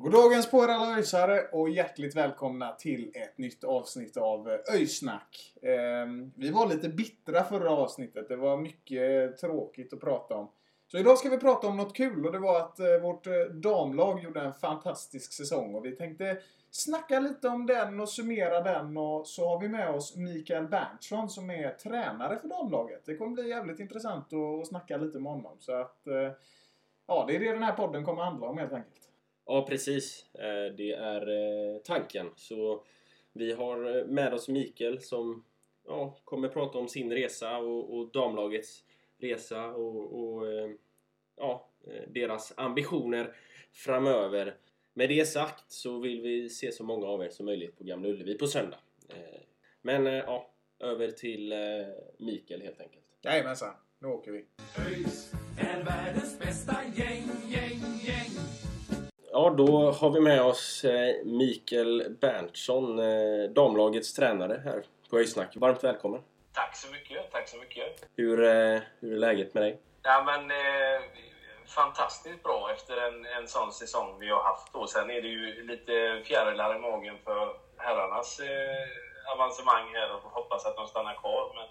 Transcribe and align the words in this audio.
Goddagens 0.00 0.50
på 0.50 0.64
er 0.64 0.68
alla 0.68 0.96
ÖISare 0.96 1.48
och 1.52 1.68
hjärtligt 1.68 2.16
välkomna 2.16 2.72
till 2.72 3.12
ett 3.14 3.38
nytt 3.38 3.64
avsnitt 3.64 4.16
av 4.16 4.50
eh, 4.50 4.74
Öjsnack. 4.74 5.54
Ehm, 5.62 6.32
vi 6.36 6.50
var 6.50 6.66
lite 6.66 6.88
bittra 6.88 7.44
förra 7.44 7.70
avsnittet. 7.70 8.28
Det 8.28 8.36
var 8.36 8.56
mycket 8.56 9.38
tråkigt 9.38 9.92
att 9.92 10.00
prata 10.00 10.34
om. 10.34 10.48
Så 10.86 10.98
idag 10.98 11.18
ska 11.18 11.28
vi 11.28 11.38
prata 11.38 11.66
om 11.66 11.76
något 11.76 11.96
kul 11.96 12.26
och 12.26 12.32
det 12.32 12.38
var 12.38 12.60
att 12.60 12.80
eh, 12.80 12.98
vårt 13.02 13.26
eh, 13.26 13.32
damlag 13.52 14.22
gjorde 14.22 14.40
en 14.40 14.52
fantastisk 14.52 15.32
säsong 15.32 15.74
och 15.74 15.84
vi 15.84 15.96
tänkte 15.96 16.38
snacka 16.70 17.20
lite 17.20 17.48
om 17.48 17.66
den 17.66 18.00
och 18.00 18.08
summera 18.08 18.60
den 18.60 18.96
och 18.96 19.26
så 19.26 19.48
har 19.48 19.60
vi 19.60 19.68
med 19.68 19.90
oss 19.90 20.16
Mikael 20.16 20.68
Berntsson 20.68 21.28
som 21.28 21.50
är 21.50 21.70
tränare 21.70 22.38
för 22.38 22.48
damlaget. 22.48 23.02
Det 23.04 23.16
kommer 23.16 23.32
bli 23.32 23.48
jävligt 23.48 23.80
intressant 23.80 24.32
att, 24.32 24.68
snacka 24.68 24.96
lite 24.96 25.18
med 25.18 25.32
honom. 25.32 25.56
Så 25.58 25.72
att, 25.72 26.00
ja, 27.06 27.24
det 27.28 27.36
är 27.36 27.40
det 27.40 27.52
den 27.52 27.62
här 27.62 27.76
podden 27.76 28.04
kommer 28.04 28.22
handla 28.22 28.46
om 28.46 28.58
helt 28.58 28.72
enkelt. 28.72 29.08
Ja, 29.50 29.66
precis. 29.68 30.26
Eh, 30.34 30.74
Det 30.76 30.92
är 30.92 31.28
eh, 31.28 31.78
tanken. 31.78 32.30
Så 32.36 32.84
vi 33.32 33.52
har 33.52 33.96
eh, 33.96 34.04
med 34.04 34.34
oss 34.34 34.48
Mikael 34.48 35.00
som 35.00 35.44
ja, 35.86 36.18
kommer 36.24 36.48
prata 36.48 36.78
om 36.78 36.88
sin 36.88 37.12
resa 37.12 37.58
och, 37.58 37.98
och 37.98 38.12
damlagets 38.12 38.84
resa 39.18 39.66
och, 39.66 40.20
och 40.20 40.46
ja, 41.36 41.68
deras 42.08 42.52
ambitioner 42.56 43.36
framöver. 43.72 44.56
Med 44.94 45.08
det 45.08 45.24
sagt 45.24 45.72
så 45.72 45.98
vill 45.98 46.20
vi 46.20 46.48
se 46.48 46.72
så 46.72 46.84
många 46.84 47.06
av 47.06 47.22
er 47.22 47.28
som 47.28 47.46
möjligt 47.46 47.78
på 47.78 47.84
Gamla 47.84 48.08
Ullevi 48.08 48.38
på 48.38 48.46
söndag. 48.46 48.78
Men 49.82 50.06
ja, 50.06 50.50
över 50.80 51.10
till 51.10 51.54
Mikael 52.18 52.62
helt 52.62 52.80
enkelt. 52.80 53.04
Jajamensan, 53.22 53.74
nu 53.98 54.08
åker 54.08 54.32
vi. 54.32 54.44
ÖIS 54.78 55.32
är 55.58 55.84
världens 55.84 56.38
bästa 56.38 56.76
gäng, 56.96 57.30
gäng, 57.48 57.80
gäng. 58.04 58.67
Ja, 59.38 59.50
då 59.50 59.90
har 59.90 60.10
vi 60.10 60.20
med 60.20 60.42
oss 60.42 60.84
eh, 60.84 61.24
Mikael 61.24 62.16
Berntsson, 62.20 62.98
eh, 62.98 63.50
damlagets 63.50 64.14
tränare 64.14 64.62
här 64.64 64.82
på 65.10 65.18
Öjsnack. 65.18 65.56
Varmt 65.56 65.84
välkommen! 65.84 66.22
Tack 66.52 66.76
så 66.76 66.92
mycket, 66.92 67.32
tack 67.32 67.48
så 67.48 67.56
mycket. 67.56 68.06
Hur, 68.16 68.42
eh, 68.42 68.80
hur 69.00 69.12
är 69.12 69.16
läget 69.16 69.54
med 69.54 69.62
dig? 69.62 69.80
Ja, 70.02 70.22
men, 70.26 70.50
eh, 70.50 71.02
fantastiskt 71.66 72.42
bra 72.42 72.70
efter 72.72 72.96
en, 72.96 73.26
en 73.26 73.48
sån 73.48 73.72
säsong 73.72 74.18
vi 74.20 74.28
har 74.28 74.42
haft. 74.42 74.72
Då. 74.72 74.86
Sen 74.86 75.10
är 75.10 75.22
det 75.22 75.28
ju 75.28 75.66
lite 75.66 76.22
fjärilar 76.24 76.76
i 76.76 76.78
magen 76.78 77.18
för 77.24 77.56
herrarnas 77.76 78.40
eh, 78.40 79.32
avancemang 79.34 79.94
här 79.94 80.14
och 80.14 80.22
hoppas 80.22 80.66
att 80.66 80.76
de 80.76 80.86
stannar 80.86 81.14
kvar. 81.14 81.52
Men, 81.54 81.68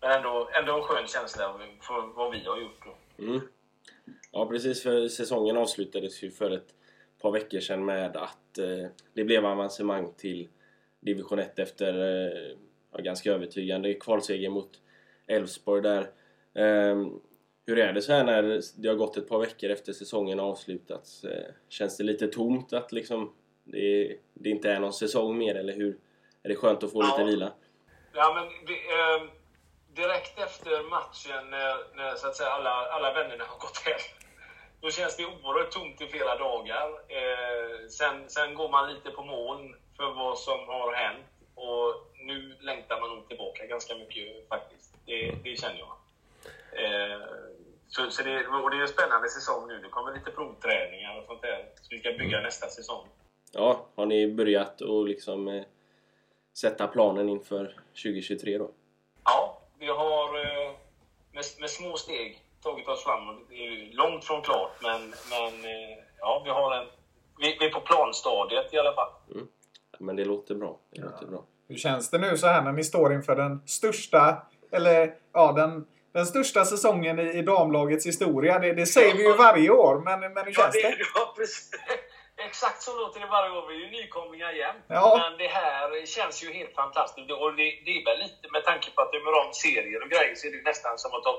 men 0.00 0.16
ändå, 0.16 0.48
ändå 0.52 0.76
en 0.76 0.82
skön 0.82 1.06
känsla 1.06 1.54
för 1.80 2.14
vad 2.14 2.30
vi 2.30 2.44
har 2.44 2.56
gjort. 2.56 2.84
Då. 2.84 3.22
Mm. 3.24 3.40
Ja, 4.32 4.46
precis. 4.46 4.82
För 4.82 5.08
säsongen 5.08 5.56
avslutades 5.56 6.22
ju 6.22 6.30
för 6.30 6.50
ett 6.50 6.74
par 7.22 7.30
veckor 7.30 7.60
sedan 7.60 7.84
med 7.84 8.16
att 8.16 8.58
eh, 8.58 8.86
det 9.12 9.24
blev 9.24 9.46
avancemang 9.46 10.12
till 10.16 10.48
division 11.00 11.38
1 11.38 11.58
efter 11.58 11.94
eh, 12.94 13.00
ganska 13.00 13.32
övertygande 13.32 13.94
kvalseger 13.94 14.50
mot 14.50 14.70
Elfsborg 15.26 15.82
där. 15.82 16.10
Ehm, 16.54 17.20
hur 17.66 17.78
är 17.78 17.92
det 17.92 18.02
så 18.02 18.12
här 18.12 18.24
när 18.24 18.60
det 18.76 18.88
har 18.88 18.94
gått 18.96 19.16
ett 19.16 19.28
par 19.28 19.38
veckor 19.38 19.70
efter 19.70 19.92
säsongen 19.92 20.40
avslutats? 20.40 21.24
Eh, 21.24 21.44
känns 21.68 21.96
det 21.96 22.04
lite 22.04 22.28
tomt 22.28 22.72
att 22.72 22.92
liksom 22.92 23.32
det, 23.64 24.16
det 24.34 24.50
inte 24.50 24.70
är 24.72 24.80
någon 24.80 24.92
säsong 24.92 25.38
mer 25.38 25.54
eller 25.54 25.72
hur? 25.72 25.98
Är 26.42 26.48
det 26.48 26.56
skönt 26.56 26.82
att 26.82 26.92
få 26.92 27.02
Ja. 27.02 27.16
lite 27.18 27.30
vila? 27.30 27.52
Ja, 28.12 28.32
men 28.34 28.66
det, 28.66 28.72
eh, 28.74 29.30
direkt 29.94 30.38
efter 30.38 30.90
matchen 30.90 31.50
när, 31.50 31.96
när 31.96 32.14
så 32.14 32.26
att 32.26 32.36
säga, 32.36 32.48
alla, 32.50 32.70
alla 32.70 33.12
vännerna 33.12 33.44
har 33.44 33.58
gått 33.58 33.76
hem. 33.84 34.17
Då 34.80 34.90
känns 34.90 35.16
det 35.16 35.26
oerhört 35.26 35.70
tomt 35.70 36.00
i 36.00 36.06
flera 36.06 36.38
dagar. 36.38 36.88
Eh, 37.08 37.88
sen, 37.88 38.30
sen 38.30 38.54
går 38.54 38.68
man 38.68 38.94
lite 38.94 39.10
på 39.10 39.22
moln 39.22 39.76
för 39.96 40.12
vad 40.12 40.38
som 40.38 40.68
har 40.68 40.92
hänt. 40.94 41.26
Och 41.54 42.08
nu 42.14 42.56
längtar 42.60 43.00
man 43.00 43.10
nog 43.10 43.28
tillbaka 43.28 43.66
ganska 43.66 43.94
mycket 43.94 44.48
faktiskt. 44.48 44.94
Det, 45.06 45.34
det 45.44 45.60
känner 45.60 45.78
jag. 45.78 45.94
Eh, 46.72 47.20
så, 47.88 48.10
så 48.10 48.22
det, 48.22 48.46
och 48.46 48.70
det 48.70 48.76
är 48.76 48.80
en 48.80 48.88
spännande 48.88 49.28
säsong 49.28 49.68
nu. 49.68 49.78
Det 49.78 49.88
kommer 49.88 50.14
lite 50.14 50.30
provträningar 50.30 51.18
och 51.18 51.24
sånt 51.26 51.42
där. 51.42 51.68
Så 51.74 51.88
vi 51.90 51.98
ska 51.98 52.12
bygga 52.12 52.40
nästa 52.40 52.68
säsong. 52.68 53.06
Ja, 53.52 53.86
har 53.94 54.06
ni 54.06 54.34
börjat 54.34 54.82
att 54.82 55.08
liksom 55.08 55.48
eh, 55.48 55.64
sätta 56.54 56.86
planen 56.86 57.28
inför 57.28 57.74
2023 58.02 58.58
då? 58.58 58.70
Ja, 59.24 59.60
vi 59.78 59.86
har 59.86 60.38
eh, 60.38 60.72
med, 61.32 61.44
med 61.60 61.70
små 61.70 61.96
steg 61.96 62.42
tagit 62.62 62.88
oss 62.88 63.04
framåt. 63.04 63.36
Det 63.48 63.54
är 63.54 63.92
långt 63.92 64.24
från 64.24 64.42
klart, 64.42 64.72
men, 64.82 65.00
men 65.30 65.64
eh, 65.64 65.98
ja, 66.18 66.42
vi 66.44 66.50
har 66.50 66.76
en... 66.76 66.86
Vi, 67.38 67.56
vi 67.60 67.66
är 67.66 67.70
på 67.70 67.80
planstadiet 67.80 68.74
i 68.74 68.78
alla 68.78 68.94
fall. 68.94 69.10
Men 69.98 70.16
det 70.16 70.24
låter 70.24 70.54
bra. 70.54 70.78
Det 70.90 71.00
låter 71.00 71.26
bra. 71.26 71.44
Hur 71.68 71.76
känns 71.76 72.10
det 72.10 72.18
nu 72.18 72.36
så 72.36 72.46
här 72.46 72.62
när 72.62 72.72
ni 72.72 72.84
står 72.84 73.12
inför 73.12 73.36
den 73.36 73.62
största, 73.66 74.42
eller 74.72 75.14
ja, 75.32 75.52
den, 75.52 75.86
den 76.12 76.26
största 76.26 76.64
säsongen 76.64 77.18
i, 77.18 77.22
i 77.22 77.42
damlagets 77.42 78.06
historia? 78.06 78.58
Det, 78.58 78.72
det 78.72 78.86
säger 78.86 79.14
vi 79.14 79.22
ju 79.22 79.36
varje 79.36 79.70
år, 79.70 80.00
men, 80.04 80.20
men 80.20 80.44
hur 80.44 80.52
känns 80.52 80.74
ja, 80.74 80.88
det? 80.90 80.96
Ja, 81.14 81.34
precis. 81.36 81.70
Exakt 82.46 82.82
så 82.82 82.98
låter 82.98 83.20
det 83.20 83.26
varje 83.26 83.50
år. 83.50 83.68
Vi 83.68 83.74
är 83.74 83.78
ju 83.78 83.90
nykomlingar 83.90 84.52
igen. 84.54 84.76
Ja. 84.86 85.20
Men 85.22 85.38
det 85.38 85.48
här 85.48 86.06
känns 86.06 86.44
ju 86.44 86.52
helt 86.52 86.74
fantastiskt. 86.74 87.30
Och 87.30 87.50
det, 87.56 87.66
det 87.84 87.92
är 87.98 88.04
väl 88.04 88.18
lite 88.18 88.46
med 88.52 88.64
tanke 88.64 88.90
på 88.94 89.02
att 89.02 89.12
det 89.12 89.18
är 89.18 89.46
om 89.46 89.52
serier 89.52 90.02
och 90.02 90.10
grejer 90.10 90.34
så 90.34 90.46
är 90.46 90.50
det 90.50 90.56
ju 90.56 90.62
nästan 90.62 90.98
som 90.98 91.10
att 91.14 91.22
ta, 91.22 91.32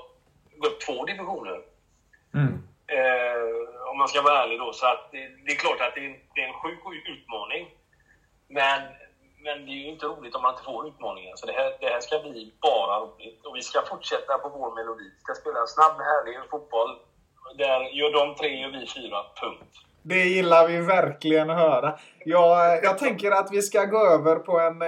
gå 0.59 0.67
upp 0.67 0.79
två 0.87 1.05
divisioner. 1.05 1.59
Mm. 2.39 2.53
Eh, 2.97 3.89
om 3.91 3.97
man 3.97 4.07
ska 4.07 4.21
vara 4.21 4.43
ärlig 4.43 4.59
då. 4.59 4.73
Så 4.73 4.85
att 4.93 5.03
det, 5.11 5.23
det 5.45 5.51
är 5.51 5.55
klart 5.63 5.81
att 5.81 5.95
det 5.95 6.01
är, 6.05 6.09
en- 6.09 6.21
det 6.35 6.41
är 6.41 6.47
en 6.47 6.53
sjuk 6.63 6.79
utmaning. 7.15 7.63
Men, 8.47 8.81
men 9.45 9.65
det 9.65 9.71
är 9.71 9.81
ju 9.85 9.89
inte 9.95 10.05
roligt 10.05 10.35
om 10.35 10.41
man 10.41 10.53
inte 10.53 10.63
får 10.63 10.87
utmaningen. 10.87 11.37
Så 11.37 11.45
det 11.45 11.53
här, 11.53 11.69
det 11.81 11.87
här 11.93 11.99
ska 11.99 12.19
bli 12.19 12.53
bara 12.61 12.99
roligt. 12.99 13.45
Och 13.45 13.55
vi 13.55 13.61
ska 13.61 13.81
fortsätta 13.81 14.37
på 14.37 14.49
vår 14.49 14.75
melodi. 14.75 15.03
Vi 15.15 15.19
ska 15.23 15.33
spela 15.41 15.67
snabb, 15.67 15.95
härlig 16.09 16.49
fotboll. 16.49 16.91
Där 17.57 17.79
gör 17.99 18.11
de 18.19 18.35
tre, 18.35 18.49
gör 18.61 18.69
vi 18.71 18.87
fyra. 18.97 19.17
Punkt. 19.41 19.73
Det 20.01 20.23
gillar 20.23 20.67
vi 20.67 20.77
verkligen 20.77 21.49
att 21.49 21.57
höra. 21.57 21.99
Jag, 22.25 22.83
jag 22.83 22.97
tänker 22.97 23.31
att 23.31 23.51
vi 23.51 23.61
ska 23.61 23.85
gå 23.85 24.05
över 24.07 24.35
på 24.35 24.59
en 24.59 24.81
eh, 24.81 24.87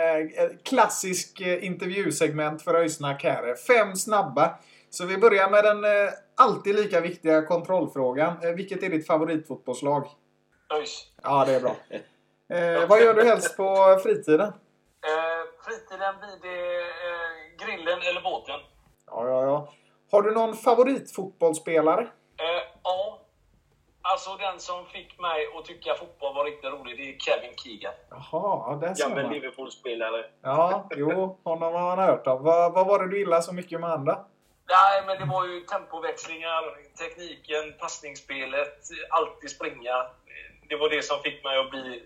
klassisk 0.63 1.41
eh, 1.41 1.65
intervjusegment 1.65 2.61
för 2.61 2.73
Öjsnack 2.75 3.23
här. 3.23 3.55
Fem 3.55 3.95
snabba. 3.95 4.49
Så 4.93 5.05
vi 5.05 5.17
börjar 5.17 5.49
med 5.49 5.63
den 5.63 5.83
eh, 5.83 6.11
alltid 6.35 6.75
lika 6.75 7.01
viktiga 7.01 7.41
kontrollfrågan. 7.41 8.33
Eh, 8.43 8.51
vilket 8.51 8.83
är 8.83 8.89
ditt 8.89 9.07
favoritfotbollslag? 9.07 10.07
ÖIS. 10.73 11.07
Ja, 11.23 11.45
det 11.45 11.55
är 11.55 11.59
bra. 11.61 11.75
Eh, 12.53 12.87
vad 12.87 13.01
gör 13.01 13.13
du 13.13 13.25
helst 13.25 13.57
på 13.57 13.99
fritiden? 14.03 14.47
Eh, 14.47 15.41
fritiden 15.65 16.15
blir 16.19 16.51
det 16.51 16.79
eh, 16.81 17.65
grillen 17.65 17.99
eller 18.09 18.21
båten. 18.21 18.59
Ja, 19.07 19.27
ja, 19.27 19.43
ja. 19.43 19.73
Har 20.11 20.21
du 20.21 20.31
någon 20.31 20.55
favoritfotbollsspelare? 20.55 22.01
Eh, 22.01 22.63
ja. 22.83 23.21
Alltså 24.01 24.35
den 24.35 24.59
som 24.59 24.85
fick 24.85 25.19
mig 25.19 25.47
att 25.59 25.65
tycka 25.65 25.95
fotboll 25.95 26.35
var 26.35 26.45
riktigt 26.45 26.71
rolig, 26.71 26.97
det 26.97 27.09
är 27.09 27.17
Kevin 27.19 27.57
Keegan. 27.57 27.93
Jaha, 28.09 28.21
ja, 28.31 28.77
där 28.81 28.93
ser 28.93 29.09
Gammal 29.09 29.23
man. 29.23 29.33
Liverpool-spelare. 29.33 30.25
Ja, 30.41 30.89
jo, 30.95 31.39
honom 31.43 31.73
har 31.73 31.95
man 31.95 31.99
hört 31.99 32.27
om. 32.27 32.43
Vad, 32.43 32.73
vad 32.73 32.87
var 32.87 32.99
det 32.99 33.09
du 33.09 33.19
gillade 33.19 33.41
så 33.41 33.53
mycket 33.53 33.79
med 33.79 33.89
andra? 33.89 34.25
Nej, 34.75 35.03
men 35.05 35.19
det 35.19 35.33
var 35.33 35.45
ju 35.45 35.59
tempoväxlingar, 35.59 36.63
tekniken, 36.97 37.73
passningsspelet, 37.79 38.79
alltid 39.09 39.49
springa. 39.49 40.05
Det 40.69 40.75
var 40.75 40.89
det 40.89 41.01
som 41.01 41.19
fick 41.19 41.43
mig 41.43 41.59
att 41.59 41.69
bli, 41.69 42.03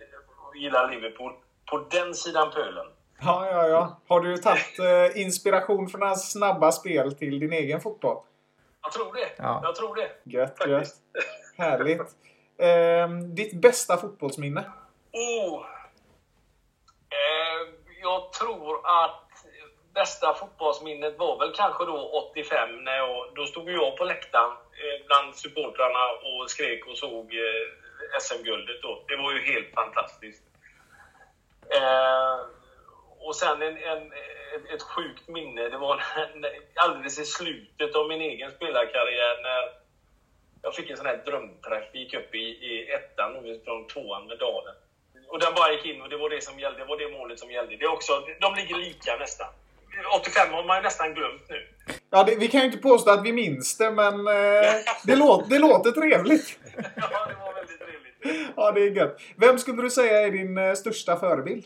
gilla 0.56 0.88
Liverpool. 0.88 1.34
På 1.72 1.78
den 1.78 2.14
sidan 2.14 2.52
pölen. 2.52 2.86
Ja, 3.22 3.48
ja, 3.52 3.68
ja. 3.68 4.00
Har 4.08 4.22
du 4.22 4.38
tagit 4.38 4.80
eh, 4.80 5.22
inspiration 5.22 5.90
från 5.90 6.02
hans 6.02 6.32
snabba 6.32 6.72
spel 6.72 7.16
till 7.16 7.40
din 7.40 7.54
egen 7.54 7.82
fotboll? 7.82 8.18
Jag 8.82 8.92
tror 8.92 9.14
det. 9.14 9.30
Ja. 9.38 9.60
Jag 9.64 9.76
tror 9.76 9.96
det. 9.96 10.12
Gött, 10.24 10.68
gött. 10.68 10.88
Härligt. 11.58 12.02
Ehm, 12.58 13.36
ditt 13.36 13.62
bästa 13.62 13.98
fotbollsminne? 13.98 14.72
Oh. 15.12 15.66
Eh, 17.10 17.74
jag 18.02 18.34
tror 18.34 18.78
att 18.86 19.25
bästa 19.96 20.34
fotbollsminnet 20.34 21.18
var 21.18 21.40
väl 21.40 21.56
kanske 21.56 21.86
då 21.86 21.98
85. 22.32 22.84
När 22.84 22.98
jag, 22.98 23.32
då 23.36 23.46
stod 23.46 23.72
jag 23.72 23.98
på 23.98 24.04
läktaren 24.04 24.52
eh, 24.52 25.06
bland 25.08 25.36
supportrarna 25.36 26.04
och 26.28 26.50
skrek 26.50 26.88
och 26.88 26.98
såg 26.98 27.34
eh, 27.34 28.20
SM-guldet. 28.22 28.82
Då. 28.82 29.04
Det 29.08 29.16
var 29.16 29.32
ju 29.34 29.42
helt 29.54 29.74
fantastiskt. 29.74 30.44
Eh, 31.70 32.40
och 33.20 33.36
sen 33.36 33.62
en, 33.62 33.78
en, 33.78 34.14
ett, 34.74 34.82
sjukt 34.82 35.28
minne. 35.28 35.70
Det 35.70 35.78
var 35.78 36.04
alldeles 36.76 37.20
i 37.20 37.26
slutet 37.26 37.96
av 37.96 38.08
min 38.08 38.22
egen 38.22 38.52
spelarkarriär 38.52 39.42
när 39.42 39.72
jag 40.62 40.76
fick 40.76 40.90
en 40.90 40.98
sån 40.98 41.06
här 41.06 41.22
drömträff. 41.26 41.84
Vi 41.94 42.00
gick 42.00 42.14
upp 42.14 42.36
i, 42.36 42.46
i 42.70 42.92
ettan 42.92 43.36
och 43.36 43.46
vi 43.46 43.60
från 43.66 43.88
tvåan 43.88 44.28
med 44.28 44.38
Dalen. 44.40 44.76
Och 45.28 45.40
den 45.40 45.54
bara 45.54 45.72
gick 45.72 45.86
in 45.86 46.02
och 46.02 46.10
det 46.10 46.18
var 46.18 46.30
det 46.30 46.44
som 46.44 46.60
gällde. 46.60 46.80
Det 46.80 46.86
var 46.86 46.98
det 46.98 47.18
målet 47.18 47.40
som 47.40 47.52
gällde. 47.52 47.76
Det 47.76 47.86
är 47.86 47.92
också, 47.92 48.28
de 48.42 48.56
ligger 48.56 48.76
lika 48.76 49.16
nästan. 49.16 49.48
85 50.16 50.54
har 50.54 50.64
man 50.64 50.78
ju 50.78 50.84
nästan 50.84 51.14
glömt 51.14 51.50
nu. 51.50 51.68
Ja, 52.10 52.24
det, 52.24 52.36
vi 52.36 52.48
kan 52.48 52.60
ju 52.60 52.66
inte 52.66 52.78
påstå 52.78 53.12
att 53.12 53.26
vi 53.26 53.34
minns 53.34 53.78
det, 53.78 53.92
men 53.92 54.14
eh, 54.28 54.34
det, 55.04 55.16
låter, 55.16 55.50
det 55.50 55.60
låter 55.60 55.92
trevligt. 55.92 56.60
Ja, 56.76 57.26
det 57.28 57.36
var 57.36 57.54
väldigt 57.54 57.80
trevligt. 57.80 58.52
Ja, 58.56 58.72
det 58.72 58.82
är 58.82 58.92
gött. 58.92 59.22
Vem 59.38 59.60
skulle 59.60 59.82
du 59.82 59.90
säga 59.90 60.22
är 60.22 60.32
din 60.32 60.58
eh, 60.58 60.74
största 60.74 61.20
förebild? 61.20 61.66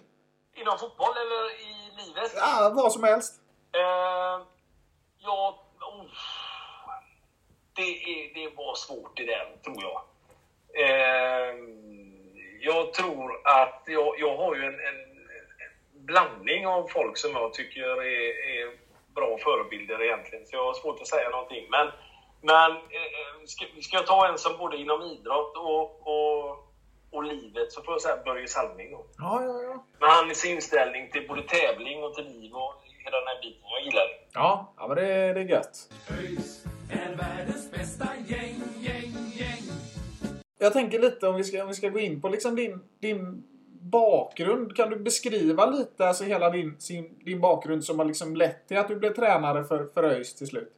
Inom 0.56 0.78
fotboll 0.78 1.14
eller 1.18 1.52
i 1.52 2.06
livet? 2.06 2.32
Ja, 2.36 2.72
vad 2.76 2.92
som 2.92 3.04
helst. 3.04 3.34
Eh, 3.76 4.46
ja, 5.18 5.66
oh, 5.82 6.06
det, 7.76 7.82
är, 7.82 8.34
det 8.34 8.56
var 8.56 8.76
svårt 8.76 9.18
det 9.18 9.26
där, 9.26 9.58
tror 9.64 9.78
jag. 9.82 10.02
Eh, 10.84 11.56
jag 12.62 12.94
tror 12.94 13.48
att 13.48 13.84
jag, 13.86 14.20
jag 14.20 14.38
har 14.38 14.56
ju 14.56 14.62
en, 14.62 14.74
en 14.74 15.09
blandning 16.10 16.68
av 16.68 16.88
folk 16.88 17.18
som 17.18 17.32
jag 17.32 17.54
tycker 17.54 17.88
är, 18.16 18.30
är 18.54 18.66
bra 19.16 19.38
förebilder 19.46 20.04
egentligen. 20.04 20.46
Så 20.46 20.56
jag 20.56 20.66
har 20.66 20.74
svårt 20.74 21.02
att 21.02 21.08
säga 21.08 21.30
någonting. 21.30 21.66
Men, 21.76 21.88
men 22.42 22.72
eh, 22.72 23.32
ska, 23.46 23.66
ska 23.82 23.98
jag 23.98 24.08
ta 24.08 24.28
en 24.28 24.38
som 24.38 24.58
både 24.58 24.78
inom 24.78 25.02
idrott 25.02 25.54
och, 25.58 25.84
och, 26.12 26.44
och 27.12 27.24
livet 27.24 27.72
så 27.72 27.82
får 27.82 27.94
jag 27.94 28.02
säga 28.02 28.18
Börje 28.26 28.48
Salming. 28.48 28.92
Då. 28.92 29.06
Ja, 29.18 29.44
ja, 29.44 29.62
ja. 29.68 29.86
Men 30.00 30.10
hans 30.10 30.46
inställning 30.46 31.12
till 31.12 31.28
både 31.28 31.42
tävling 31.42 32.04
och 32.04 32.14
till 32.16 32.26
liv 32.26 32.52
och 32.54 32.74
hela 33.06 33.18
den 33.20 33.28
här 33.28 33.42
biten. 33.42 33.62
Jag 33.76 33.82
gillar 33.86 34.06
det. 34.08 34.18
Ja, 34.34 34.74
ja 34.78 34.88
men 34.88 34.98
det, 34.98 35.34
det 35.34 35.40
är 35.40 35.50
gött. 35.56 35.76
ÖIS 36.20 36.66
är 36.92 37.16
världens 37.16 37.72
bästa 37.72 38.06
gäng, 38.28 38.62
gäng, 38.88 39.14
gäng. 39.40 39.64
Jag 40.58 40.74
tänker 40.74 41.00
lite 41.00 41.28
om 41.28 41.36
vi 41.36 41.44
ska, 41.44 41.62
om 41.62 41.68
vi 41.68 41.74
ska 41.74 41.90
gå 41.90 42.00
in 42.00 42.22
på 42.22 42.30
liksom 42.30 42.56
din, 42.56 42.82
din 43.00 43.44
bakgrund. 43.92 44.76
Kan 44.76 44.90
du 44.90 44.96
beskriva 44.96 45.66
lite 45.66 46.08
alltså 46.08 46.24
hela 46.24 46.50
din, 46.50 46.80
sin, 46.80 47.20
din 47.26 47.42
bakgrund 47.42 47.84
som 47.84 48.00
har 48.00 48.06
liksom 48.06 48.36
lett 48.36 48.68
till 48.68 48.78
att 48.78 48.88
du 48.88 48.96
blev 48.96 49.14
tränare 49.14 49.64
för, 49.64 49.86
för 49.94 50.04
ÖIS 50.04 50.36
till 50.36 50.48
slut? 50.48 50.74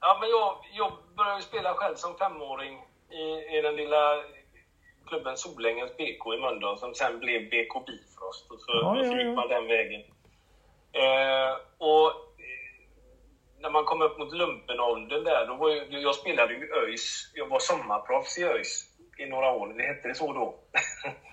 Ja, 0.00 0.18
men 0.20 0.30
jag, 0.30 0.56
jag 0.72 0.92
började 1.16 1.42
spela 1.42 1.74
själv 1.74 1.94
som 1.94 2.14
femåring 2.14 2.78
i, 3.10 3.56
i 3.58 3.62
den 3.62 3.76
lilla 3.76 4.22
klubben 5.06 5.36
Solängens 5.36 5.96
BK 5.96 6.34
i 6.34 6.40
Mölndal 6.40 6.78
som 6.78 6.94
sen 6.94 7.18
blev 7.18 7.42
BK 7.50 7.86
Bifrost. 7.86 8.50
Och 8.50 8.60
så, 8.60 8.72
Ja, 8.82 9.00
och 9.00 9.06
så 9.06 9.12
gick 9.12 9.36
man 9.36 9.48
den 9.48 9.66
vägen. 9.66 10.00
Eh, 10.92 11.52
och 11.78 12.08
eh, 12.46 12.72
när 13.58 13.70
man 13.70 13.84
kom 13.84 14.02
upp 14.02 14.18
mot 14.18 14.32
lumpenåldern 14.32 15.24
där, 15.24 15.46
då 15.46 15.54
var 15.54 15.68
ju, 15.68 15.98
jag 16.00 16.14
spelade 16.14 16.54
ju 16.54 16.72
ÖIS. 16.74 17.32
Jag 17.34 17.46
var 17.48 17.58
sommarproffs 17.58 18.38
i 18.38 18.44
ÖIS 18.44 18.84
i 19.18 19.26
några 19.26 19.52
år. 19.52 19.74
Det 19.78 19.82
hette 19.82 20.08
det 20.08 20.14
så 20.14 20.32
då. 20.32 20.58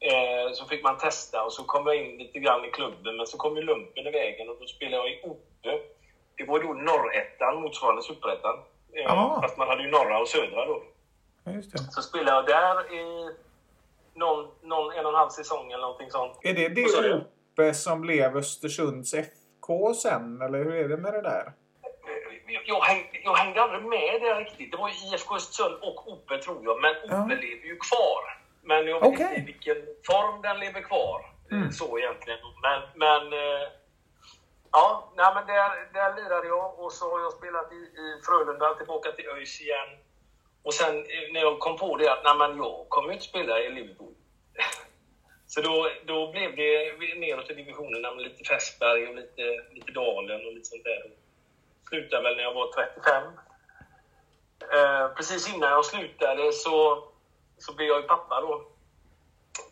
eh, 0.00 0.52
så 0.52 0.64
fick 0.66 0.82
man 0.82 0.98
testa 0.98 1.42
och 1.42 1.52
så 1.52 1.64
kom 1.64 1.86
jag 1.86 1.96
in 1.96 2.18
lite 2.18 2.38
grann 2.38 2.64
i 2.64 2.70
klubben. 2.70 3.16
Men 3.16 3.26
så 3.26 3.36
kom 3.38 3.56
ju 3.56 3.62
lumpen 3.62 4.06
i 4.06 4.10
vägen 4.10 4.48
och 4.48 4.56
då 4.60 4.66
spelade 4.66 4.96
jag 4.96 5.10
i 5.10 5.20
Ope. 5.24 5.78
Det 6.36 6.44
var 6.44 6.60
ju 6.60 6.66
då 6.66 6.72
norrettan, 6.72 7.62
motsvarande 7.62 8.02
superettan. 8.02 8.56
Eh, 8.92 9.40
fast 9.40 9.56
man 9.58 9.68
hade 9.68 9.82
ju 9.82 9.90
norra 9.90 10.18
och 10.18 10.28
södra 10.28 10.64
då. 10.66 10.82
Så 11.90 12.02
spelade 12.02 12.36
jag 12.36 12.46
där 12.46 12.94
i 12.94 13.30
någon, 14.14 14.48
någon 14.62 14.92
en 14.92 15.04
och 15.06 15.12
en 15.12 15.18
halv 15.18 15.28
säsong 15.30 15.72
eller 15.72 15.82
någonting 15.82 16.10
sånt. 16.10 16.38
Är 16.42 16.54
det 16.54 16.68
det 16.68 17.10
uppe 17.12 17.74
som 17.74 18.00
blev 18.00 18.36
Östersunds 18.36 19.14
FK 19.14 19.94
sen? 19.94 20.42
Eller 20.42 20.58
hur 20.58 20.74
är 20.74 20.88
det 20.88 20.96
med 20.96 21.12
det 21.12 21.22
där? 21.22 21.52
Jag, 22.46 22.62
jag, 22.66 22.80
häng, 22.80 23.20
jag 23.24 23.34
hängde 23.34 23.62
aldrig 23.62 23.82
med 23.82 24.20
där 24.20 24.44
riktigt. 24.44 24.70
Det 24.72 24.76
var 24.76 24.88
ju 24.88 24.94
IFK 25.14 25.36
Östersund 25.36 25.74
och 25.82 26.08
Ope 26.12 26.38
tror 26.38 26.64
jag. 26.64 26.80
Men 26.80 26.90
Ope 26.96 27.06
Ja. 27.14 27.26
lever 27.40 27.66
ju 27.66 27.76
kvar. 27.76 28.39
Men 28.62 28.86
jag 28.86 29.00
vet 29.00 29.08
Okej. 29.08 29.26
inte 29.26 29.40
i 29.40 29.44
vilken 29.44 29.76
form 30.06 30.42
den 30.42 30.60
lever 30.60 30.82
kvar. 30.82 31.26
Mm. 31.50 31.72
Så 31.72 31.98
egentligen. 31.98 32.38
Men, 32.62 32.82
men 32.94 33.32
eh, 33.32 33.68
ja, 34.72 35.12
nej, 35.16 35.32
men 35.34 35.46
där, 35.46 35.92
där 35.92 36.16
lirade 36.16 36.46
jag 36.46 36.78
och 36.78 36.92
så 36.92 37.10
har 37.10 37.20
jag 37.20 37.32
spelat 37.32 37.72
i, 37.72 37.76
i 37.76 38.20
Frölunda, 38.24 38.74
tillbaka 38.74 39.12
till 39.12 39.28
ÖIS 39.28 39.60
igen. 39.60 39.88
Och 40.62 40.74
sen 40.74 40.96
eh, 40.96 41.32
när 41.32 41.40
jag 41.40 41.58
kom 41.58 41.76
på 41.76 41.96
det 41.96 42.12
att 42.12 42.24
nej, 42.24 42.34
men 42.38 42.56
jag 42.56 42.86
kommer 42.88 43.08
ju 43.08 43.14
inte 43.14 43.26
spela 43.26 43.60
i 43.60 43.70
Liverpool. 43.70 44.14
Så 45.46 45.60
då, 45.60 45.90
då 46.06 46.32
blev 46.32 46.56
det 46.56 46.92
neråt 47.16 47.50
i 47.50 47.54
divisionerna 47.54 48.14
med 48.14 48.22
lite 48.22 48.44
Fässberg 48.44 49.08
och 49.08 49.14
lite, 49.14 49.42
lite 49.70 49.92
Dalen 49.92 50.46
och 50.46 50.52
lite 50.52 50.68
sånt 50.68 50.84
där. 50.84 51.10
Slutade 51.88 52.22
väl 52.22 52.36
när 52.36 52.42
jag 52.42 52.54
var 52.54 52.72
35. 52.72 53.22
Eh, 54.72 55.14
precis 55.14 55.54
innan 55.54 55.70
jag 55.70 55.84
slutade 55.84 56.52
så, 56.52 57.04
så 57.60 57.74
blev 57.74 57.88
jag 57.88 58.00
ju 58.00 58.08
pappa 58.08 58.40
då. 58.40 58.62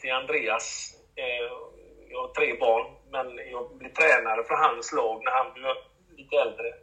Till 0.00 0.12
Andreas. 0.12 0.94
Eh, 1.14 1.52
jag 2.10 2.20
har 2.20 2.28
tre 2.28 2.58
barn, 2.60 2.86
men 3.10 3.26
jag 3.50 3.76
blev 3.76 3.92
tränare 3.92 4.44
för 4.44 4.54
hans 4.54 4.92
lag 4.92 5.24
när 5.24 5.32
han 5.32 5.52
blev 5.52 5.74
lite 6.16 6.36
äldre. 6.36 6.74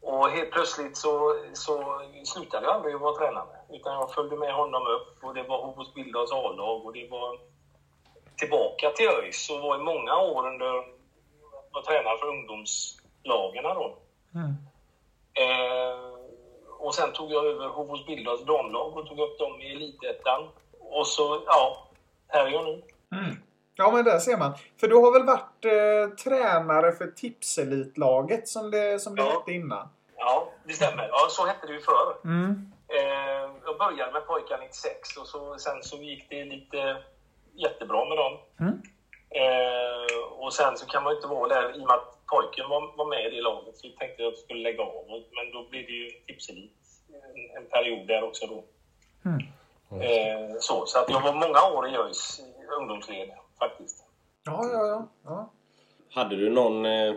Och 0.00 0.30
helt 0.30 0.50
plötsligt 0.50 0.96
så, 0.96 1.36
så 1.52 2.02
slutade 2.24 2.66
jag 2.66 2.74
aldrig 2.74 2.98
vara 2.98 3.18
tränare. 3.18 3.56
Utan 3.70 3.94
jag 3.94 4.14
följde 4.14 4.36
med 4.36 4.54
honom 4.54 4.86
upp 4.86 5.24
och 5.24 5.34
det 5.34 5.42
var 5.42 5.62
Hovås 5.62 5.94
Bildals 5.94 6.32
A-lag 6.32 6.86
och 6.86 6.92
det 6.92 7.08
var 7.08 7.38
tillbaka 8.36 8.90
till 8.90 9.08
ÖIS 9.08 9.50
och 9.50 9.60
var 9.60 9.76
i 9.76 9.82
många 9.82 10.16
år 10.16 10.46
under 10.46 10.96
var 11.72 11.82
tränare 11.82 12.18
för 12.18 12.28
ungdomslagen 12.28 13.62
då. 13.62 13.98
Mm. 14.34 14.54
Eh, 15.34 16.15
och 16.78 16.94
sen 16.94 17.12
tog 17.12 17.32
jag 17.32 17.46
över 17.46 17.68
Hovås 17.68 18.06
Bildals 18.06 18.44
damlag 18.44 18.96
och 18.96 19.06
tog 19.06 19.18
upp 19.20 19.38
dem 19.38 19.60
i 19.60 19.72
elitettan. 19.72 20.48
Och 20.80 21.06
så, 21.06 21.42
ja, 21.46 21.88
här 22.28 22.46
är 22.46 22.50
jag 22.50 22.64
nu. 22.64 22.82
Mm. 23.12 23.36
Ja, 23.74 23.90
men 23.90 24.04
där 24.04 24.18
ser 24.18 24.36
man. 24.38 24.54
För 24.80 24.88
du 24.88 24.94
har 24.96 25.12
väl 25.12 25.26
varit 25.26 25.64
eh, 25.64 26.14
tränare 26.24 26.92
för 26.92 27.06
Tipselitlaget 27.06 28.48
som 28.48 28.70
det, 28.70 29.02
som 29.02 29.16
det 29.16 29.22
Ja. 29.22 29.28
hette 29.30 29.52
innan? 29.52 29.88
Ja, 30.16 30.48
det 30.66 30.72
stämmer. 30.72 31.08
Ja, 31.12 31.26
så 31.30 31.46
hette 31.46 31.66
det 31.66 31.72
ju 31.72 31.80
förr. 31.80 32.16
Mm. 32.24 32.72
Eh, 32.88 33.50
jag 33.64 33.78
började 33.78 34.12
med 34.12 34.26
pojkar 34.26 34.58
96 34.58 35.16
och 35.16 35.26
så, 35.26 35.58
sen 35.58 35.82
så 35.82 35.96
gick 35.96 36.30
det 36.30 36.44
lite 36.44 36.96
jättebra 37.54 38.04
med 38.04 38.18
dem. 38.18 38.38
Mm. 38.60 38.82
Eh, 39.30 40.16
och 40.38 40.52
sen 40.52 40.76
så 40.76 40.86
kan 40.86 41.02
man 41.02 41.12
ju 41.12 41.16
inte 41.16 41.28
vara 41.28 41.48
där 41.48 41.70
i 41.70 41.82
och 41.82 41.86
med 41.86 41.90
att 41.96 42.15
pojken 42.32 42.68
var, 42.68 42.96
var 42.96 43.06
med 43.06 43.26
i 43.26 43.36
det 43.36 43.42
laget 43.42 43.76
så 43.76 43.88
tänkte 43.88 44.22
jag 44.22 44.28
att 44.28 44.34
jag 44.34 44.38
skulle 44.38 44.62
lägga 44.62 44.82
av. 44.82 45.04
Men 45.08 45.52
då 45.52 45.68
blev 45.70 45.86
det 45.86 45.92
ju 45.92 46.10
tipselit 46.10 46.72
en, 47.08 47.56
en 47.62 47.66
period 47.70 48.06
där 48.06 48.22
också 48.22 48.46
då. 48.46 48.64
Mm. 49.24 49.40
Eh, 50.02 50.56
så, 50.60 50.86
så 50.86 50.98
att 50.98 51.10
jag 51.10 51.20
var 51.20 51.32
många 51.32 51.76
år 51.78 51.88
i 51.88 51.96
ÖIS 51.96 52.40
ungdomsled 52.80 53.30
faktiskt. 53.58 54.06
Ja, 54.44 54.60
ja, 54.72 54.86
ja. 54.86 55.08
ja. 55.24 55.52
Hade 56.10 56.36
du 56.36 56.50
någon... 56.50 56.84
Eh, 56.86 57.14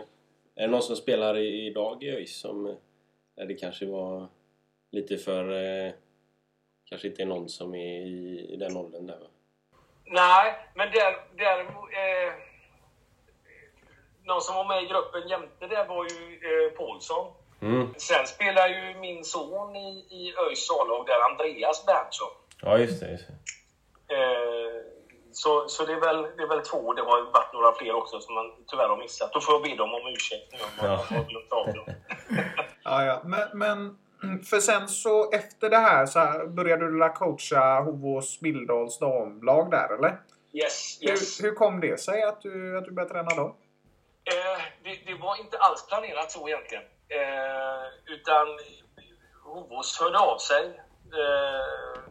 är 0.54 0.62
det 0.62 0.66
någon 0.66 0.82
som 0.82 0.96
spelar 0.96 1.36
i- 1.38 1.66
idag 1.66 2.02
i 2.02 2.10
ÖIS 2.10 2.40
som... 2.40 2.66
Eh, 2.66 2.72
där 3.36 3.46
det 3.46 3.54
kanske 3.54 3.86
var 3.86 4.26
lite 4.90 5.16
för... 5.16 5.50
Eh, 5.86 5.92
kanske 6.88 7.08
inte 7.08 7.22
är 7.22 7.26
någon 7.26 7.48
som 7.48 7.74
är 7.74 8.00
i, 8.00 8.46
i 8.52 8.56
den 8.56 8.76
åldern 8.76 9.06
där 9.06 9.18
va? 9.18 9.26
Nej, 10.04 10.54
men 10.74 10.90
där, 10.90 11.12
där 11.36 11.60
eh, 11.60 12.34
någon 14.24 14.40
som 14.40 14.54
var 14.54 14.64
med 14.64 14.82
i 14.82 14.86
gruppen 14.86 15.28
jämte 15.28 15.66
där 15.66 15.86
var 15.88 16.04
ju 16.04 16.40
eh, 16.48 16.70
Paulsson. 16.78 17.32
Mm. 17.62 17.94
Sen 17.96 18.26
spelar 18.26 18.68
ju 18.68 18.98
min 19.00 19.24
son 19.24 19.76
i, 19.76 19.88
i 20.10 20.34
ÖIS 20.46 20.70
A-lag 20.70 21.06
där, 21.06 21.30
Andreas 21.30 21.86
Berntsson. 21.86 22.28
Ja, 22.62 22.78
just 22.78 23.00
det. 23.00 23.10
Just 23.10 23.24
det. 23.28 24.14
Eh, 24.14 24.82
så 25.32 25.68
så 25.68 25.84
det, 25.86 25.92
är 25.92 26.00
väl, 26.00 26.22
det 26.22 26.42
är 26.42 26.48
väl 26.48 26.60
två, 26.60 26.92
det 26.92 27.02
har 27.02 27.32
varit 27.32 27.52
några 27.52 27.72
fler 27.72 27.94
också 27.94 28.20
som 28.20 28.34
man 28.34 28.52
tyvärr 28.66 28.88
har 28.88 28.96
missat. 28.96 29.32
Då 29.32 29.40
får 29.40 29.54
jag 29.54 29.62
be 29.62 29.76
dem 29.76 29.94
om 29.94 30.12
ursäkt 30.14 30.52
nu 30.52 30.58
om 30.58 30.88
jag 30.88 30.98
Ja. 30.98 31.16
har 31.16 31.24
glömt 31.24 31.52
av 31.52 31.66
dem. 31.66 31.94
ja, 32.84 33.04
ja. 33.04 33.22
Men, 33.24 33.48
men 33.58 33.98
för 34.44 34.60
sen 34.60 34.88
så 34.88 35.30
efter 35.30 35.70
det 35.70 35.76
här 35.76 36.06
så 36.06 36.18
här, 36.18 36.46
började 36.46 36.90
du 36.90 37.08
coacha 37.08 37.80
Hovås 37.80 38.40
Bildals 38.40 38.98
damlag 38.98 39.70
där, 39.70 39.94
eller? 39.98 40.20
Yes, 40.52 40.98
yes. 41.02 41.40
Hur, 41.40 41.44
hur 41.48 41.54
kom 41.54 41.80
det 41.80 42.00
sig 42.00 42.22
att 42.22 42.42
du, 42.42 42.78
att 42.78 42.84
du 42.84 42.90
började 42.90 43.14
träna 43.14 43.34
dem? 43.34 43.54
Eh, 44.30 44.62
det, 44.84 44.98
det 45.06 45.14
var 45.14 45.40
inte 45.40 45.58
alls 45.58 45.86
planerat 45.86 46.30
så 46.30 46.48
egentligen. 46.48 46.84
Eh, 47.08 48.14
utan 48.14 48.46
Hovås 49.44 50.00
hörde 50.00 50.18
av 50.18 50.38
sig 50.38 50.80
eh, 51.20 52.02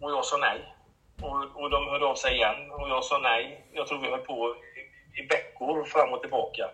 och 0.00 0.10
jag 0.10 0.24
sa 0.24 0.36
nej. 0.36 0.74
Och, 1.22 1.62
och 1.62 1.70
de 1.70 1.88
hörde 1.88 2.06
av 2.06 2.14
sig 2.14 2.34
igen 2.34 2.70
och 2.70 2.88
jag 2.88 3.04
sa 3.04 3.18
nej. 3.18 3.66
Jag 3.72 3.86
tror 3.86 3.98
vi 3.98 4.10
höll 4.10 4.20
på 4.20 4.56
i, 4.56 5.20
i 5.20 5.26
veckor 5.26 5.84
fram 5.84 6.12
och 6.12 6.20
tillbaka. 6.20 6.70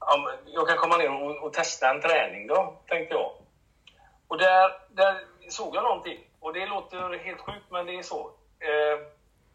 Ja, 0.00 0.32
jag 0.46 0.68
kan 0.68 0.76
komma 0.76 0.96
ner 0.96 1.22
och, 1.22 1.44
och 1.44 1.52
testa 1.52 1.90
en 1.90 2.00
träning 2.00 2.46
då, 2.46 2.82
tänkte 2.86 3.14
jag. 3.14 3.32
Och 4.28 4.38
där, 4.38 4.72
där 4.88 5.24
såg 5.48 5.76
jag 5.76 5.82
någonting. 5.82 6.18
Och 6.40 6.52
det 6.52 6.66
låter 6.66 7.18
helt 7.18 7.40
sjukt, 7.40 7.70
men 7.70 7.86
det 7.86 7.98
är 7.98 8.02
så. 8.02 8.30
Eh, 8.58 9.06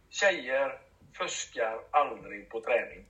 tjejer 0.09 0.79
fuskar 1.17 1.79
aldrig 1.91 2.49
på 2.49 2.61
träning. 2.61 3.05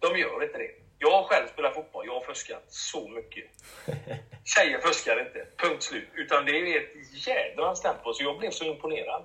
De 0.00 0.18
gör 0.18 0.42
inte 0.42 0.58
det. 0.58 0.70
Jag 0.98 1.10
har 1.10 1.22
själv 1.24 1.46
spelat 1.48 1.74
fotboll. 1.74 2.06
Jag 2.06 2.14
har 2.14 2.20
fuskat 2.20 2.64
så 2.68 3.08
mycket. 3.08 3.44
Tjejer 4.44 4.78
fuskar 4.78 5.20
inte. 5.20 5.46
Punkt 5.56 5.82
slut. 5.82 6.08
Utan 6.14 6.44
det 6.44 6.52
är 6.52 6.76
ett 6.80 7.26
jädrans 7.26 7.80
tempo. 7.82 8.12
Så 8.12 8.22
jag 8.22 8.38
blev 8.38 8.50
så 8.50 8.64
imponerad. 8.64 9.24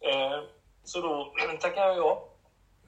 Eh, 0.00 0.40
så 0.84 1.00
då 1.00 1.34
tackade 1.60 1.86
jag 1.86 1.96
ja. 1.98 2.28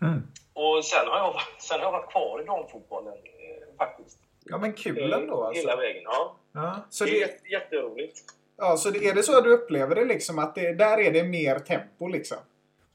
Mm. 0.03 0.23
Och 0.55 0.85
sen 0.85 1.09
har 1.09 1.19
jag, 1.19 1.41
sen 1.63 1.81
har 1.81 1.87
jag 1.87 1.93
varit 1.93 2.11
kvar 2.11 2.43
i 2.43 2.45
damfotbollen 2.45 3.13
eh, 3.15 3.77
faktiskt. 3.79 4.19
Ja 4.45 4.59
men 4.59 4.73
kul 4.73 5.13
ändå 5.13 5.45
alltså. 5.45 5.61
Hela 5.63 5.77
vägen, 5.77 6.03
ja. 6.05 6.37
Ja, 6.53 6.77
så, 6.91 7.05
det 7.05 7.11
är 7.11 7.15
det, 7.15 7.21
jätte- 7.21 7.49
jätteroligt. 7.49 8.19
ja, 8.57 8.77
så 8.77 8.91
det, 8.91 8.99
är 9.09 9.15
det 9.15 9.23
så 9.23 9.39
att 9.39 9.45
du 9.45 9.51
upplever 9.53 9.95
det 9.95 10.05
liksom 10.05 10.39
att 10.39 10.55
det, 10.55 10.73
där 10.75 11.01
är 11.01 11.11
det 11.13 11.25
mer 11.25 11.59
tempo 11.59 12.07
liksom? 12.09 12.39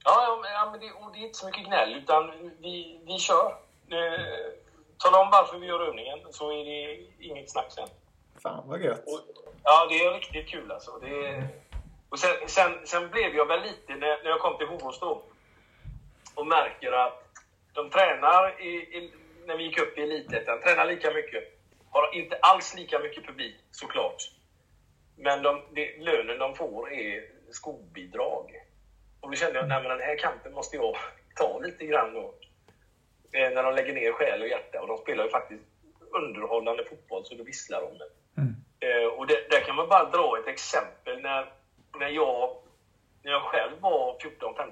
Ja, 0.03 0.24
ja, 0.24 0.39
men- 0.44 0.51
ja 0.51 0.72
men 0.72 0.79
det, 0.79 1.06
och 1.06 1.13
det 1.13 1.20
är 1.20 1.24
inte 1.24 1.38
så 1.38 1.46
mycket 1.46 1.65
gnäll, 1.65 1.94
utan 1.96 2.51
vi, 2.62 3.00
vi 3.06 3.20
kör. 3.20 3.56
Eh, 3.91 4.51
tala 4.98 5.22
om 5.22 5.29
varför 5.32 5.58
vi 5.58 5.67
gör 5.67 5.88
övningen, 5.88 6.20
så 6.32 6.51
är 6.51 6.65
det 6.65 7.06
inget 7.20 7.51
snack 7.51 7.72
sen. 7.72 7.88
Fan 8.44 8.63
vad 8.67 8.82
gött. 8.82 9.03
Och, 9.08 9.20
ja, 9.63 9.88
det 9.89 10.06
är 10.06 10.13
riktigt 10.13 10.50
kul 10.50 10.72
alltså. 10.72 10.91
Det, 11.00 11.48
och 12.10 12.20
sen, 12.20 12.36
sen, 12.48 12.88
sen 12.88 13.10
blev 13.10 13.36
jag 13.36 13.46
väl 13.46 13.62
lite, 13.62 13.96
när, 13.96 14.24
när 14.24 14.29
jag 14.29 14.39
kom 14.39 14.58
till 14.58 14.67
Hovås 14.67 15.00
då, 15.00 15.24
och 16.36 16.48
märker 16.48 16.91
att 16.91 17.24
de 17.74 17.89
tränar, 17.89 18.62
i, 18.62 18.70
i, 18.70 19.13
när 19.46 19.58
vi 19.58 19.63
gick 19.63 19.79
upp 19.79 19.98
i 19.98 20.01
Elitettan, 20.01 20.62
tränar 20.62 20.86
lika 20.86 21.12
mycket. 21.12 21.44
Har 21.89 22.15
inte 22.15 22.38
alls 22.41 22.75
lika 22.75 23.00
mycket 23.00 23.25
publik, 23.25 23.56
såklart. 23.72 24.32
Men 25.15 25.44
de, 25.44 25.62
det, 25.72 25.98
lönen 25.98 26.39
de 26.39 26.56
får 26.56 26.94
är 26.94 27.24
skolbidrag. 27.51 28.51
Och 29.22 29.29
då 29.29 29.36
kände 29.36 29.60
jag, 29.60 29.67
nej 29.67 29.82
men 29.82 29.89
den 29.89 30.08
här 30.08 30.17
kampen 30.17 30.53
måste 30.53 30.75
jag 30.75 30.98
ta 31.36 31.60
lite 31.60 31.86
grann 31.86 32.13
då. 32.13 32.34
Eh, 33.31 33.53
när 33.53 33.63
de 33.63 33.75
lägger 33.75 33.93
ner 33.93 34.12
själ 34.12 34.41
och 34.41 34.48
hjärta. 34.48 34.81
Och 34.81 34.88
de 34.88 34.98
spelar 34.98 35.24
ju 35.24 35.29
faktiskt 35.29 35.63
underhållande 36.12 36.84
fotboll, 36.86 37.25
så 37.25 37.36
då 37.36 37.43
visslar 37.43 37.81
de 37.81 37.98
det. 37.98 38.10
Eh, 38.79 39.07
och 39.07 39.27
det, 39.27 39.50
där 39.50 39.60
kan 39.60 39.75
man 39.75 39.88
bara 39.88 40.10
dra 40.10 40.39
ett 40.39 40.48
exempel. 40.48 41.22
När, 41.22 41.53
när, 42.00 42.10
jag, 42.10 42.57
när 43.24 43.31
jag 43.31 43.41
själv 43.41 43.79
var 43.79 44.19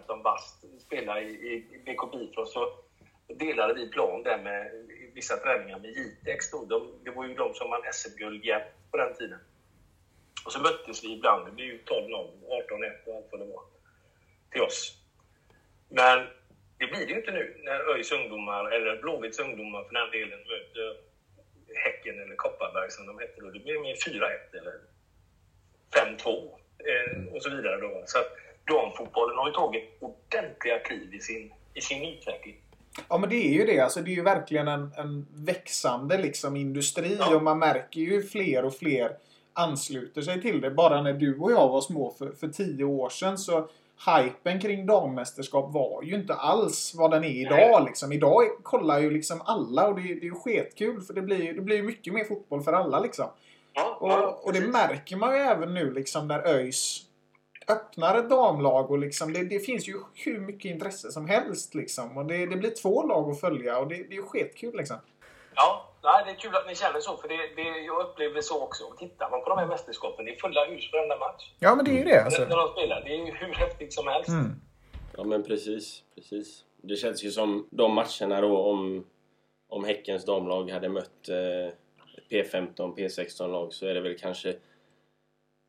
14-15 0.08 0.22
bast, 0.24 0.66
spelade 0.82 1.22
i, 1.22 1.54
i, 1.54 1.82
BK 1.86 2.12
Bifrost, 2.12 2.54
så 2.54 2.74
delade 3.28 3.74
vi 3.74 3.90
plan 3.90 4.24
där 4.24 4.38
med 4.38 4.72
vissa 5.14 5.38
träningar 5.38 5.80
med 5.80 5.90
Jitex. 5.90 6.52
De, 6.52 7.00
det 7.04 7.12
var 7.12 7.26
ju 7.26 7.34
de 7.34 7.54
som 7.54 7.70
vann 7.70 7.82
SM-guld 7.94 8.46
jämt 8.46 8.92
på 8.92 8.98
den 8.98 9.14
tiden. 9.14 9.40
Och 10.46 10.52
så 10.52 10.62
möttes 10.62 11.04
vi 11.04 11.14
ibland. 11.14 11.46
Det 11.46 11.52
blev 11.52 11.68
ju 11.68 11.78
12-0, 11.78 12.30
18-1 12.70 13.10
och 13.10 13.16
allt 13.16 13.28
vad 13.32 13.42
det 13.42 13.46
var. 13.46 13.64
Till 14.52 14.62
oss. 14.62 15.02
Men 15.90 16.28
det 16.86 16.92
blir 16.92 17.06
det 17.08 17.14
ju 17.14 17.20
inte 17.20 17.32
nu 17.32 17.46
när 17.64 17.80
ÖIS 17.94 18.12
ungdomar, 18.12 18.72
eller 18.72 19.02
Blåvitts 19.02 19.40
ungdomar 19.40 19.84
för 19.84 19.94
den 19.94 20.12
delen, 20.12 20.40
möter 20.40 20.88
Häcken 21.86 22.22
eller 22.22 22.36
Kopparberg 22.36 22.92
som 22.92 23.06
de 23.06 23.20
hette 23.20 23.42
då. 23.42 23.52
Det 23.52 23.60
blir 23.60 23.80
mer 23.82 23.96
4-1 23.96 24.60
eller 24.60 24.74
5-2 26.18 26.28
eh, 26.90 27.34
och 27.34 27.44
så 27.44 27.50
vidare. 27.50 27.82
Då. 27.82 28.04
Så 28.06 28.20
att 28.20 28.32
damfotbollen 28.72 29.38
har 29.38 29.48
ju 29.48 29.54
tagit 29.54 29.98
ordentliga 30.00 30.80
kliv 30.80 31.14
i 31.14 31.20
sin, 31.20 31.54
i 31.74 31.82
sin 31.82 32.04
utveckling. 32.04 32.56
Ja 33.10 33.18
men 33.18 33.30
det 33.30 33.36
är 33.36 33.54
ju 33.54 33.66
det. 33.66 33.80
Alltså, 33.80 34.02
det 34.02 34.12
är 34.12 34.16
ju 34.16 34.24
verkligen 34.24 34.68
en, 34.68 34.92
en 34.98 35.28
växande 35.34 36.18
liksom, 36.18 36.56
industri 36.56 37.18
Ja. 37.20 37.36
och 37.36 37.44
man 37.44 37.60
märker 37.60 38.02
ju 38.02 38.24
fler 38.24 38.66
och 38.66 38.76
fler 38.76 39.12
ansluter 39.54 40.22
sig 40.22 40.42
till 40.42 40.62
det. 40.62 40.72
Bara 40.72 41.02
när 41.02 41.14
du 41.14 41.38
och 41.38 41.52
jag 41.52 41.70
var 41.70 41.82
små 41.82 42.12
för, 42.12 42.32
för 42.32 42.48
tio 42.48 42.84
år 42.84 43.10
sedan 43.10 43.38
så 43.38 43.70
hypen 44.06 44.62
kring 44.62 44.86
dammästerskap 44.86 45.74
var 45.74 46.04
ju 46.04 46.16
inte 46.16 46.34
alls 46.34 46.96
vad 46.96 47.12
den 47.12 47.24
är 47.24 47.30
idag. 47.30 47.86
Liksom. 47.86 48.12
Idag 48.12 48.44
kollar 48.64 49.00
ju 49.00 49.10
liksom 49.10 49.42
alla 49.46 49.88
och 49.88 49.96
det, 49.96 50.02
det 50.02 50.22
är 50.22 50.24
ju 50.24 50.36
skitkul 50.36 51.02
för 51.02 51.14
det 51.14 51.22
blir 51.22 51.54
det 51.54 51.62
blir 51.62 51.84
mycket 51.84 52.14
mer 52.14 52.24
fotboll 52.24 52.64
för 52.64 52.74
alla 52.74 53.00
liksom. 53.00 53.26
Ja, 53.74 53.98
Och, 54.00 54.46
och 54.46 54.54
det 54.54 54.62
märker 54.62 55.16
man 55.16 55.34
ju 55.36 55.40
även 55.40 55.74
nu 55.74 55.94
liksom 55.94 56.28
när 56.28 56.48
ÖIS 56.48 57.02
öppnar 57.68 58.18
ett 58.18 58.30
damlag 58.30 58.92
och 58.92 58.98
liksom 59.00 59.34
det, 59.34 59.44
det 59.44 59.60
finns 59.60 59.88
ju 59.88 60.00
hur 60.14 60.40
mycket 60.40 60.72
intresse 60.72 61.12
som 61.12 61.28
helst 61.28 61.76
liksom. 61.76 62.18
Och 62.18 62.26
det, 62.26 62.46
det 62.46 62.56
blir 62.56 62.70
två 62.70 63.04
lag 63.04 63.32
att 63.32 63.40
följa 63.40 63.80
och 63.80 63.88
det, 63.88 63.96
det 63.96 64.14
är 64.14 64.18
ju 64.18 64.24
skitkul 64.24 64.78
liksom. 64.78 64.98
Ja, 65.56 65.95
nej, 66.06 66.24
det 66.26 66.32
är 66.32 66.36
kul 66.36 66.56
att 66.56 66.68
ni 66.68 66.76
känner 66.76 67.00
så, 67.00 67.18
för 67.18 67.28
det, 67.28 67.38
det, 67.56 67.80
jag 67.80 68.02
upplever 68.06 68.42
så 68.42 68.64
också. 68.64 68.84
Tittar 69.00 69.30
man 69.30 69.42
på 69.44 69.50
de 69.50 69.58
här 69.58 69.68
mästerskapen, 69.68 70.26
det 70.26 70.32
är 70.32 70.36
fulla 70.36 70.66
hus 70.66 70.90
varenda 70.94 71.18
match. 71.18 71.44
Ja 71.60 71.76
men 71.76 71.86
det 71.86 71.92
är 71.92 71.98
ju 71.98 72.04
det 72.04 72.24
alltså. 72.24 72.42
När 72.42 72.58
de 72.58 72.68
spelar, 72.68 73.02
det 73.06 73.10
är 73.10 73.26
ju 73.26 73.32
hur 73.32 73.54
häftigt 73.54 73.94
som 73.94 74.08
helst. 74.08 74.30
Mm. 74.30 74.62
Ja 75.18 75.24
men 75.24 75.44
precis, 75.44 76.04
precis. 76.16 76.64
Det 76.78 76.96
känns 76.96 77.24
ju 77.24 77.32
som 77.32 77.68
de 77.72 77.94
matcherna 77.94 78.42
då 78.42 78.58
om, 78.58 79.06
om 79.70 79.84
Häckens 79.84 80.26
damlag 80.26 80.72
hade 80.72 80.90
mött 80.90 81.30
eh, 81.30 81.68
ett 82.30 82.52
P15, 82.52 82.96
P16-lag 82.96 83.74
så 83.74 83.88
är 83.88 83.94
det 83.94 84.02
väl 84.02 84.18
kanske 84.18 84.56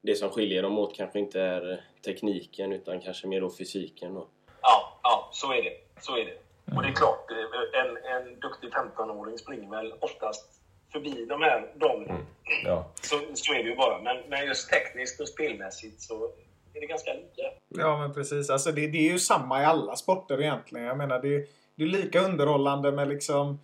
det 0.03 0.15
som 0.15 0.31
skiljer 0.31 0.63
dem 0.63 0.79
åt 0.79 0.97
kanske 0.97 1.19
inte 1.19 1.41
är 1.41 1.85
tekniken 2.05 2.73
utan 2.73 3.01
kanske 3.01 3.27
mer 3.27 3.41
då 3.41 3.51
fysiken 3.51 4.15
då. 4.15 4.29
Ja, 4.63 5.01
ja, 5.03 5.29
så 5.33 5.53
är 5.53 5.63
det. 5.63 6.03
Så 6.03 6.17
är 6.17 6.25
det. 6.25 6.46
Och 6.75 6.83
det 6.83 6.89
är 6.89 6.93
klart, 6.93 7.31
en, 7.75 7.97
en 7.97 8.41
duktig 8.41 8.71
15-åring 8.73 9.39
springer 9.39 9.71
väl 9.71 9.95
oftast 10.01 10.57
förbi 10.93 11.27
de 11.29 11.43
här 11.43 11.73
damerna. 11.75 12.19
Ja. 12.65 12.91
Så, 13.03 13.21
så 13.35 13.53
är 13.53 13.63
det 13.63 13.71
ju 13.71 13.77
bara. 13.77 14.03
Men, 14.03 14.17
men 14.29 14.47
just 14.47 14.71
tekniskt 14.71 15.21
och 15.21 15.29
spelmässigt 15.29 16.01
så 16.01 16.25
är 16.75 16.81
det 16.81 16.87
ganska 16.87 17.13
lika. 17.13 17.43
Ja 17.69 17.99
men 17.99 18.15
precis. 18.15 18.51
Alltså 18.51 18.73
det, 18.73 18.87
det 18.87 18.99
är 18.99 19.13
ju 19.13 19.19
samma 19.19 19.63
i 19.63 19.65
alla 19.65 19.97
sporter 19.97 20.41
egentligen. 20.41 20.87
Jag 20.87 20.99
menar 20.99 21.23
det, 21.23 21.47
det 21.77 21.83
är 21.83 21.87
lika 21.87 22.21
underhållande 22.21 22.93
med 22.93 23.09
liksom 23.09 23.59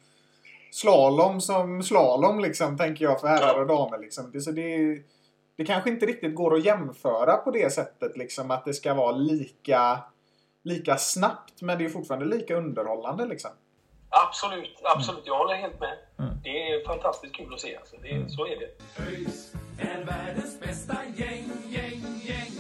slalom 0.73 1.41
som 1.41 1.83
slalom 1.83 2.41
liksom 2.41 2.79
tänker 2.79 3.05
jag 3.05 3.21
för 3.21 3.29
herrar 3.29 3.61
och 3.61 3.67
damer 3.67 3.99
liksom. 3.99 4.31
Det, 4.33 4.41
så 4.41 4.51
det, 4.51 4.99
det 5.57 5.65
kanske 5.65 5.91
inte 5.91 6.07
riktigt 6.07 6.35
går 6.35 6.55
att 6.55 6.65
jämföra 6.65 7.37
på 7.37 7.51
det 7.51 7.73
sättet 7.73 8.17
liksom 8.17 8.51
att 8.51 8.65
det 8.65 8.75
ska 8.75 8.95
vara 8.95 9.13
lika 9.13 9.99
lika 10.63 10.97
snabbt 10.97 11.63
men 11.63 11.79
det 11.79 11.85
är 11.85 11.89
fortfarande 11.89 12.37
lika 12.37 12.57
underhållande 12.57 13.27
liksom. 13.27 13.51
Absolut, 14.09 14.81
absolut. 14.83 15.23
Jag 15.25 15.39
håller 15.39 15.55
helt 15.55 15.81
med. 15.81 15.99
Det 16.43 16.73
är 16.73 16.85
fantastiskt 16.85 17.35
kul 17.35 17.55
att 17.55 17.61
se. 17.61 17.77
Alltså. 17.77 17.97
Det, 18.03 18.31
Så 18.31 18.47
är 18.47 18.57
det. 18.59 18.71
ÖIS 19.11 19.53
är 19.79 20.05
världens 20.05 20.61
bästa 20.61 20.97
gäng, 21.17 21.51
gäng, 21.69 22.03
gäng. 22.27 22.53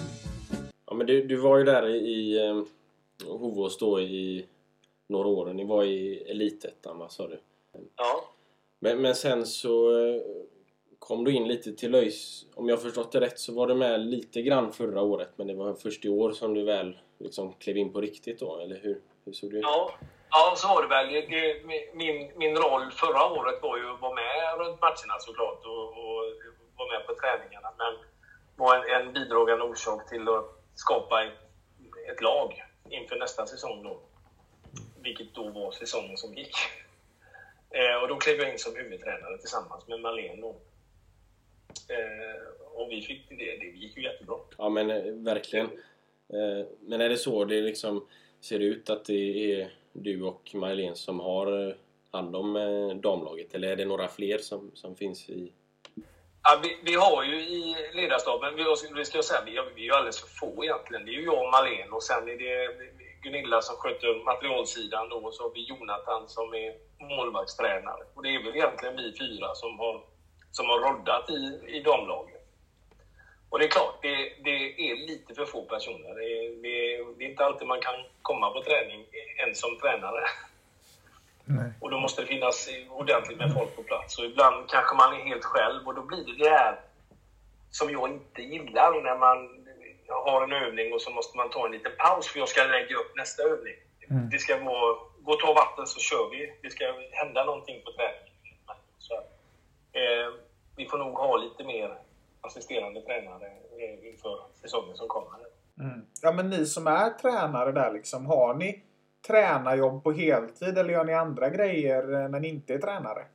Ja 0.86 0.94
men 0.94 1.06
du, 1.06 1.26
du 1.26 1.36
var 1.36 1.58
ju 1.58 1.64
där 1.64 1.88
i, 1.88 1.96
i 1.96 2.46
eh, 2.48 2.62
Hovås 3.28 3.78
då 3.78 4.00
i 4.00 4.46
några 5.08 5.28
år. 5.28 5.52
Ni 5.52 5.64
var 5.64 5.84
i 5.84 6.22
Elitettan 6.30 6.98
va, 6.98 7.08
sa 7.08 7.28
du? 7.28 7.40
Ja. 7.96 8.24
Men, 8.78 9.02
men 9.02 9.14
sen 9.14 9.46
så 9.46 10.06
eh, 10.06 10.22
kom 10.98 11.24
du 11.24 11.32
in 11.32 11.48
lite 11.48 11.72
till 11.72 11.94
ÖIS. 11.94 12.44
Om 12.54 12.68
jag 12.68 12.82
förstått 12.82 13.12
det 13.12 13.20
rätt 13.20 13.38
så 13.38 13.54
var 13.54 13.66
du 13.66 13.74
med 13.74 14.00
lite 14.00 14.42
grann 14.42 14.72
förra 14.72 15.02
året 15.02 15.30
men 15.36 15.46
det 15.46 15.54
var 15.54 15.74
först 15.74 16.04
i 16.04 16.08
år 16.08 16.32
som 16.32 16.54
du 16.54 16.64
väl 16.64 16.98
liksom 17.22 17.52
klev 17.52 17.76
in 17.76 17.92
på 17.92 18.00
riktigt 18.00 18.40
då, 18.40 18.60
eller 18.60 18.76
hur? 18.76 19.00
Hur 19.24 19.32
såg 19.32 19.50
det 19.50 19.56
ut? 19.56 19.62
Ja, 19.62 19.94
ja 20.30 20.54
så 20.56 20.68
var 20.68 20.82
det 20.82 20.88
väl. 20.88 21.12
Det, 21.12 21.20
det, 21.20 21.64
min, 21.94 22.32
min 22.36 22.56
roll 22.56 22.90
förra 22.90 23.30
året 23.32 23.62
var 23.62 23.76
ju 23.78 23.90
att 23.90 24.00
vara 24.00 24.14
med 24.14 24.58
runt 24.58 24.80
matcherna 24.80 25.18
såklart 25.18 25.66
och, 25.66 25.88
och 25.88 26.22
vara 26.76 26.92
med 26.92 27.06
på 27.06 27.14
träningarna. 27.14 27.68
Men 27.78 27.92
var 28.56 28.76
en, 28.76 29.06
en 29.06 29.12
bidragande 29.12 29.64
orsak 29.64 30.08
till 30.08 30.28
att 30.28 30.44
skapa 30.74 31.24
ett, 31.24 31.38
ett 32.12 32.20
lag 32.22 32.62
inför 32.90 33.16
nästa 33.16 33.46
säsong 33.46 33.82
då. 33.82 34.00
Vilket 35.02 35.34
då 35.34 35.48
var 35.48 35.72
säsongen 35.72 36.16
som 36.16 36.34
gick. 36.34 36.56
Eh, 37.74 38.02
och 38.02 38.08
då 38.08 38.16
klev 38.16 38.36
jag 38.36 38.52
in 38.52 38.58
som 38.58 38.76
huvudtränare 38.76 39.38
tillsammans 39.38 39.88
med 39.88 40.00
Marlene 40.00 40.40
då. 40.40 40.56
Eh, 41.88 42.72
och 42.74 42.90
vi 42.90 43.02
fick 43.02 43.28
det, 43.28 43.56
det 43.56 43.66
gick 43.66 43.96
ju 43.96 44.02
jättebra. 44.02 44.36
Ja 44.58 44.68
men 44.68 44.90
eh, 44.90 45.02
verkligen. 45.04 45.70
Eh, 46.32 46.66
men 46.80 47.00
är 47.00 47.08
det 47.08 47.16
så 47.16 47.44
det 47.44 47.60
liksom 47.60 48.06
ser 48.40 48.58
ut 48.58 48.90
att 48.90 49.04
det 49.04 49.52
är 49.52 49.72
du 49.92 50.22
och 50.22 50.50
Marlene 50.54 50.96
som 50.96 51.20
har 51.20 51.68
eh, 51.68 51.74
hand 52.10 52.36
om 52.36 52.56
eh, 52.56 52.96
damlaget? 52.96 53.54
Eller 53.54 53.68
är 53.68 53.76
det 53.76 53.84
några 53.84 54.08
fler 54.08 54.38
som, 54.38 54.70
som 54.74 54.96
finns 54.96 55.28
i... 55.30 55.52
Ja, 56.42 56.60
vi, 56.62 56.78
vi 56.84 56.94
har 56.94 57.24
ju 57.24 57.36
i 57.36 57.76
ledarstaben, 57.94 58.56
vi, 58.56 58.64
vi 58.96 59.04
ska 59.04 59.18
jag 59.18 59.24
säga, 59.24 59.42
vi, 59.46 59.52
vi 59.74 59.82
är 59.82 59.86
ju 59.86 59.92
alldeles 59.92 60.20
för 60.20 60.28
få 60.28 60.64
egentligen. 60.64 61.04
Det 61.04 61.10
är 61.10 61.14
ju 61.14 61.24
jag 61.24 61.44
och 61.44 61.50
Marlene 61.50 61.90
och 61.90 62.02
sen 62.02 62.28
är 62.28 62.38
det 62.38 62.74
Gunilla 63.22 63.62
som 63.62 63.76
sköter 63.76 64.24
materialsidan 64.24 65.08
då 65.08 65.16
och 65.16 65.34
så 65.34 65.42
har 65.42 65.50
vi 65.54 65.68
Jonathan 65.68 66.28
som 66.28 66.54
är 66.54 66.74
målvaktstränare. 67.16 68.02
Och 68.14 68.22
det 68.22 68.28
är 68.34 68.44
väl 68.44 68.56
egentligen 68.56 68.96
vi 68.96 69.12
fyra 69.18 69.54
som 69.54 69.78
har, 69.78 70.04
som 70.50 70.66
har 70.68 70.78
roddat 70.78 71.30
i, 71.30 71.42
i 71.76 71.82
damlaget. 71.82 72.31
Och 73.52 73.58
det 73.58 73.64
är 73.64 73.68
klart, 73.68 73.98
det, 74.02 74.32
det 74.44 74.90
är 74.90 74.96
lite 74.96 75.34
för 75.34 75.46
få 75.46 75.62
personer. 75.62 76.14
Det, 76.14 76.28
det, 76.62 77.04
det 77.18 77.24
är 77.24 77.30
inte 77.30 77.44
alltid 77.44 77.68
man 77.68 77.80
kan 77.80 77.94
komma 78.22 78.50
på 78.50 78.62
träning 78.62 79.06
ens 79.38 79.60
som 79.60 79.78
tränare. 79.78 80.24
Nej. 81.44 81.72
Och 81.80 81.90
då 81.90 82.00
måste 82.00 82.22
det 82.22 82.26
finnas 82.26 82.68
ordentligt 82.90 83.38
med 83.38 83.54
folk 83.54 83.76
på 83.76 83.82
plats. 83.82 84.18
Och 84.18 84.24
ibland 84.24 84.70
kanske 84.70 84.96
man 84.96 85.14
är 85.14 85.24
helt 85.24 85.44
själv 85.44 85.86
och 85.86 85.94
då 85.94 86.02
blir 86.02 86.24
det 86.24 86.44
det 86.44 86.50
här 86.50 86.80
som 87.70 87.90
jag 87.90 88.10
inte 88.10 88.42
gillar 88.42 89.02
när 89.02 89.18
man 89.18 89.38
har 90.08 90.42
en 90.44 90.52
övning 90.52 90.92
och 90.92 91.02
så 91.02 91.10
måste 91.10 91.36
man 91.36 91.50
ta 91.50 91.66
en 91.66 91.72
liten 91.72 91.92
paus 91.98 92.28
för 92.28 92.38
jag 92.38 92.48
ska 92.48 92.64
lägga 92.64 92.96
upp 92.96 93.16
nästa 93.16 93.42
övning. 93.42 93.76
Det 94.30 94.38
ska 94.38 94.56
vara, 94.56 94.96
gå 95.20 95.32
och 95.32 95.40
ta 95.40 95.52
vatten 95.52 95.86
så 95.86 96.00
kör 96.00 96.30
vi. 96.30 96.52
Det 96.62 96.70
ska 96.70 96.84
hända 97.10 97.44
någonting 97.44 97.82
på 97.84 97.92
träningen. 97.92 98.34
Så, 98.98 99.14
eh, 99.92 100.28
vi 100.76 100.86
får 100.88 100.98
nog 100.98 101.14
ha 101.14 101.36
lite 101.36 101.64
mer 101.64 101.98
assisterande 102.42 103.00
tränare 103.00 103.52
inför 104.12 104.38
säsongen 104.60 104.96
som 104.96 105.08
kommer. 105.08 105.38
Mm. 105.80 106.06
Ja, 106.22 106.32
men 106.32 106.50
ni 106.50 106.66
som 106.66 106.86
är 106.86 107.10
tränare 107.10 107.72
där 107.72 107.92
liksom, 107.92 108.26
har 108.26 108.54
ni 108.54 108.84
tränarjobb 109.26 110.04
på 110.04 110.12
heltid 110.12 110.78
eller 110.78 110.92
gör 110.92 111.04
ni 111.04 111.14
andra 111.14 111.48
grejer 111.48 112.02
eh, 112.02 112.28
när 112.28 112.40
ni 112.40 112.48
inte 112.48 112.74
är 112.74 112.78
tränare? 112.78 113.26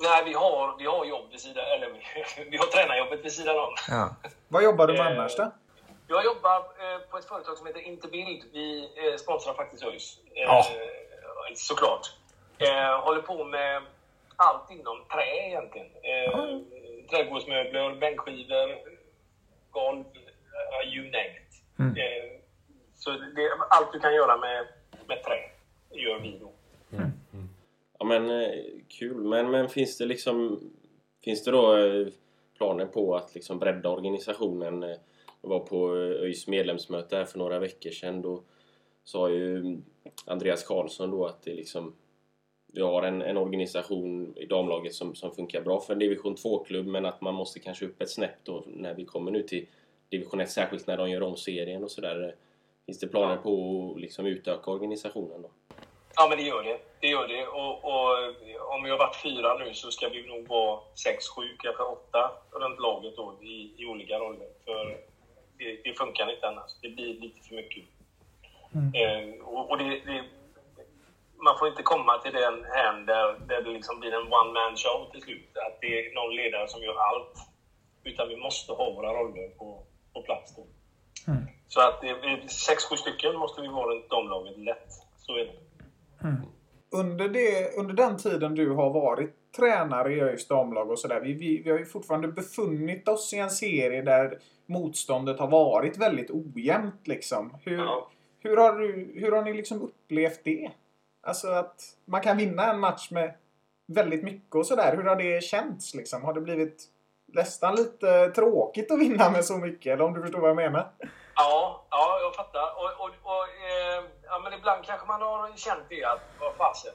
Nej, 0.00 0.24
vi 0.24 0.32
har, 0.32 0.78
vi 0.78 0.86
har 0.86 1.04
jobb 1.04 1.30
vid 1.30 1.40
sidan, 1.40 1.64
eller 1.64 1.88
vi 2.50 2.56
har 2.62 2.66
tränarjobbet 2.66 3.24
vid 3.24 3.32
sidan 3.32 3.58
om. 3.58 3.74
Ja. 3.88 4.16
Vad 4.48 4.62
jobbar 4.62 4.86
du 4.86 4.92
med 4.92 5.00
Eh, 5.00 5.18
annars 5.18 5.36
då? 5.36 5.50
Jag 6.06 6.24
jobbar 6.24 6.58
eh, 6.58 7.10
på 7.10 7.18
ett 7.18 7.24
företag 7.24 7.58
som 7.58 7.66
heter 7.66 7.80
Interbild. 7.80 8.42
Vi 8.52 8.88
sponsrar 9.18 9.54
faktiskt 9.54 9.84
ÖIS. 9.84 10.18
Ja. 10.34 10.64
Såklart. 11.54 12.06
Håller 13.04 13.22
på 13.22 13.44
med 13.44 13.82
allt 14.36 14.70
inom 14.70 15.04
trä 15.12 15.46
egentligen. 15.48 15.86
Eh, 15.86 16.38
Trädgårdsmöbler, 17.10 17.94
bänkskivor, 18.00 18.78
golv, 19.70 20.04
uh, 20.04 20.94
you 20.94 21.04
name 21.04 21.34
it. 21.40 21.62
Mm. 21.78 21.96
Eh, 21.96 22.40
så 22.94 23.10
det, 23.10 23.50
allt 23.70 23.92
du 23.92 24.00
kan 24.00 24.14
göra 24.14 24.36
med, 24.36 24.66
med 25.06 25.22
trä 25.24 25.38
gör 25.90 26.20
vi 26.20 26.38
då. 26.38 26.52
Ja 27.98 28.04
men 28.04 28.30
eh, 28.30 28.50
kul. 28.88 29.16
Men, 29.16 29.50
men 29.50 29.68
finns 29.68 29.98
det 29.98 30.06
liksom... 30.06 30.60
Finns 31.24 31.44
det 31.44 31.50
då 31.50 31.76
eh, 31.76 32.06
planer 32.56 32.86
på 32.86 33.16
att 33.16 33.34
liksom 33.34 33.58
bredda 33.58 33.88
organisationen? 33.88 34.82
Jag 35.42 35.48
var 35.50 35.60
på 35.60 35.96
ÖIS 35.96 36.46
medlemsmöte 36.46 37.16
här 37.16 37.24
för 37.24 37.38
några 37.38 37.58
veckor 37.58 37.90
sedan. 37.90 38.22
Då 38.22 38.42
sa 39.04 39.30
ju 39.30 39.78
Andreas 40.26 40.64
Karlsson 40.64 41.10
då 41.10 41.26
att 41.26 41.42
det 41.42 41.54
liksom... 41.54 41.96
Vi 42.72 42.80
har 42.80 43.02
en, 43.02 43.22
en 43.22 43.36
organisation 43.36 44.34
i 44.36 44.46
damlaget 44.46 44.94
som, 44.94 45.14
som 45.14 45.34
funkar 45.34 45.60
bra 45.60 45.80
för 45.80 45.92
en 45.92 45.98
division 45.98 46.36
2-klubb 46.36 46.86
men 46.86 47.06
att 47.06 47.20
man 47.20 47.34
måste 47.34 47.60
kanske 47.60 47.86
upp 47.86 48.02
ett 48.02 48.10
snäpp 48.10 48.44
då 48.44 48.64
när 48.66 48.94
vi 48.94 49.04
kommer 49.04 49.30
nu 49.30 49.42
till 49.42 49.66
division 50.08 50.40
1, 50.40 50.50
särskilt 50.50 50.86
när 50.86 50.96
de 50.96 51.10
gör 51.10 51.22
om 51.22 51.36
serien 51.36 51.84
och 51.84 51.90
sådär. 51.90 52.34
Finns 52.86 52.98
det 52.98 53.08
planer 53.08 53.36
på 53.36 53.92
att 53.94 54.00
liksom 54.00 54.26
utöka 54.26 54.70
organisationen 54.70 55.42
då? 55.42 55.50
Ja, 56.16 56.26
men 56.28 56.38
det 56.38 56.44
gör 56.44 56.62
det. 56.62 56.78
Det 57.00 57.06
gör 57.06 57.28
det. 57.28 57.46
Och, 57.46 57.84
och 57.84 58.08
om 58.74 58.84
vi 58.84 58.90
har 58.90 58.98
varit 58.98 59.22
fyra 59.22 59.58
nu 59.58 59.74
så 59.74 59.90
ska 59.90 60.08
vi 60.08 60.26
nog 60.26 60.48
vara 60.48 60.80
sex, 60.94 61.28
sju, 61.28 61.42
kanske 61.58 61.82
åtta 61.82 62.30
runt 62.50 62.80
laget 62.80 63.16
då 63.16 63.34
i, 63.42 63.72
i 63.76 63.86
olika 63.86 64.18
roller. 64.18 64.48
För 64.64 64.96
det, 65.58 65.80
det 65.84 65.94
funkar 65.98 66.34
inte 66.34 66.48
annars. 66.48 66.70
Det 66.82 66.88
blir 66.88 67.14
lite 67.14 67.48
för 67.48 67.54
mycket. 67.54 67.84
Eh, 68.74 69.44
och 69.44 69.70
och 69.70 69.78
det, 69.78 69.84
det, 69.84 70.24
man 71.46 71.58
får 71.58 71.68
inte 71.68 71.82
komma 71.82 72.18
till 72.18 72.32
den 72.32 72.64
här 72.74 72.92
där, 73.06 73.26
där 73.48 73.62
det 73.62 73.70
liksom 73.70 74.00
blir 74.00 74.12
en 74.14 74.32
one 74.40 74.52
man 74.58 74.76
show 74.76 75.10
till 75.12 75.22
slut. 75.22 75.52
Att 75.66 75.80
det 75.80 75.86
är 75.98 76.14
någon 76.14 76.34
ledare 76.36 76.68
som 76.68 76.82
gör 76.82 76.96
allt. 77.10 77.34
Utan 78.04 78.28
vi 78.28 78.36
måste 78.36 78.72
ha 78.72 78.90
våra 78.90 79.12
roller 79.20 79.48
på, 79.58 79.82
på 80.12 80.22
plats 80.22 80.56
då. 80.56 80.66
Så 81.68 81.80
att 81.80 82.00
det, 82.00 82.14
vi- 82.22 82.48
sex, 82.48 82.84
sju 82.84 82.96
stycken 82.96 83.36
måste 83.36 83.62
vi 83.62 83.68
vara 83.68 83.90
runt 83.94 84.10
damlaget 84.10 84.58
lätt. 84.58 84.88
Så 85.18 85.32
är 85.36 85.44
det. 85.44 85.52
Under, 86.90 87.28
det, 87.28 87.76
under 87.78 87.94
den 87.94 88.16
tiden 88.16 88.54
du 88.54 88.70
har 88.70 88.90
varit 88.90 89.34
tränare 89.56 90.12
i 90.14 90.20
ÖIS 90.20 90.48
damlag 90.48 90.90
och 90.90 90.98
sådär. 90.98 91.20
Vi, 91.20 91.32
vi, 91.32 91.62
vi 91.62 91.70
har 91.70 91.78
ju 91.78 91.84
fortfarande 91.86 92.28
befunnit 92.28 93.08
oss 93.08 93.32
i 93.34 93.38
en 93.38 93.50
serie 93.50 94.02
där 94.02 94.38
motståndet 94.66 95.38
har 95.38 95.48
varit 95.48 95.98
väldigt 95.98 96.30
ojämnt 96.30 97.06
liksom. 97.06 97.54
Hur, 97.64 97.78
Ja. 97.78 98.10
hur, 98.40 98.56
har, 98.56 98.72
du, 98.78 99.12
hur 99.14 99.32
har 99.32 99.42
ni 99.42 99.52
liksom 99.54 99.82
upplevt 99.82 100.44
det? 100.44 100.70
Alltså 101.28 101.48
att 101.48 101.82
man 102.04 102.20
kan 102.20 102.36
vinna 102.36 102.70
en 102.70 102.80
match 102.80 103.10
med 103.10 103.34
väldigt 103.86 104.22
mycket 104.22 104.54
och 104.54 104.66
sådär. 104.66 104.96
Hur 104.96 105.04
har 105.04 105.16
det 105.16 105.44
känts 105.44 105.94
liksom? 105.94 106.24
Har 106.24 106.32
det 106.32 106.40
blivit 106.40 106.84
nästan 107.26 107.74
lite 107.74 108.30
tråkigt 108.30 108.90
att 108.90 108.98
vinna 108.98 109.30
med 109.30 109.44
så 109.44 109.56
mycket? 109.56 109.92
Eller 109.92 110.04
om 110.04 110.14
du 110.14 110.22
förstår 110.22 110.38
vad 110.40 110.50
jag 110.50 110.56
menar? 110.56 110.90
Ja, 111.34 111.86
ja 111.90 112.18
jag 112.22 112.34
fattar. 112.34 112.62
Och, 112.76 113.04
och, 113.04 113.10
och, 113.22 113.44
eh, 113.44 114.04
ja, 114.22 114.40
men 114.44 114.52
ibland 114.52 114.84
kanske 114.84 115.06
man 115.06 115.22
har 115.22 115.56
känt 115.56 115.84
det 115.88 116.04
att, 116.04 116.20
vad 116.40 116.54
fasen, 116.54 116.92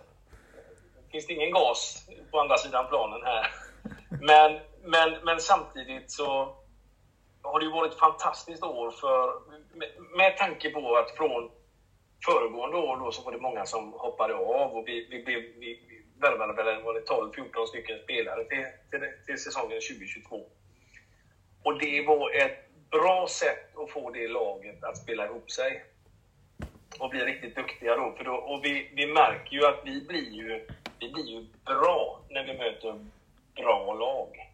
finns 1.12 1.28
det 1.28 1.34
ingen 1.34 1.52
gas 1.52 2.08
på 2.32 2.40
andra 2.40 2.58
sidan 2.58 2.88
planen 2.88 3.22
här? 3.24 3.48
Men, 4.22 4.60
men, 4.84 5.26
men 5.26 5.40
samtidigt 5.40 6.12
så 6.12 6.56
har 7.42 7.60
det 7.60 7.66
ju 7.66 7.72
varit 7.72 7.92
ett 7.92 8.00
fantastiskt 8.00 8.64
år 8.64 8.92
för, 8.92 9.42
med, 9.78 9.90
med 10.18 10.38
tanke 10.38 10.70
på 10.70 10.96
att 10.96 11.18
från 11.18 11.52
föregående 12.26 12.78
år 12.78 12.98
då 12.98 13.12
så 13.12 13.22
var 13.22 13.32
det 13.32 13.38
många 13.38 13.66
som 13.66 13.94
hoppade 13.94 14.34
av 14.34 14.76
och 14.76 14.88
vi, 14.88 15.08
vi, 15.10 15.24
blev, 15.24 15.42
vi, 15.42 15.80
vi 15.88 16.04
värvade 16.20 16.54
väl 16.54 16.78
12-14 16.78 17.66
stycken 17.66 18.00
spelare 18.04 18.44
till, 18.44 18.66
till, 18.92 19.10
till 19.26 19.38
säsongen 19.38 19.80
2022. 19.82 20.46
Och 21.64 21.80
det 21.80 22.02
var 22.08 22.32
ett 22.32 22.64
bra 22.92 23.28
sätt 23.30 23.78
att 23.78 23.90
få 23.92 24.10
det 24.10 24.28
laget 24.28 24.84
att 24.84 24.98
spela 24.98 25.26
ihop 25.26 25.52
sig. 25.52 25.84
Och 27.00 27.10
bli 27.10 27.20
riktigt 27.20 27.56
duktiga 27.56 27.96
då. 27.96 28.14
För 28.18 28.24
då 28.24 28.34
och 28.34 28.66
vi, 28.66 28.92
vi 28.96 29.08
märker 29.08 29.56
ju 29.56 29.66
att 29.66 29.82
vi 29.84 30.02
blir 30.08 30.32
ju, 30.32 30.68
vi 31.00 31.10
blir 31.12 31.26
ju 31.26 31.46
bra 31.66 32.22
när 32.30 32.44
vi 32.44 32.54
möter 32.58 33.06
bra 33.56 33.94
lag. 33.94 34.53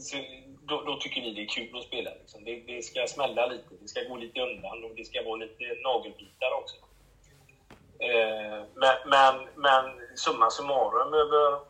Så 0.00 0.16
då, 0.60 0.82
då 0.82 0.96
tycker 0.96 1.20
vi 1.20 1.32
det 1.32 1.42
är 1.42 1.46
kul 1.46 1.78
att 1.78 1.84
spela. 1.84 2.10
Liksom. 2.10 2.44
Det, 2.44 2.62
det 2.66 2.82
ska 2.82 3.06
smälla 3.06 3.46
lite, 3.46 3.74
det 3.80 3.88
ska 3.88 4.02
gå 4.02 4.16
lite 4.16 4.40
undan 4.40 4.84
och 4.84 4.90
det 4.96 5.04
ska 5.04 5.22
vara 5.22 5.36
lite 5.36 5.64
nagelbitar 5.84 6.52
också. 6.60 6.76
Eh, 7.98 8.64
men, 8.74 8.96
men, 9.06 9.48
men 9.54 9.84
summa 10.16 10.50
summarum 10.50 11.14
över, 11.14 11.60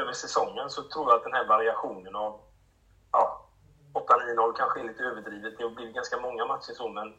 över 0.00 0.12
säsongen 0.12 0.70
så 0.70 0.82
tror 0.82 1.10
jag 1.10 1.16
att 1.16 1.24
den 1.24 1.32
här 1.32 1.44
variationen 1.44 2.16
av 2.16 2.40
ja, 3.12 3.46
8-9-0 3.92 4.52
kanske 4.56 4.80
är 4.80 4.84
lite 4.84 5.02
överdrivet. 5.02 5.58
Det 5.58 5.64
har 5.64 5.70
blivit 5.70 5.94
ganska 5.94 6.20
många 6.20 6.44
matcher 6.46 6.72
så, 6.72 6.88
men, 6.88 7.14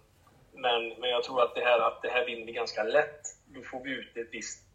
men, 0.53 0.89
men 0.99 1.09
jag 1.09 1.23
tror 1.23 1.43
att 1.43 1.55
det 1.55 1.61
här, 1.61 1.79
att 1.79 2.01
det 2.01 2.09
här 2.09 2.25
vinner 2.25 2.45
vi 2.45 2.51
ganska 2.51 2.83
lätt. 2.83 3.21
Då 3.45 3.61
får 3.63 3.83
vi 3.83 3.91
ut 3.91 4.17
ett 4.17 4.29
visst... 4.31 4.67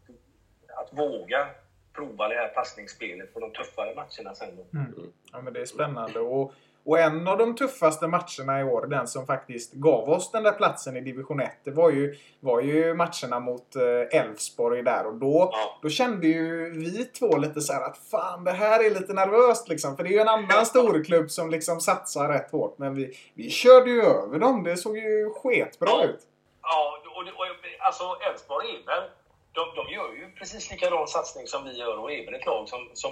Att 0.67 0.99
våga 0.99 1.47
prova 1.97 2.27
det 2.27 2.35
här 2.35 2.47
passningsspelet 2.47 3.33
på 3.33 3.39
de 3.39 3.51
tuffare 3.51 3.95
matcherna 3.95 4.35
sen. 4.35 4.55
Då. 4.55 5.03
Ja, 5.31 5.41
men 5.41 5.53
det 5.53 5.61
är 5.61 5.65
spännande. 5.65 6.19
Och, 6.19 6.53
och 6.85 6.99
en 6.99 7.27
av 7.27 7.37
de 7.37 7.55
tuffaste 7.55 8.07
matcherna 8.07 8.61
i 8.61 8.63
år, 8.63 8.87
den 8.87 9.07
som 9.07 9.25
faktiskt 9.25 9.73
gav 9.73 10.09
oss 10.09 10.31
den 10.31 10.43
där 10.43 10.51
platsen 10.51 10.97
i 10.97 11.01
division 11.01 11.39
1, 11.39 11.51
det 11.63 11.71
var 11.71 11.89
ju, 11.89 12.15
var 12.39 12.61
ju 12.61 12.93
matcherna 12.93 13.39
mot 13.39 13.75
eh, 13.75 14.19
Elfsborg 14.19 14.83
där. 14.83 15.05
Och 15.05 15.15
då, 15.15 15.53
då 15.81 15.89
kände 15.89 16.27
ju 16.27 16.69
vi 16.69 17.05
två 17.05 17.37
lite 17.37 17.61
så 17.61 17.73
att 17.73 17.97
fan, 17.97 18.43
det 18.43 18.51
här 18.51 18.85
är 18.85 18.89
lite 18.89 19.13
nervöst 19.13 19.69
liksom. 19.69 19.97
För 19.97 20.03
det 20.03 20.09
är 20.09 20.13
ju 20.13 20.19
en 20.19 20.27
annan 20.27 20.65
storklubb 20.65 21.31
som 21.31 21.49
liksom 21.49 21.81
satsar 21.81 22.29
rätt 22.29 22.51
hårt. 22.51 22.77
Men 22.77 22.95
vi, 22.95 23.17
vi 23.33 23.49
körde 23.49 23.89
ju 23.89 24.01
över 24.01 24.39
dem. 24.39 24.63
Det 24.63 24.77
såg 24.77 24.97
ju 24.97 25.29
sketbra 25.29 26.03
ut. 26.03 26.19
Ja, 26.61 27.01
och, 27.05 27.17
och, 27.17 27.27
och 27.27 27.45
alltså 27.79 28.03
Elfsborg 28.29 28.67
är 28.67 28.85
väl... 28.85 29.09
De, 29.57 29.75
de 29.75 29.93
gör 29.93 30.13
ju 30.13 30.31
precis 30.31 30.71
likadan 30.71 31.07
satsning 31.07 31.47
som 31.47 31.63
vi 31.65 31.77
gör 31.77 31.97
och 31.97 32.11
är 32.11 32.25
väl 32.25 32.33
ett 32.33 32.45
lag 32.45 32.69
som, 32.69 32.89
som 32.93 33.11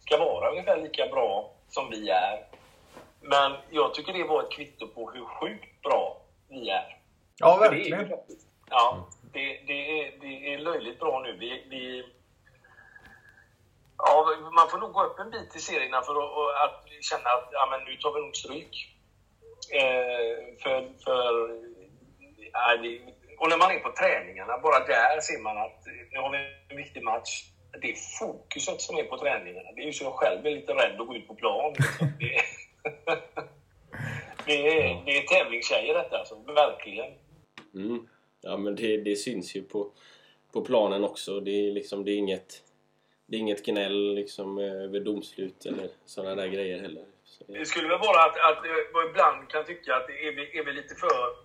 ska 0.00 0.16
vara 0.18 0.50
ungefär 0.50 0.76
lika 0.76 1.06
bra 1.06 1.52
som 1.68 1.90
vi 1.90 2.10
är. 2.10 2.46
Men 3.20 3.52
jag 3.70 3.94
tycker 3.94 4.12
det 4.12 4.24
var 4.24 4.42
ett 4.42 4.52
kvitto 4.52 4.88
på 4.88 5.10
hur 5.10 5.24
sjukt 5.24 5.82
bra 5.82 6.22
vi 6.48 6.70
är. 6.70 6.98
Ja, 7.36 7.56
För 7.56 7.70
det 7.70 7.88
är 7.88 7.96
verkligen. 7.96 8.18
Ja, 8.70 9.08
det, 9.32 9.60
det, 9.66 10.00
är, 10.00 10.18
det 10.20 10.54
är 10.54 10.58
löjligt 10.58 11.00
bra 11.00 11.20
nu. 11.20 11.32
Vi, 11.32 11.66
vi, 11.70 12.06
ja, 13.98 14.36
man 14.52 14.68
får 14.70 14.78
nog 14.78 14.92
gå 14.92 15.04
upp 15.04 15.18
en 15.18 15.30
bit 15.30 15.56
i 15.56 15.58
serierna 15.58 16.02
för 16.02 16.12
att, 16.12 16.64
att 16.64 16.86
känna 17.00 17.30
att 17.30 17.48
ja, 17.52 17.68
men 17.70 17.84
nu 17.84 17.96
tar 17.96 18.12
vi 18.12 18.20
nog 18.20 18.36
stryk. 18.36 18.96
Eh, 19.72 20.62
för, 20.62 21.04
för, 21.04 21.60
ja, 22.52 22.76
det, 22.76 23.13
och 23.38 23.48
när 23.48 23.58
man 23.58 23.70
är 23.70 23.78
på 23.78 23.92
träningarna, 23.92 24.58
bara 24.58 24.86
där 24.86 25.20
ser 25.20 25.42
man 25.42 25.56
att 25.58 25.86
nu 26.12 26.18
har 26.18 26.30
vi 26.32 26.38
en 26.68 26.76
viktig 26.76 27.02
match. 27.02 27.44
Det 27.82 27.90
är 27.90 27.96
fokuset 28.18 28.80
som 28.80 28.96
är 28.98 29.04
på 29.04 29.18
träningarna. 29.18 29.72
Det 29.72 29.82
är 29.82 29.86
ju 29.86 29.92
så 29.92 30.04
jag 30.04 30.12
själv 30.12 30.46
är 30.46 30.50
lite 30.50 30.72
rädd 30.72 31.00
att 31.00 31.06
gå 31.06 31.16
ut 31.16 31.28
på 31.28 31.34
plan. 31.34 31.74
Liksom. 31.78 32.08
Det, 32.18 32.40
det, 34.46 34.68
är, 34.68 35.02
det 35.04 35.18
är 35.18 35.22
tävlingstjejer 35.22 35.94
detta, 35.94 36.18
alltså. 36.18 36.34
verkligen. 36.46 37.12
Mm. 37.74 38.08
Ja 38.40 38.56
men 38.56 38.76
det, 38.76 38.96
det 38.96 39.16
syns 39.16 39.56
ju 39.56 39.62
på, 39.62 39.90
på 40.52 40.60
planen 40.60 41.04
också. 41.04 41.40
Det 41.40 41.50
är 41.50 41.72
liksom 41.72 42.04
det 42.04 42.10
är 42.10 42.16
inget, 42.16 42.62
det 43.26 43.36
är 43.36 43.40
inget 43.40 43.66
gnäll 43.66 44.14
liksom 44.14 44.58
eh, 44.58 44.64
över 44.64 45.00
domslut 45.00 45.66
eller 45.66 45.88
sådana 46.04 46.34
där 46.34 46.48
grejer 46.48 46.80
heller. 46.80 47.04
Det 47.46 47.66
skulle 47.66 47.88
väl 47.88 47.98
vara 47.98 48.24
att, 48.24 48.36
att 48.36 48.64
jag 48.94 49.10
ibland 49.10 49.50
kan 49.50 49.64
tycka 49.64 49.96
att 49.96 50.08
är 50.08 50.32
vi, 50.36 50.58
är 50.58 50.64
vi 50.64 50.72
lite 50.72 50.94
för... 50.94 51.43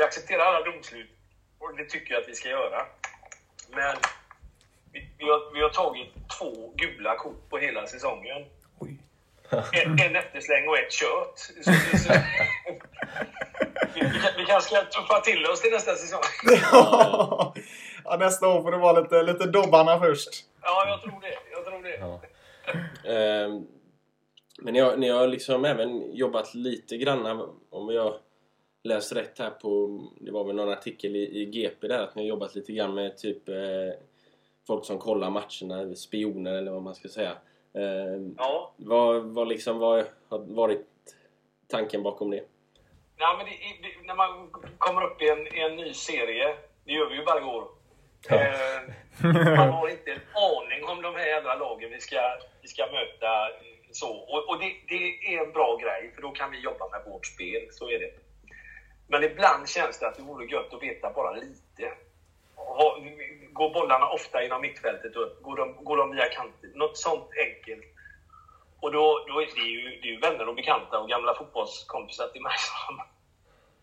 Vi 0.00 0.04
accepterar 0.04 0.40
alla 0.40 0.64
domslut 0.64 1.10
och 1.58 1.76
det 1.76 1.84
tycker 1.84 2.14
jag 2.14 2.22
att 2.22 2.28
vi 2.28 2.34
ska 2.34 2.48
göra. 2.48 2.86
Men 3.70 3.96
vi, 4.92 5.10
vi, 5.18 5.24
har, 5.24 5.54
vi 5.54 5.62
har 5.62 5.68
tagit 5.68 6.12
två 6.38 6.72
gula 6.76 7.16
kort 7.16 7.50
på 7.50 7.58
hela 7.58 7.86
säsongen. 7.86 8.44
Oj. 8.78 8.98
En, 9.72 9.92
en 10.00 10.16
eftersläng 10.16 10.68
och 10.68 10.78
ett 10.78 10.92
kört. 10.92 11.38
Så, 11.38 11.72
så, 11.98 12.12
vi, 13.94 14.00
vi 14.36 14.44
kanske 14.46 14.76
ska 14.76 14.84
tuffa 14.84 15.20
till 15.20 15.46
oss 15.46 15.60
till 15.60 15.72
nästa 15.72 15.94
säsong. 15.94 16.22
ja, 18.04 18.16
nästa 18.18 18.48
år 18.48 18.62
får 18.62 18.70
det 18.70 18.78
vara 18.78 19.00
lite, 19.00 19.22
lite 19.22 19.46
Dobbarna 19.46 20.00
först. 20.00 20.44
Ja, 20.62 20.88
jag 20.88 21.00
tror 21.00 21.20
det. 21.20 21.38
Jag 21.52 21.64
tror 21.64 21.82
det. 21.82 21.96
Ja. 21.96 22.20
Ehm, 23.10 23.66
men 24.58 24.74
ni 24.74 24.80
har, 24.80 24.96
ni 24.96 25.08
har 25.08 25.26
liksom 25.26 25.64
även 25.64 26.12
jobbat 26.12 26.54
lite 26.54 26.96
grann, 26.96 27.26
om 27.70 27.94
jag 27.94 28.14
läst 28.82 29.12
rätt 29.12 29.38
här 29.38 29.50
på, 29.50 30.00
det 30.20 30.30
var 30.30 30.44
väl 30.44 30.56
någon 30.56 30.68
artikel 30.72 31.16
i, 31.16 31.40
i 31.42 31.44
GP 31.44 31.88
där, 31.88 32.02
att 32.02 32.14
ni 32.14 32.22
har 32.22 32.28
jobbat 32.28 32.54
lite 32.54 32.72
grann 32.72 32.94
med 32.94 33.16
typ 33.18 33.48
eh, 33.48 33.54
folk 34.66 34.84
som 34.84 34.98
kollar 34.98 35.30
matcherna, 35.30 35.94
spioner 35.94 36.52
eller 36.54 36.72
vad 36.72 36.82
man 36.82 36.94
ska 36.94 37.08
säga. 37.08 37.32
Ehm, 37.74 38.34
Ja. 38.38 38.72
vad, 38.76 39.22
vad 39.22 39.48
liksom, 39.48 39.78
vad 39.78 40.04
har 40.28 40.38
varit 40.38 40.86
tanken 41.68 42.02
bakom 42.02 42.30
det? 42.30 42.44
Nej, 43.18 43.36
men 43.36 43.46
det, 43.46 43.52
det, 43.88 44.06
när 44.06 44.14
man 44.14 44.50
kommer 44.78 45.04
upp 45.04 45.22
i 45.22 45.28
en, 45.28 45.46
i 45.56 45.60
en 45.60 45.76
ny 45.76 45.92
serie, 45.94 46.56
det 46.84 46.92
gör 46.92 47.10
vi 47.10 47.16
ju 47.16 47.24
varje 47.24 47.44
år. 47.44 47.64
Eh, 48.30 48.94
man 49.56 49.68
har 49.68 49.88
inte 49.88 50.10
en 50.12 50.20
aning 50.34 50.84
om 50.88 51.02
de 51.02 51.14
här 51.14 51.26
jävla 51.26 51.54
lagen 51.54 51.90
vi 51.90 52.00
ska, 52.00 52.20
vi 52.62 52.68
ska 52.68 52.82
möta. 52.86 53.48
eh, 53.48 53.54
Så. 53.90 54.10
Och, 54.16 54.48
och 54.48 54.58
det, 54.60 54.72
det 54.88 55.34
är 55.34 55.46
en 55.46 55.52
bra 55.52 55.76
grej, 55.76 56.12
för 56.14 56.22
då 56.22 56.30
kan 56.30 56.50
vi 56.50 56.60
jobba 56.60 56.88
med 56.88 57.00
vårt 57.12 57.26
spel. 57.26 57.62
Så 57.70 57.90
är 57.90 57.98
det. 57.98 58.10
Men 59.10 59.24
ibland 59.24 59.68
känns 59.68 59.98
det 59.98 60.06
att 60.08 60.16
det 60.16 60.22
vore 60.22 60.46
gött 60.46 60.74
att 60.74 60.82
veta 60.82 61.10
bara 61.10 61.32
lite. 61.32 61.92
Går 63.52 63.70
bollarna 63.74 64.08
ofta 64.08 64.44
inom 64.44 64.60
mittfältet 64.60 65.16
upp? 65.16 65.42
Går 65.42 65.56
de, 65.56 65.84
går 65.84 65.96
de 65.96 66.10
via 66.10 66.26
kanten? 66.28 66.70
Något 66.74 66.96
sånt 66.98 67.28
enkelt. 67.46 67.84
Och 68.80 68.92
då, 68.92 69.24
då 69.28 69.42
är 69.42 69.46
det, 69.54 69.60
ju, 69.60 70.00
det 70.00 70.08
är 70.08 70.12
ju 70.12 70.20
vänner 70.20 70.48
och 70.48 70.54
bekanta 70.54 70.98
och 70.98 71.08
gamla 71.08 71.34
fotbollskompisar 71.34 72.28
till 72.28 72.42
mig 72.42 72.52
som, 72.58 73.00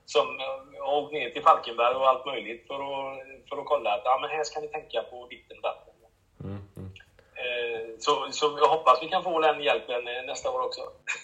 som 0.06 0.40
eh, 0.40 0.84
har 0.86 0.98
åkt 1.02 1.13
ner 1.13 1.30
till 1.30 1.42
Falkenberg 1.44 1.96
och 1.96 2.08
allt 2.08 2.26
möjligt 2.26 2.68
för 2.68 2.76
att, 2.76 3.20
för 3.50 3.58
att 3.58 3.66
kolla 3.66 3.94
att 3.94 4.02
ja, 4.06 4.18
men 4.22 4.30
här 4.30 4.44
ska 4.44 4.60
ni 4.60 4.68
tänka 4.68 5.02
på 5.04 5.28
ditten 5.30 5.58
och 5.58 5.63
datten. 5.63 5.94
Eh, 7.36 7.96
Så, 8.00 8.28
så 8.32 8.58
jag 8.62 8.68
hoppas 8.70 9.04
vi 9.04 9.08
kan 9.10 9.24
få 9.24 9.40
den 9.40 9.63
hjälpen 9.63 10.08
eh, 10.08 10.24
nästa 10.26 10.52
år 10.52 10.62
också. 10.66 10.82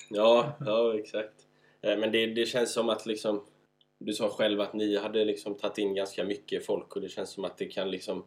Ja, 0.10 0.46
ja 0.66 0.94
exakt. 1.00 1.34
Eh, 1.82 1.98
Men 1.98 2.12
det, 2.12 2.26
det 2.26 2.46
känns 2.46 2.74
som 2.74 2.90
att 2.90 3.06
liksom 3.06 3.46
Du 4.06 4.14
sa 4.14 4.30
själv 4.30 4.62
att 4.62 4.74
ni 4.74 4.98
hade 4.98 5.26
liksom 5.26 5.56
tagit 5.56 5.78
in 5.78 5.96
ganska 5.96 6.24
mycket 6.24 6.66
folk 6.66 6.96
och 6.96 7.02
det 7.02 7.10
känns 7.10 7.30
som 7.30 7.46
att 7.46 7.58
det 7.58 7.66
kan 7.66 7.92
liksom 7.92 8.24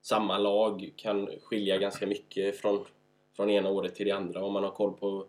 Samma 0.00 0.38
lag 0.38 0.92
kan 0.96 1.30
skilja 1.42 1.78
ganska 1.78 2.06
mycket 2.06 2.56
från, 2.60 2.84
från 3.36 3.50
ena 3.50 3.70
året 3.70 3.94
till 3.94 4.06
det 4.06 4.12
andra 4.12 4.44
om 4.44 4.52
man 4.52 4.64
har 4.64 4.70
koll 4.70 4.92
på 4.92 5.26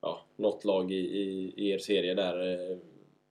ja, 0.00 0.24
något 0.36 0.64
lag 0.64 0.92
i, 0.92 0.96
i, 0.96 1.54
i 1.56 1.70
er 1.70 1.78
serie 1.78 2.14
där 2.14 2.52
eh, 2.52 2.78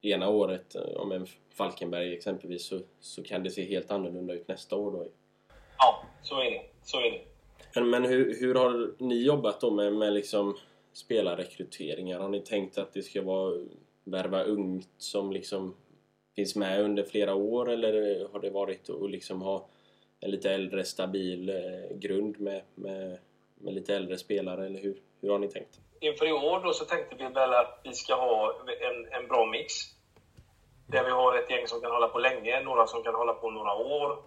ena 0.02 0.30
året, 0.30 0.76
eh, 0.76 0.82
om 0.82 1.12
en 1.12 1.28
Falkenberg 1.54 2.14
exempelvis, 2.14 2.66
så, 2.66 2.80
så 3.00 3.24
kan 3.24 3.44
det 3.44 3.50
se 3.50 3.66
helt 3.66 3.92
annorlunda 3.92 4.34
ut 4.34 4.48
nästa 4.48 4.76
år 4.76 4.92
då. 4.92 5.08
Ja, 5.78 6.04
så 6.24 6.42
är 6.42 6.52
det. 6.52 6.62
Så 6.84 6.98
är 6.98 7.12
det. 7.12 7.22
Men, 7.76 7.90
men 7.90 8.06
hur, 8.06 8.40
hur 8.40 8.56
har 8.56 8.94
ni 8.98 9.24
jobbat 9.24 9.62
då 9.62 9.72
med, 9.72 9.94
med 9.94 10.14
liksom 10.14 10.58
spelarrekryteringar? 10.94 12.20
Har 12.20 12.30
ni 12.30 12.40
tänkt 12.40 12.78
att 12.78 12.94
det 12.94 13.02
ska 13.02 13.22
vara 13.22 13.66
värva 14.04 14.44
ungt 14.44 14.90
som 14.98 15.32
liksom 15.32 15.76
finns 16.36 16.56
med 16.56 16.82
under 16.82 17.04
flera 17.04 17.36
år 17.36 17.70
eller 17.70 18.28
har 18.32 18.40
det 18.40 18.50
varit 18.50 18.90
att 18.90 19.12
liksom 19.12 19.42
ha 19.42 19.68
en 20.20 20.32
lite 20.32 20.52
äldre 20.52 20.86
stabil 20.86 21.50
eh, 21.50 21.98
grund 21.98 22.40
med, 22.40 22.62
med, 22.76 23.18
med 23.56 23.74
lite 23.74 23.96
äldre 23.96 24.18
spelare 24.18 24.66
eller 24.66 24.80
hur, 24.80 24.98
hur 25.22 25.30
har 25.30 25.40
ni 25.40 25.48
tänkt? 25.48 25.80
Inför 26.00 26.28
i 26.28 26.32
år 26.32 26.60
då 26.64 26.74
så 26.74 26.86
tänkte 26.86 27.16
vi 27.16 27.24
väl 27.24 27.54
att 27.54 27.82
vi 27.84 27.94
ska 27.94 28.16
ha 28.16 28.54
en, 28.82 29.22
en 29.22 29.28
bra 29.28 29.46
mix. 29.46 29.74
Där 30.88 31.04
vi 31.04 31.12
har 31.12 31.38
ett 31.38 31.50
gäng 31.50 31.68
som 31.68 31.82
kan 31.82 31.92
hålla 31.92 32.08
på 32.08 32.20
länge, 32.20 32.62
några 32.62 32.88
som 32.88 33.04
kan 33.04 33.16
hålla 33.16 33.34
på 33.34 33.52
några 33.52 33.74
år. 33.76 34.18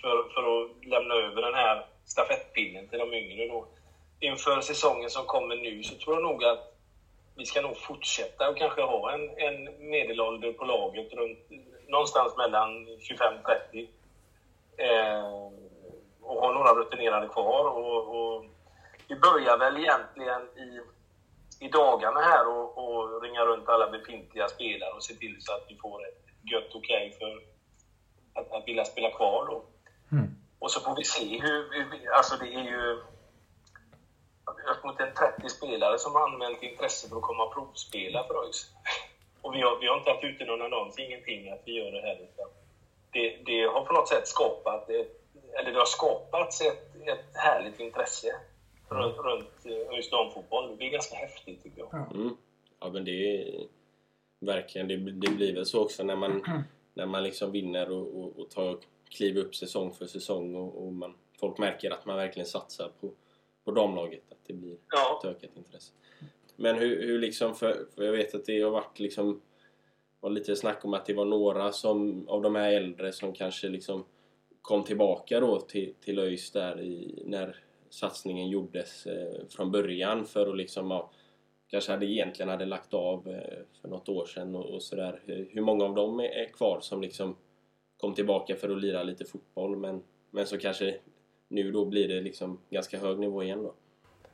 För, 0.00 0.28
för 0.34 0.64
att 0.64 0.84
lämna 0.86 1.14
över 1.14 1.42
den 1.42 1.54
här 1.54 1.86
stafettpinnen 2.04 2.88
till 2.88 2.98
de 2.98 3.14
yngre 3.14 3.46
då. 3.46 3.66
Inför 4.20 4.60
säsongen 4.60 5.10
som 5.10 5.24
kommer 5.24 5.56
nu 5.56 5.82
så 5.82 5.94
tror 5.94 6.16
jag 6.16 6.22
nog 6.22 6.44
att 6.44 6.71
vi 7.34 7.46
ska 7.46 7.60
nog 7.60 7.76
fortsätta 7.76 8.48
och 8.48 8.58
kanske 8.58 8.82
ha 8.82 9.12
en, 9.12 9.38
en 9.38 9.90
medelålder 9.90 10.52
på 10.52 10.64
laget 10.64 11.12
runt 11.12 11.38
någonstans 11.88 12.36
mellan 12.36 12.68
25-30. 12.86 13.88
Eh, 14.76 15.52
och 16.20 16.40
ha 16.40 16.52
några 16.52 16.74
rutinerade 16.74 17.28
kvar. 17.28 17.64
Och, 17.64 18.16
och 18.16 18.44
vi 19.08 19.14
börjar 19.16 19.58
väl 19.58 19.76
egentligen 19.76 20.42
i, 20.42 20.80
i 21.64 21.68
dagarna 21.68 22.20
här 22.20 22.48
och, 22.48 22.78
och 22.78 23.22
ringa 23.22 23.44
runt 23.44 23.68
alla 23.68 23.90
befintliga 23.90 24.48
spelare 24.48 24.90
och 24.90 25.04
se 25.04 25.14
till 25.14 25.36
så 25.40 25.52
att 25.52 25.64
vi 25.68 25.76
får 25.76 26.08
ett 26.08 26.24
gött 26.52 26.74
okej 26.74 27.16
för 27.18 27.42
att, 28.40 28.52
att 28.52 28.68
vilja 28.68 28.84
spela 28.84 29.10
kvar 29.10 29.46
då. 29.46 29.64
Och 30.58 30.70
så 30.70 30.80
får 30.80 30.96
vi 30.96 31.04
se 31.04 31.40
hur... 31.40 31.72
hur 31.72 32.10
alltså 32.12 32.36
det 32.36 32.54
är 32.54 32.62
ju 32.62 33.02
upp 34.70 34.84
mot 34.84 35.00
en 35.00 35.14
30 35.14 35.48
spelare 35.48 35.98
som 35.98 36.12
har 36.12 36.28
anmält 36.28 36.62
intresse 36.62 37.08
för 37.08 37.16
att 37.16 37.22
komma 37.22 37.44
och 37.44 37.54
provspela 37.54 38.24
för 38.24 38.44
ÖIS. 38.44 38.70
Och 39.42 39.54
vi 39.54 39.60
har, 39.60 39.80
vi 39.80 39.86
har 39.86 39.98
inte 39.98 40.10
haft 40.10 40.24
ute 40.24 40.44
någon 40.44 40.62
annons, 40.62 40.98
ingenting 40.98 41.50
att 41.50 41.62
vi 41.64 41.72
gör 41.72 41.92
det 41.92 42.00
här. 42.00 42.14
Utan 42.14 42.48
det, 43.12 43.36
det 43.46 43.62
har 43.62 43.84
på 43.84 43.92
något 43.92 44.08
sätt 44.08 44.28
skapat, 44.28 44.90
eller 45.58 45.72
det 45.72 45.78
har 45.78 45.84
skapats 45.84 46.60
ett, 46.60 46.94
ett 47.06 47.36
härligt 47.36 47.80
intresse 47.80 48.34
runt, 48.88 49.16
runt 49.16 49.66
eh, 49.66 49.94
ÖIS 49.94 50.10
damfotboll. 50.10 50.76
Det 50.78 50.86
är 50.86 50.90
ganska 50.90 51.16
häftigt 51.16 51.62
tycker 51.62 51.78
jag. 51.78 51.94
Mm. 52.14 52.36
Ja 52.80 52.88
men 52.88 53.04
det 53.04 53.10
är 53.10 53.66
verkligen, 54.40 54.88
det, 54.88 54.96
det 54.96 55.30
blir 55.30 55.54
väl 55.54 55.66
så 55.66 55.82
också 55.82 56.02
när 56.02 56.16
man, 56.16 56.42
när 56.94 57.06
man 57.06 57.22
liksom 57.22 57.52
vinner 57.52 57.90
och, 57.90 58.20
och, 58.20 58.38
och 58.38 58.50
tar 58.50 58.78
kliv 59.10 59.38
upp 59.38 59.54
säsong 59.54 59.92
för 59.92 60.06
säsong 60.06 60.54
och, 60.54 60.86
och 60.86 60.92
man, 60.92 61.14
folk 61.40 61.58
märker 61.58 61.90
att 61.90 62.06
man 62.06 62.16
verkligen 62.16 62.46
satsar 62.46 62.90
på, 63.00 63.10
på 63.64 63.70
damlaget, 63.70 64.22
att 64.30 64.38
det 64.46 64.52
blir 64.52 64.76
Ja. 64.90 65.20
ett 65.22 65.30
ökat 65.36 65.56
intresse. 65.56 65.92
Men 66.56 66.76
hur, 66.76 67.02
hur 67.06 67.18
liksom, 67.18 67.54
för, 67.54 67.86
för 67.94 68.04
jag 68.04 68.12
vet 68.12 68.34
att 68.34 68.44
det 68.44 68.60
har 68.60 68.70
varit 68.70 68.98
liksom 68.98 69.40
var 70.20 70.30
lite 70.30 70.56
snack 70.56 70.84
om 70.84 70.94
att 70.94 71.06
det 71.06 71.14
var 71.14 71.24
några 71.24 71.72
som, 71.72 72.28
av 72.28 72.42
de 72.42 72.54
här 72.54 72.72
äldre 72.72 73.12
som 73.12 73.32
kanske 73.32 73.68
liksom 73.68 74.04
kom 74.62 74.84
tillbaka 74.84 75.40
då 75.40 75.60
till, 75.60 75.94
till 76.00 76.18
ÖIS 76.18 76.50
där 76.50 76.80
i, 76.80 77.22
när 77.26 77.56
satsningen 77.90 78.48
gjordes 78.48 79.06
eh, 79.06 79.46
från 79.48 79.70
början 79.70 80.26
för 80.26 80.50
att 80.50 80.56
liksom 80.56 80.90
ja, 80.90 81.10
kanske 81.68 81.92
hade 81.92 82.06
egentligen 82.06 82.48
hade 82.48 82.64
lagt 82.66 82.94
av 82.94 83.28
eh, 83.28 83.58
för 83.80 83.88
något 83.88 84.08
år 84.08 84.26
sedan 84.26 84.54
och, 84.54 84.70
och 84.74 84.82
sådär. 84.82 85.20
Hur 85.24 85.48
hur 85.52 85.60
många 85.62 85.84
av 85.84 85.94
dem 85.94 86.20
är, 86.20 86.24
är 86.24 86.52
kvar 86.52 86.78
som 86.80 87.02
liksom 87.02 87.36
kom 87.96 88.14
tillbaka 88.14 88.56
för 88.56 88.70
att 88.70 88.80
lira 88.80 89.02
lite 89.02 89.24
fotboll 89.24 89.76
men, 89.76 90.02
men 90.30 90.46
så 90.46 90.58
kanske 90.58 90.98
nu 91.52 91.72
då 91.72 91.84
blir 91.84 92.08
det 92.08 92.20
liksom 92.20 92.60
ganska 92.70 92.98
hög 92.98 93.18
nivå 93.18 93.42
igen 93.42 93.62
då? 93.62 93.74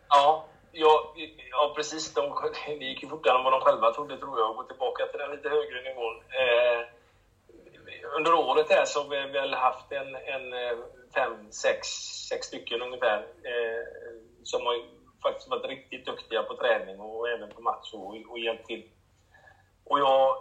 Ja, 0.09 0.45
ja, 0.73 1.15
ja 1.51 1.73
precis. 1.77 2.15
De, 2.15 2.35
det 2.67 2.85
gick 2.85 3.03
ju 3.03 3.09
fortare 3.09 3.39
än 3.39 3.45
vad 3.45 3.53
de 3.53 3.61
själva 3.61 3.95
trodde, 3.95 4.19
tror 4.19 4.39
jag, 4.39 4.51
att 4.51 4.57
gå 4.57 4.63
tillbaka 4.63 5.07
till 5.07 5.19
den 5.19 5.31
lite 5.31 5.49
högre 5.49 5.83
nivån. 5.83 6.17
Eh, 6.17 6.81
under 8.17 8.35
året 8.35 8.71
här 8.71 8.85
så 8.85 9.03
har 9.03 9.09
vi 9.09 9.33
väl 9.33 9.55
haft 9.55 9.93
en, 9.93 10.17
en 10.17 10.53
eh, 10.53 10.79
fem, 11.15 11.53
sex, 11.53 11.89
sex 12.29 12.47
stycken 12.47 12.83
ungefär 12.83 13.19
eh, 13.19 13.85
som 14.43 14.67
har 14.67 14.77
faktiskt 15.23 15.51
varit 15.51 15.71
riktigt 15.71 16.07
duktiga 16.07 16.43
på 16.43 16.57
träning 16.57 17.01
och 17.01 17.29
även 17.29 17.51
på 17.51 17.61
match 17.61 17.93
och, 17.93 18.31
och 18.31 18.39
hjälpt 18.39 18.67
till. 18.67 18.91
Och 19.85 19.99
jag, 19.99 20.37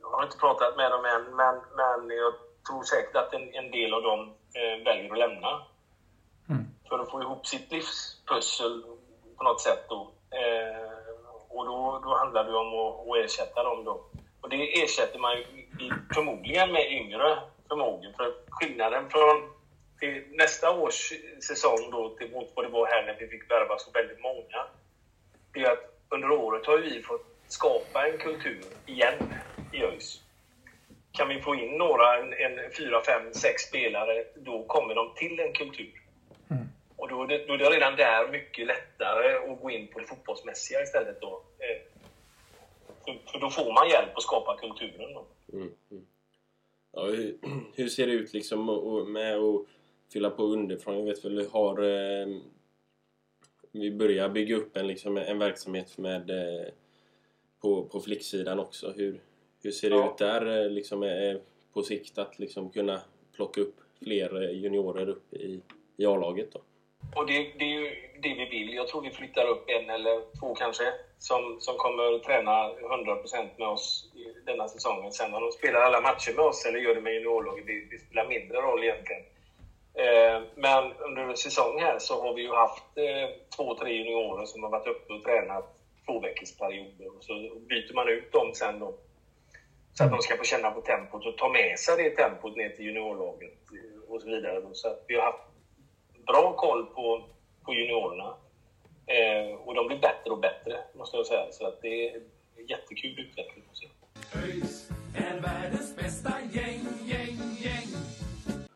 jag 0.00 0.08
har 0.10 0.22
inte 0.22 0.38
pratat 0.38 0.76
med 0.76 0.90
dem 0.90 1.04
än, 1.04 1.36
men, 1.36 1.54
men 1.76 2.16
jag 2.16 2.34
tror 2.68 2.82
säkert 2.82 3.16
att 3.16 3.34
en, 3.34 3.54
en 3.54 3.70
del 3.70 3.94
av 3.94 4.02
dem 4.02 4.34
väljer 4.84 5.12
att 5.12 5.18
lämna 5.18 5.62
för 6.90 6.98
att 6.98 7.10
få 7.10 7.22
ihop 7.22 7.46
sitt 7.46 7.72
livspussel 7.72 8.82
på 9.36 9.44
något 9.44 9.60
sätt. 9.60 9.84
Då. 9.88 10.12
Eh, 10.30 10.90
och 11.48 11.66
då, 11.66 12.00
då 12.04 12.16
handlar 12.16 12.44
det 12.44 12.56
om 12.56 12.74
att, 12.74 13.08
att 13.08 13.24
ersätta 13.24 13.62
dem. 13.62 13.84
Då. 13.84 14.04
Och 14.40 14.48
det 14.48 14.82
ersätter 14.82 15.18
man 15.18 15.36
ju 15.36 15.44
förmodligen 16.14 16.72
med 16.72 16.92
yngre 16.92 17.38
förmågor. 17.68 18.12
För 18.16 18.34
skillnaden 18.50 19.10
från 19.10 19.50
till 19.98 20.24
nästa 20.30 20.70
års 20.70 21.12
säsong 21.48 21.90
då, 21.90 22.08
till 22.08 22.32
mot 22.32 22.52
vad 22.54 22.64
det 22.64 22.68
var 22.68 22.86
här 22.86 23.06
när 23.06 23.16
vi 23.20 23.28
fick 23.28 23.50
värva 23.50 23.78
så 23.78 23.90
väldigt 23.90 24.22
många, 24.22 24.66
det 25.52 25.60
är 25.60 25.72
att 25.72 26.00
under 26.08 26.30
året 26.30 26.66
har 26.66 26.78
vi 26.78 27.02
fått 27.02 27.26
skapa 27.48 28.08
en 28.08 28.18
kultur 28.18 28.64
igen 28.86 29.34
i 29.72 29.82
ÖIS. 29.82 30.22
Kan 31.12 31.28
vi 31.28 31.40
få 31.40 31.54
in 31.54 31.78
några, 31.78 32.18
en, 32.18 32.32
en 32.32 32.72
fyra, 32.78 33.02
fem, 33.06 33.34
sex 33.34 33.62
spelare, 33.62 34.24
då 34.36 34.64
kommer 34.64 34.94
de 34.94 35.14
till 35.14 35.40
en 35.40 35.52
kultur. 35.52 36.00
Och 37.00 37.08
då 37.08 37.22
är, 37.22 37.26
det, 37.26 37.46
då 37.46 37.54
är 37.54 37.58
det 37.58 37.70
redan 37.70 37.96
där 37.96 38.32
mycket 38.32 38.66
lättare 38.66 39.52
att 39.52 39.60
gå 39.60 39.70
in 39.70 39.88
på 39.88 39.98
det 39.98 40.06
fotbollsmässiga 40.06 40.82
istället. 40.82 41.20
Då. 41.20 41.42
Eh, 41.58 41.82
för, 43.04 43.30
för 43.32 43.38
då 43.38 43.50
får 43.50 43.72
man 43.72 43.88
hjälp 43.88 44.16
att 44.16 44.22
skapa 44.22 44.56
kulturen. 44.56 45.14
Då. 45.14 45.26
Mm, 45.52 45.74
mm. 45.90 46.06
Ja, 46.92 47.04
hur, 47.04 47.38
hur 47.74 47.88
ser 47.88 48.06
det 48.06 48.12
ut 48.12 48.32
liksom 48.32 48.66
med 49.12 49.36
att 49.36 49.66
fylla 50.12 50.30
på 50.30 50.42
underifrån? 50.42 50.98
Jag 50.98 51.04
vet 51.04 51.24
väl 51.24 51.36
vi 51.36 51.48
har... 51.48 51.82
Eh, 51.82 52.26
vi 53.72 53.90
börjar 53.90 54.28
bygga 54.28 54.56
upp 54.56 54.76
en, 54.76 54.86
liksom, 54.86 55.16
en 55.16 55.38
verksamhet 55.38 55.98
med 55.98 56.30
eh, 56.30 56.68
på, 57.60 57.84
på 57.84 58.00
flicksidan 58.00 58.58
också. 58.58 58.92
Hur, 58.96 59.20
hur 59.62 59.70
ser 59.70 59.90
det 59.90 59.96
Ja. 59.96 60.10
ut 60.10 60.18
där 60.18 60.62
eh, 60.64 60.70
liksom, 60.70 61.02
eh, 61.02 61.36
på 61.72 61.82
sikt 61.82 62.18
att 62.18 62.38
liksom 62.38 62.70
kunna 62.70 63.00
plocka 63.36 63.60
upp 63.60 63.76
fler 64.04 64.42
eh, 64.42 64.50
juniorer 64.50 65.08
upp 65.08 65.34
i, 65.34 65.60
i 65.96 66.06
A-laget 66.06 66.52
då? 66.52 66.60
Och 67.16 67.26
det, 67.26 67.52
det 67.58 67.64
är 67.64 67.80
ju 67.80 67.90
det 68.22 68.34
vi 68.34 68.44
vill. 68.50 68.74
Jag 68.74 68.88
tror 68.88 69.02
vi 69.02 69.10
flyttar 69.10 69.48
upp 69.48 69.64
en 69.70 69.90
eller 69.90 70.38
två 70.40 70.54
kanske 70.54 70.84
som, 71.18 71.56
som 71.60 71.76
kommer 71.76 72.14
att 72.16 72.22
träna 72.22 72.50
100% 72.68 73.48
med 73.58 73.68
oss 73.68 74.10
i 74.14 74.46
denna 74.46 74.68
säsongen. 74.68 75.12
Sen 75.12 75.34
om 75.34 75.42
de 75.42 75.52
spelar 75.52 75.80
alla 75.80 76.00
matcher 76.00 76.32
med 76.36 76.44
oss 76.44 76.66
eller 76.66 76.78
gör 76.78 76.94
det 76.94 77.00
med 77.00 77.14
juniorlaget, 77.14 77.66
det, 77.66 77.84
det 77.90 77.98
spelar 77.98 78.28
mindre 78.28 78.58
roll 78.58 78.84
egentligen. 78.84 79.22
Eh, 79.94 80.42
men 80.54 80.92
under 80.92 81.22
en 81.22 81.36
säsong 81.36 81.80
här 81.80 81.98
så 81.98 82.22
har 82.22 82.34
vi 82.34 82.42
ju 82.42 82.52
haft 82.52 82.84
eh, 82.96 83.28
två, 83.56 83.74
tre 83.74 83.92
juniorer 83.94 84.46
som 84.46 84.62
har 84.62 84.70
varit 84.70 84.86
uppe 84.88 85.12
och 85.12 85.22
tränat 85.22 85.76
två 86.06 86.20
veckors 86.20 86.56
perioder. 86.58 87.16
Och 87.16 87.24
så 87.24 87.32
byter 87.68 87.94
man 87.94 88.08
ut 88.08 88.32
dem 88.32 88.50
sen 88.54 88.78
då. 88.78 88.94
Så 89.94 90.04
att 90.04 90.10
de 90.10 90.18
ska 90.18 90.36
få 90.36 90.44
känna 90.44 90.70
på 90.70 90.80
tempot 90.80 91.26
och 91.26 91.38
ta 91.38 91.48
med 91.48 91.78
sig 91.78 91.96
det 91.96 92.10
tempot 92.10 92.56
ner 92.56 92.68
till 92.68 92.84
juniorlaget 92.84 93.58
och 94.08 94.20
så 94.22 94.26
vidare. 94.26 94.62
Så 94.72 94.88
att 94.88 95.04
vi 95.08 95.14
har 95.14 95.22
haft 95.22 95.44
bra 96.26 96.52
koll 96.56 96.86
på, 96.86 97.24
på 97.64 97.74
juniorerna. 97.74 98.34
Eh, 99.06 99.54
och 99.54 99.74
de 99.74 99.86
blir 99.86 99.98
bättre 99.98 100.30
och 100.30 100.40
bättre, 100.40 100.78
måste 100.94 101.16
jag 101.16 101.26
säga. 101.26 101.52
Så 101.52 101.66
att 101.66 101.82
det 101.82 102.08
är 102.08 102.16
en 102.56 102.66
jättekul 102.66 103.20
utveckling. 103.20 103.64
att 103.70 103.76
se. 103.76 103.86
ÖIS 104.38 104.88
är 105.16 105.40
världens 105.40 105.96
bästa 105.96 106.32
gäng, 106.52 106.86
gäng, 107.04 107.38
gäng. 107.58 107.88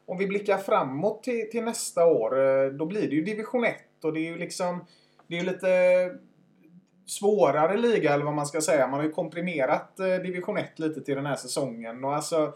Om 0.06 0.18
vi 0.18 0.26
blickar 0.26 0.58
framåt 0.58 1.22
till, 1.22 1.50
till 1.50 1.64
nästa 1.64 2.06
år, 2.06 2.38
eh, 2.38 2.70
då 2.70 2.86
blir 2.86 3.08
det 3.08 3.14
ju 3.14 3.22
division 3.22 3.64
1 3.64 3.76
och 4.02 4.12
det 4.12 4.20
är 4.20 4.30
ju 4.30 4.38
liksom... 4.38 4.86
Det 5.26 5.36
är 5.36 5.40
ju 5.40 5.46
lite 5.46 5.68
svårare 7.06 7.76
liga 7.76 8.14
eller 8.14 8.24
vad 8.24 8.34
man 8.34 8.46
ska 8.46 8.60
säga. 8.60 8.86
Man 8.86 9.00
har 9.00 9.06
ju 9.06 9.12
komprimerat 9.12 10.00
eh, 10.00 10.06
division 10.06 10.56
1 10.56 10.78
lite 10.78 11.00
till 11.00 11.14
den 11.14 11.26
här 11.26 11.36
säsongen 11.36 12.04
och 12.04 12.14
alltså... 12.14 12.52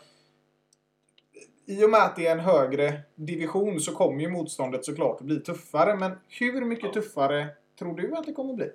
I 1.66 1.84
och 1.84 1.90
med 1.90 2.02
att 2.02 2.16
det 2.16 2.26
är 2.26 2.32
en 2.32 2.40
högre 2.40 3.00
division 3.14 3.80
så 3.80 3.94
kommer 3.94 4.20
ju 4.20 4.28
motståndet 4.28 4.84
såklart 4.84 5.20
att 5.20 5.26
bli 5.26 5.40
tuffare. 5.40 5.96
Men 5.96 6.18
hur 6.28 6.64
mycket 6.64 6.92
tuffare 6.92 7.46
tror 7.78 7.96
du 7.96 8.14
att 8.16 8.26
det 8.26 8.32
kommer 8.32 8.54
bli? 8.54 8.70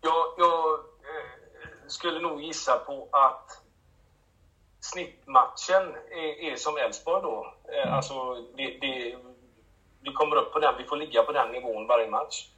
Jag, 0.00 0.34
jag 0.38 0.72
eh, 0.74 1.86
skulle 1.86 2.20
nog 2.20 2.42
gissa 2.42 2.76
på 2.76 3.08
att 3.10 3.62
snittmatchen 4.80 5.94
är, 6.10 6.52
är 6.52 6.56
som 6.56 6.76
Elfsborg 6.76 7.22
då. 7.22 7.54
Eh, 7.72 7.94
alltså, 7.94 8.34
det, 8.56 8.78
det, 8.80 9.16
vi 10.00 10.12
kommer 10.12 10.36
upp 10.36 10.52
på 10.52 10.58
den, 10.58 10.74
vi 10.78 10.84
får 10.84 10.96
ligga 10.96 11.22
på 11.22 11.32
den 11.32 11.52
nivån 11.52 11.86
varje 11.86 12.10
match. 12.10 12.48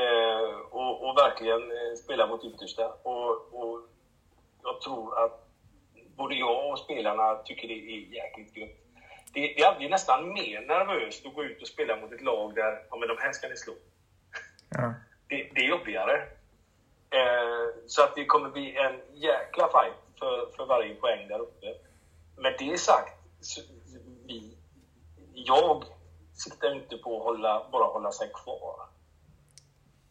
Eh, 0.00 0.54
och, 0.70 1.08
och 1.08 1.16
verkligen 1.16 1.62
eh, 1.62 1.94
spela 2.04 2.26
vårt 2.26 2.44
yttersta. 2.44 2.92
Och, 3.02 3.30
och 3.52 3.80
jag 4.62 4.80
tror 4.80 5.24
att 5.24 5.48
både 6.16 6.34
jag 6.34 6.70
och 6.72 6.78
spelarna 6.78 7.34
tycker 7.34 7.68
det 7.68 7.74
är 7.74 8.14
jäkligt 8.14 8.56
gött. 8.56 8.76
Det, 9.34 9.40
det 9.40 9.62
är 9.62 9.66
alltid 9.66 9.90
nästan 9.90 10.32
mer 10.32 10.60
nervöst 10.60 11.26
att 11.26 11.34
gå 11.34 11.44
ut 11.44 11.62
och 11.62 11.68
spela 11.68 11.96
mot 11.96 12.12
ett 12.12 12.22
lag 12.22 12.54
där, 12.54 12.82
ja 12.90 12.96
men 12.96 13.08
de 13.08 13.16
här 13.18 13.32
ska 13.32 13.48
ni 13.48 13.56
slå. 13.56 13.74
Det, 15.28 15.50
det 15.54 15.60
är 15.60 15.68
jobbigare. 15.68 16.16
Eh, 17.10 17.66
så 17.86 18.02
att 18.02 18.14
det 18.14 18.24
kommer 18.24 18.50
bli 18.50 18.76
en 18.76 19.00
jäkla 19.14 19.68
fight 19.68 20.18
för, 20.18 20.56
för 20.56 20.66
varje 20.66 20.94
poäng 20.94 21.28
där 21.28 21.38
uppe. 21.38 21.66
Med 22.36 22.56
det 22.58 22.80
sagt, 22.80 23.18
så, 23.40 23.60
vi, 24.26 24.56
jag 25.34 25.84
siktar 26.34 26.74
inte 26.74 26.96
på 26.96 27.16
att 27.16 27.24
hålla, 27.24 27.68
bara 27.72 27.84
hålla 27.84 28.12
sig 28.12 28.30
kvar. 28.34 28.89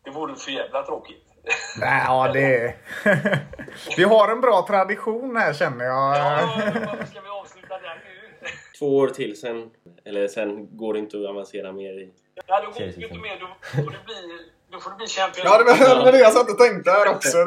Det 0.10 0.16
vore 0.16 0.36
för 0.36 0.52
jävla 0.52 0.84
tråkigt. 0.84 1.24
Nej, 1.80 2.04
ja, 2.08 2.32
det 2.34 2.76
Vi 3.98 4.04
har 4.04 4.32
en 4.32 4.42
bra 4.42 4.66
tradition 4.68 5.38
här 5.38 5.54
känner 5.54 5.86
jag. 5.86 6.18
Ja, 6.18 6.50
varför 6.88 7.06
ska 7.06 7.22
vi 7.22 7.30
avsluta 7.30 7.68
den 7.68 7.82
nu? 7.82 8.48
Två 8.80 8.98
år 8.98 9.08
till 9.08 9.40
sen, 9.40 9.70
eller 10.06 10.28
sen 10.28 10.78
går 10.78 10.94
det 10.94 11.00
inte 11.00 11.18
att 11.18 11.26
avancera 11.26 11.72
mer 11.72 11.94
i... 11.94 12.10
Ja, 12.48 12.62
då 12.62 12.72
går 12.72 12.80
det 12.80 12.86
inte 12.86 13.18
mer. 13.18 13.40
Då 13.40 13.48
får 13.84 13.92
det 13.92 14.06
bli, 14.06 14.48
då 14.72 14.80
får 14.80 14.90
det 14.92 14.98
bli 14.98 15.08
Champions 15.08 15.50
Ja, 15.52 15.58
det 15.58 15.64
var 15.64 15.96
det, 15.96 16.04
var 16.06 16.12
det 16.12 16.20
jag 16.20 16.34
satt 16.34 16.50
och 16.52 16.58
tänkte 16.58 16.92
här 16.92 17.08
också. 17.10 17.38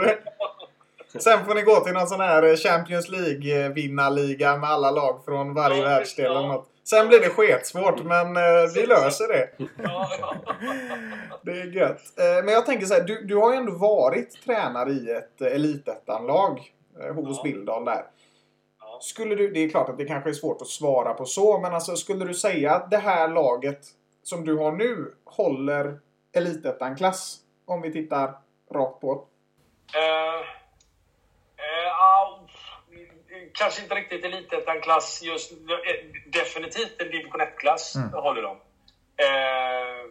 Sen 1.18 1.44
får 1.44 1.54
ni 1.54 1.62
gå 1.62 1.80
till 1.80 1.92
någon 1.92 2.06
sån 2.06 2.20
här 2.20 2.56
Champions 2.56 3.08
League-vinnarliga 3.08 4.56
med 4.56 4.70
alla 4.70 4.90
lag 4.90 5.24
från 5.24 5.54
varje 5.54 5.76
Ja, 5.78 5.84
världsdel. 5.84 6.26
eller 6.26 6.40
ja. 6.40 6.66
Sen 6.84 7.08
blir 7.08 7.20
det 7.20 7.28
sketsvårt, 7.28 8.02
men 8.04 8.36
eh, 8.36 8.42
vi 8.74 8.86
löser 8.86 9.28
det. 9.28 9.48
Det 11.42 11.50
är 11.60 11.66
gött. 11.66 12.18
Eh, 12.18 12.44
Men 12.44 12.54
jag 12.54 12.66
tänker 12.66 12.86
så 12.86 12.94
här, 12.94 13.00
du, 13.02 13.24
du 13.24 13.36
har 13.36 13.52
ju 13.52 13.56
ändå 13.58 13.72
varit 13.72 14.42
tränare 14.44 14.90
i 14.90 15.10
ett 15.10 15.40
eh, 15.40 15.46
elitettan-lag 15.46 16.72
eh, 17.00 17.14
hos 17.14 17.36
Ja. 17.36 17.42
Billdal 17.42 17.84
där. 17.84 18.04
Ja. 18.80 18.98
Skulle 19.00 19.34
du, 19.34 19.50
det 19.50 19.60
är 19.60 19.68
klart 19.68 19.88
att 19.88 19.98
det 19.98 20.04
kanske 20.04 20.30
är 20.30 20.34
svårt 20.34 20.62
att 20.62 20.68
svara 20.68 21.14
på 21.14 21.24
så, 21.24 21.58
men 21.58 21.74
alltså 21.74 21.96
skulle 21.96 22.24
du 22.24 22.34
säga 22.34 22.72
att 22.74 22.90
det 22.90 22.96
här 22.98 23.28
laget 23.28 23.78
som 24.22 24.44
du 24.44 24.56
har 24.56 24.72
nu 24.72 25.14
håller 25.24 25.98
elitettan-klass? 26.32 27.36
Om 27.66 27.80
vi 27.82 27.92
tittar 27.92 28.34
rakt 28.74 29.00
på. 29.00 29.24
Ja, 29.94 30.44
kanske 33.54 33.82
inte 33.82 33.94
riktigt 33.94 34.24
elitettan-klass 34.24 35.22
just 35.22 35.52
eh, 35.52 35.58
Definitivt 36.26 37.00
en 37.00 37.10
division 37.10 37.40
1-klass 37.40 37.96
håller 38.12 38.42
de. 38.42 38.56
Eh, 39.16 40.10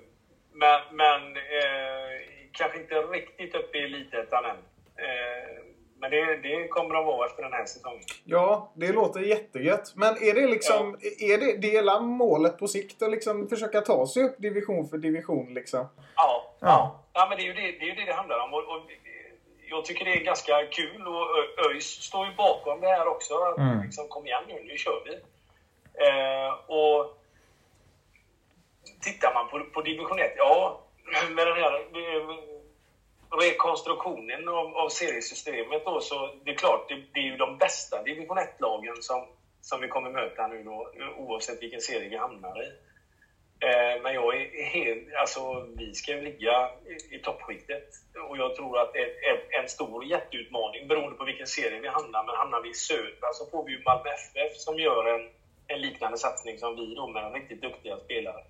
men 0.54 0.82
men 0.92 1.36
eh, 1.38 2.22
kanske 2.52 2.80
inte 2.80 2.96
riktigt 2.96 3.56
uppe 3.56 3.78
i 3.78 3.84
elitettan 3.84 4.46
än. 4.46 4.58
Eh, 5.06 5.64
men 6.00 6.12
det, 6.12 6.36
det 6.36 6.68
kommer 6.68 6.96
de 6.96 7.06
vara 7.06 7.28
efter 7.28 7.44
den 7.44 7.54
här 7.54 7.66
säsongen. 7.66 8.04
Ja, 8.24 8.72
det 8.76 8.92
låter 8.94 9.20
jättegött. 9.20 9.94
Men 9.96 10.24
är 10.24 10.34
det 10.34 10.48
liksom, 10.48 10.98
är 11.20 11.38
det 11.38 11.58
dela 11.58 12.00
målet 12.00 12.58
på 12.58 12.68
sikt 12.68 13.02
att 13.02 13.12
liksom 13.12 13.48
försöka 13.48 13.82
ta 13.82 14.08
sig 14.08 14.24
upp 14.24 14.36
division 14.38 14.90
för 14.90 14.98
division 14.98 15.54
liksom? 15.54 15.88
Ja, 16.16 16.56
Ja. 16.60 17.06
ja 17.14 17.26
men 17.30 17.38
det 17.38 17.44
är 17.44 17.46
ju 17.46 17.54
det 17.54 17.62
det, 17.62 17.90
är 17.92 17.96
det, 17.96 18.06
det 18.06 18.14
handlar 18.14 18.40
om. 18.40 18.54
Och, 18.54 18.60
och, 18.60 18.82
jag 19.72 19.86
tycker 19.86 20.06
det 20.06 20.12
är 20.12 20.24
ganska 20.24 20.66
kul 20.66 21.08
och 21.08 21.28
ÖIS 21.66 21.86
står 21.86 22.28
ju 22.28 22.36
bakom 22.36 22.82
det 22.82 22.88
här 22.88 23.08
också. 23.08 23.34
Att 23.34 23.58
Mm. 23.58 23.82
Liksom, 23.82 24.08
kom 24.08 24.26
igen 24.26 24.44
nu, 24.48 24.64
nu 24.64 24.78
kör 24.78 25.04
vi. 25.06 25.14
Eh, 26.06 26.52
och 26.78 27.18
tittar 29.02 29.34
man 29.34 29.48
på, 29.50 29.64
på 29.74 29.82
division 29.82 30.20
1, 30.20 30.34
ja, 30.38 30.82
med 31.36 31.48
den 31.48 31.56
här 31.56 31.74
eh, 31.74 32.38
rekonstruktionen 33.42 34.48
av, 34.50 34.76
av 34.76 34.90
seriesystemet 34.90 35.86
då, 35.86 36.00
så 36.02 36.34
det 36.44 36.52
är 36.52 36.56
klart, 36.56 36.90
det, 36.90 36.96
det 37.14 37.20
är 37.20 37.24
ju 37.24 37.38
de 37.38 37.58
bästa 37.58 38.04
division 38.04 38.38
1-lagen 38.38 38.96
som, 39.02 39.28
som 39.62 39.82
vi 39.82 39.88
kommer 39.88 40.10
möta 40.10 40.48
nu 40.48 40.64
då, 40.64 40.92
oavsett 41.18 41.62
vilken 41.62 41.82
serie 41.82 42.10
vi 42.10 42.18
hamnar 42.18 42.64
i. 42.64 42.72
Eh, 43.68 44.02
Men 44.04 44.14
jag 44.14 44.36
är 44.36 44.64
helt, 44.64 45.14
alltså 45.16 45.68
vi 45.78 45.94
ska 45.94 46.12
ju 46.12 46.22
ligga 46.22 46.70
i, 46.86 47.16
i 47.16 47.20
toppskiktet. 47.20 47.88
Och 48.30 48.38
jag 48.38 48.56
tror 48.56 48.80
att 48.80 48.94
det 48.94 49.00
är 49.00 49.62
en 49.62 49.70
stor 49.70 50.06
jätteutmaning 50.06 50.88
beroende 50.88 51.18
på 51.18 51.26
vilken 51.26 51.48
serie 51.48 51.80
vi 51.80 51.88
hamnar. 51.88 52.24
Men 52.26 52.36
hamnar 52.36 52.62
vi 52.62 52.70
i 52.70 52.74
södra 52.74 53.28
så 53.34 53.46
får 53.52 53.66
vi 53.66 53.72
ju 53.72 53.82
Malmö 53.84 54.10
FF 54.10 54.58
som 54.58 54.80
gör 54.80 55.06
en, 55.16 55.30
en 55.68 55.82
liknande 55.82 56.18
satsning 56.18 56.58
som 56.58 56.76
vi 56.76 56.96
då 56.96 57.08
med 57.08 57.34
riktigt 57.34 57.62
duktiga 57.62 57.98
spelare. 57.98 58.44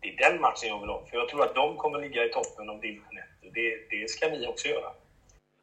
Det 0.00 0.08
är 0.08 0.30
den 0.30 0.40
matchen 0.40 0.68
jag 0.68 0.80
vill 0.80 0.88
ha. 0.88 1.06
För 1.10 1.16
jag 1.16 1.28
tror 1.28 1.42
att 1.42 1.54
de 1.54 1.76
kommer 1.76 1.98
ligga 1.98 2.24
i 2.24 2.28
toppen 2.28 2.70
av 2.70 2.80
division 2.80 3.18
1. 3.18 3.46
Och 3.46 3.52
det, 3.52 3.76
det 3.90 4.10
ska 4.10 4.28
vi 4.28 4.46
också 4.46 4.68
göra. 4.68 4.90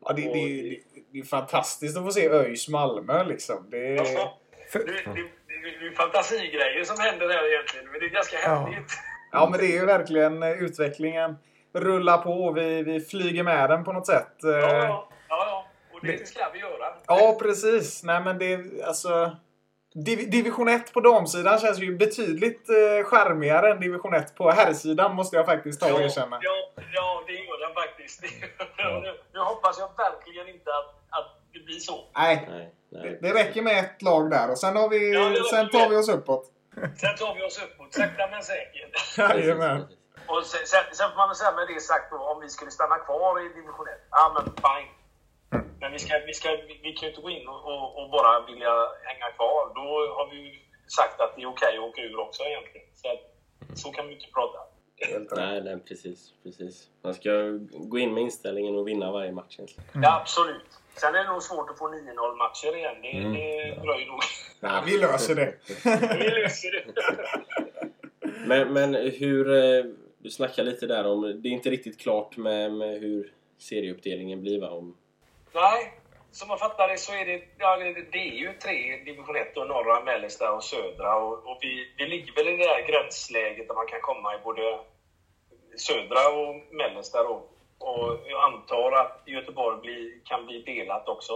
Ja, 0.05 0.13
det, 0.13 0.21
det, 0.21 0.61
det, 0.61 0.79
det 1.11 1.19
är 1.19 1.23
fantastiskt 1.23 1.97
att 1.97 2.03
få 2.03 2.11
se 2.11 2.29
ÖIS 2.29 2.67
Malmö 2.67 3.23
liksom. 3.23 3.69
Det 3.69 3.97
är... 3.97 4.41
Det, 4.73 5.13
det, 5.15 5.29
det, 5.63 5.79
det 5.79 5.87
är 5.87 5.95
fantasigrejer 5.95 6.83
som 6.83 6.99
händer 6.99 7.29
här 7.29 7.51
egentligen. 7.53 7.85
Men 7.91 7.99
det 7.99 8.05
är 8.05 8.09
ganska 8.09 8.37
häftigt. 8.37 8.97
Ja, 9.31 9.47
men 9.51 9.59
det 9.59 9.65
är 9.65 9.79
ju 9.79 9.85
verkligen 9.85 10.43
eh, 10.43 10.51
utvecklingen 10.51 11.37
rullar 11.73 12.17
på. 12.17 12.51
Vi, 12.51 12.83
vi 12.83 12.99
flyger 12.99 13.43
med 13.43 13.69
den 13.69 13.83
på 13.83 13.93
något 13.93 14.07
sätt. 14.07 14.43
Eh, 14.43 14.49
Ja, 14.49 14.57
ja, 14.59 15.07
ja, 15.29 15.45
ja. 15.47 15.67
Och 15.93 16.05
det 16.05 16.27
ska 16.27 16.49
vi 16.53 16.59
göra. 16.59 16.93
Ja, 17.07 17.37
precis. 17.41 18.03
Nej, 18.03 18.21
men 18.21 18.37
det 18.37 18.53
är 18.53 18.85
alltså... 18.87 19.37
Div 19.93 20.29
Division 20.29 20.67
1 20.67 20.93
på 20.93 20.99
damsidan 20.99 21.59
känns 21.59 21.79
ju 21.79 21.97
betydligt 21.97 22.69
eh, 22.69 23.03
charmigare 23.05 23.71
än 23.71 23.79
Division 23.79 24.13
1 24.13 24.35
på 24.35 24.51
herrsidan 24.51 25.15
måste 25.15 25.35
jag 25.35 25.45
faktiskt 25.45 25.81
ta 25.81 25.93
och 25.93 26.01
erkänna. 26.01 26.39
Ja, 26.41 26.71
ja, 26.93 27.23
det 27.27 27.33
gör 27.33 27.67
den 27.67 27.73
faktiskt. 27.73 28.21
nu, 28.77 29.13
nu 29.33 29.39
hoppas 29.39 29.79
jag 29.79 29.89
verkligen 29.97 30.47
inte 30.47 30.69
att, 30.69 31.19
att 31.19 31.40
det 31.71 31.75
blir 31.75 31.79
så. 31.79 31.97
Nej, 32.15 32.35
Nej, 32.49 32.73
det, 32.89 32.99
nej. 32.99 33.17
det 33.21 33.33
räcker 33.33 33.61
med 33.61 33.79
ett 33.79 34.01
lag 34.01 34.29
där 34.31 34.51
och 34.51 34.57
sen, 34.57 34.75
har 34.75 34.89
vi, 34.89 35.13
Ja, 35.13 35.29
det 35.29 35.43
sen 35.43 35.69
tar 35.69 35.89
vi 35.89 35.95
oss 35.95 36.09
uppåt. 36.09 36.45
Sen 37.01 37.15
tar 37.21 37.35
vi 37.35 37.41
oss 37.43 37.57
uppåt, 37.65 37.93
sakta 37.93 38.27
men 38.31 38.43
säkert. 38.43 38.91
Jajamän. 39.17 39.81
Och 40.27 40.43
sen, 40.51 40.67
sen, 40.71 40.83
sen 40.97 41.09
får 41.09 41.17
man 41.17 41.29
väl 41.29 41.35
säga 41.35 41.51
med 41.51 41.67
det 41.67 41.81
sagt 41.91 42.11
då, 42.11 42.17
om 42.31 42.37
vi 42.41 42.49
skulle 42.49 42.71
stanna 42.71 42.97
kvar 43.07 43.45
i 43.45 43.47
division 43.59 43.87
1, 43.87 43.93
ja 44.11 44.23
men 44.35 44.45
fine. 44.65 44.91
Men 45.81 45.91
vi, 45.91 45.99
ska, 45.99 46.13
vi, 46.29 46.33
ska, 46.33 46.49
vi, 46.49 46.79
vi 46.83 46.91
kan 46.93 47.03
ju 47.07 47.09
inte 47.09 47.21
gå 47.21 47.29
in 47.29 47.47
och, 47.47 47.61
och, 47.71 47.87
och 47.99 48.09
bara 48.09 48.45
vilja 48.45 48.73
hänga 49.09 49.27
kvar. 49.37 49.61
Då 49.75 49.87
har 50.17 50.25
vi 50.31 50.37
ju 50.37 50.59
sagt 50.97 51.21
att 51.21 51.35
det 51.35 51.41
är 51.41 51.49
okej 51.55 51.77
att 51.77 51.83
åka 51.83 52.01
ur 52.01 52.19
också 52.19 52.43
egentligen. 52.43 52.87
Så, 53.01 53.07
så 53.81 53.91
kan 53.91 54.07
vi 54.07 54.13
inte 54.13 54.31
prata. 54.37 54.59
Nej, 55.35 55.61
nej, 55.61 55.79
precis, 55.87 56.33
precis. 56.43 56.87
Man 57.03 57.13
ska 57.13 57.29
gå 57.71 57.97
in 57.97 58.13
med 58.13 58.23
inställningen 58.23 58.75
och 58.75 58.87
vinna 58.87 59.11
varje 59.11 59.31
match 59.31 59.55
egentligen. 59.59 60.01
Ja, 60.03 60.19
absolut. 60.21 60.69
Sen 60.95 61.15
är 61.15 61.23
det 61.23 61.29
nog 61.31 61.43
svårt 61.43 61.69
att 61.69 61.77
få 61.77 61.87
9-0 61.87 62.35
matcher 62.37 62.75
igen. 62.77 62.95
Det, 63.01 63.11
Mm, 63.11 63.33
det 63.33 63.81
dröjer 63.81 64.07
nog. 64.07 64.19
Ja, 64.59 64.83
vi 64.85 64.97
löser 64.97 65.35
det. 65.35 65.53
vi 66.17 66.29
löser 66.29 66.71
det. 66.71 66.85
Men, 68.45 68.73
men 68.73 68.95
hur... 68.95 69.51
eh, 69.51 69.83
Du 70.17 70.29
snackar 70.29 70.63
lite 70.63 70.87
där 70.87 71.05
om... 71.07 71.21
Det 71.41 71.47
är 71.49 71.51
inte 71.51 71.69
riktigt 71.69 71.99
klart 71.99 72.37
med, 72.37 72.71
med 72.73 72.99
hur 73.01 73.33
serieuppdelningen 73.57 74.41
blir 74.41 74.61
va? 74.61 74.69
Om, 74.69 74.97
Nej, 75.53 75.93
som 76.31 76.47
man 76.47 76.57
fattar 76.57 76.87
det 76.87 76.97
så 76.97 77.11
är 77.13 77.25
det, 77.25 77.41
ja, 77.57 77.77
det, 77.77 77.93
det 78.11 78.17
är 78.17 78.35
ju 78.35 78.53
tre 78.53 78.97
division 79.05 79.35
1 79.35 79.57
och 79.57 79.67
norra, 79.67 80.03
mellersta 80.03 80.51
och 80.53 80.63
södra. 80.63 81.15
Och, 81.15 81.33
och 81.33 81.57
vi, 81.61 81.93
vi 81.97 82.07
ligger 82.07 82.33
väl 82.35 82.47
i 82.47 82.57
det 82.57 82.63
där 82.63 82.87
gränsläget 82.87 83.67
där 83.67 83.75
man 83.75 83.87
kan 83.87 84.01
komma 84.01 84.35
i 84.35 84.37
både 84.43 84.79
södra 85.77 86.29
och 86.39 86.55
mellersta. 86.75 87.23
Då. 87.23 87.47
Och 87.81 88.19
jag 88.27 88.53
antar 88.53 88.91
att 88.91 89.23
Göteborg 89.25 89.81
blir, 89.81 90.25
kan 90.25 90.45
bli 90.45 90.61
delat 90.61 91.07
också. 91.07 91.33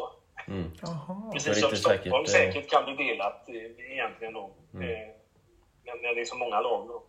Jaha. 0.82 1.32
Precis 1.34 1.62
som 1.62 1.76
Stockholm 1.76 2.26
säkert, 2.26 2.48
eh, 2.48 2.54
säkert 2.54 2.70
kan 2.70 2.86
bli 2.86 3.08
delat 3.08 3.50
eh, 3.50 3.92
egentligen 3.92 4.34
då. 4.34 4.56
Eh, 4.74 5.16
när, 5.84 6.16
det 6.16 6.22
är 6.22 6.26
så 6.26 6.36
många 6.36 6.62
lag 6.62 6.88
då. 6.88 7.04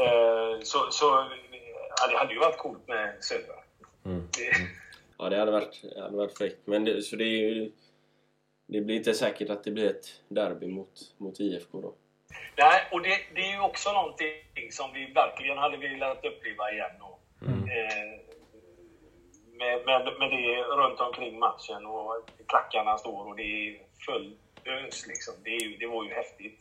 Eh, 0.00 0.60
så, 0.62 0.78
så 0.90 1.04
ja, 2.00 2.10
det 2.10 2.16
hade 2.18 2.32
ju 2.32 2.38
varit 2.38 2.58
coolt 2.58 2.88
med 2.88 3.24
södra. 3.24 3.54
Mm. 4.04 4.28
Det, 4.38 4.52
ja, 5.18 5.28
det 5.28 5.36
hade 5.36 5.52
varit, 5.52 5.82
det 5.94 6.02
hade 6.02 6.16
varit 6.16 6.38
fräckt. 6.38 6.66
Men 6.66 6.84
det, 6.84 7.02
så 7.02 7.16
det 7.16 7.24
är 7.24 7.54
ju... 7.54 7.72
Det 8.66 8.80
blir 8.80 8.96
inte 8.96 9.14
säkert 9.14 9.50
att 9.50 9.64
det 9.64 9.70
blir 9.70 9.90
ett 9.90 10.06
derby 10.28 10.66
mot, 10.66 11.14
mot 11.18 11.40
IFK 11.40 11.80
då. 11.80 11.94
Nej, 12.56 12.88
och 12.92 13.02
det, 13.02 13.18
det 13.34 13.40
är 13.40 13.52
ju 13.52 13.60
också 13.60 13.92
någonting 13.92 14.72
som 14.72 14.92
vi 14.92 15.12
verkligen 15.12 15.58
hade 15.58 15.76
velat 15.76 16.24
uppleva 16.24 16.72
igen. 16.72 16.96
Och, 17.00 17.09
eh, 17.48 18.20
med, 19.58 19.86
med, 19.86 20.18
med 20.18 20.30
det 20.30 20.62
runt 20.62 21.00
omkring 21.00 21.38
matchen 21.38 21.86
och 21.86 22.30
klackarna 22.46 22.98
står 22.98 23.28
och 23.28 23.36
det 23.36 23.42
är 23.42 23.78
full 24.06 24.36
ös 24.64 25.06
liksom. 25.06 25.34
Det, 25.44 25.50
är 25.50 25.78
det 25.78 25.86
var 25.86 26.04
ju 26.04 26.10
häftigt. 26.10 26.60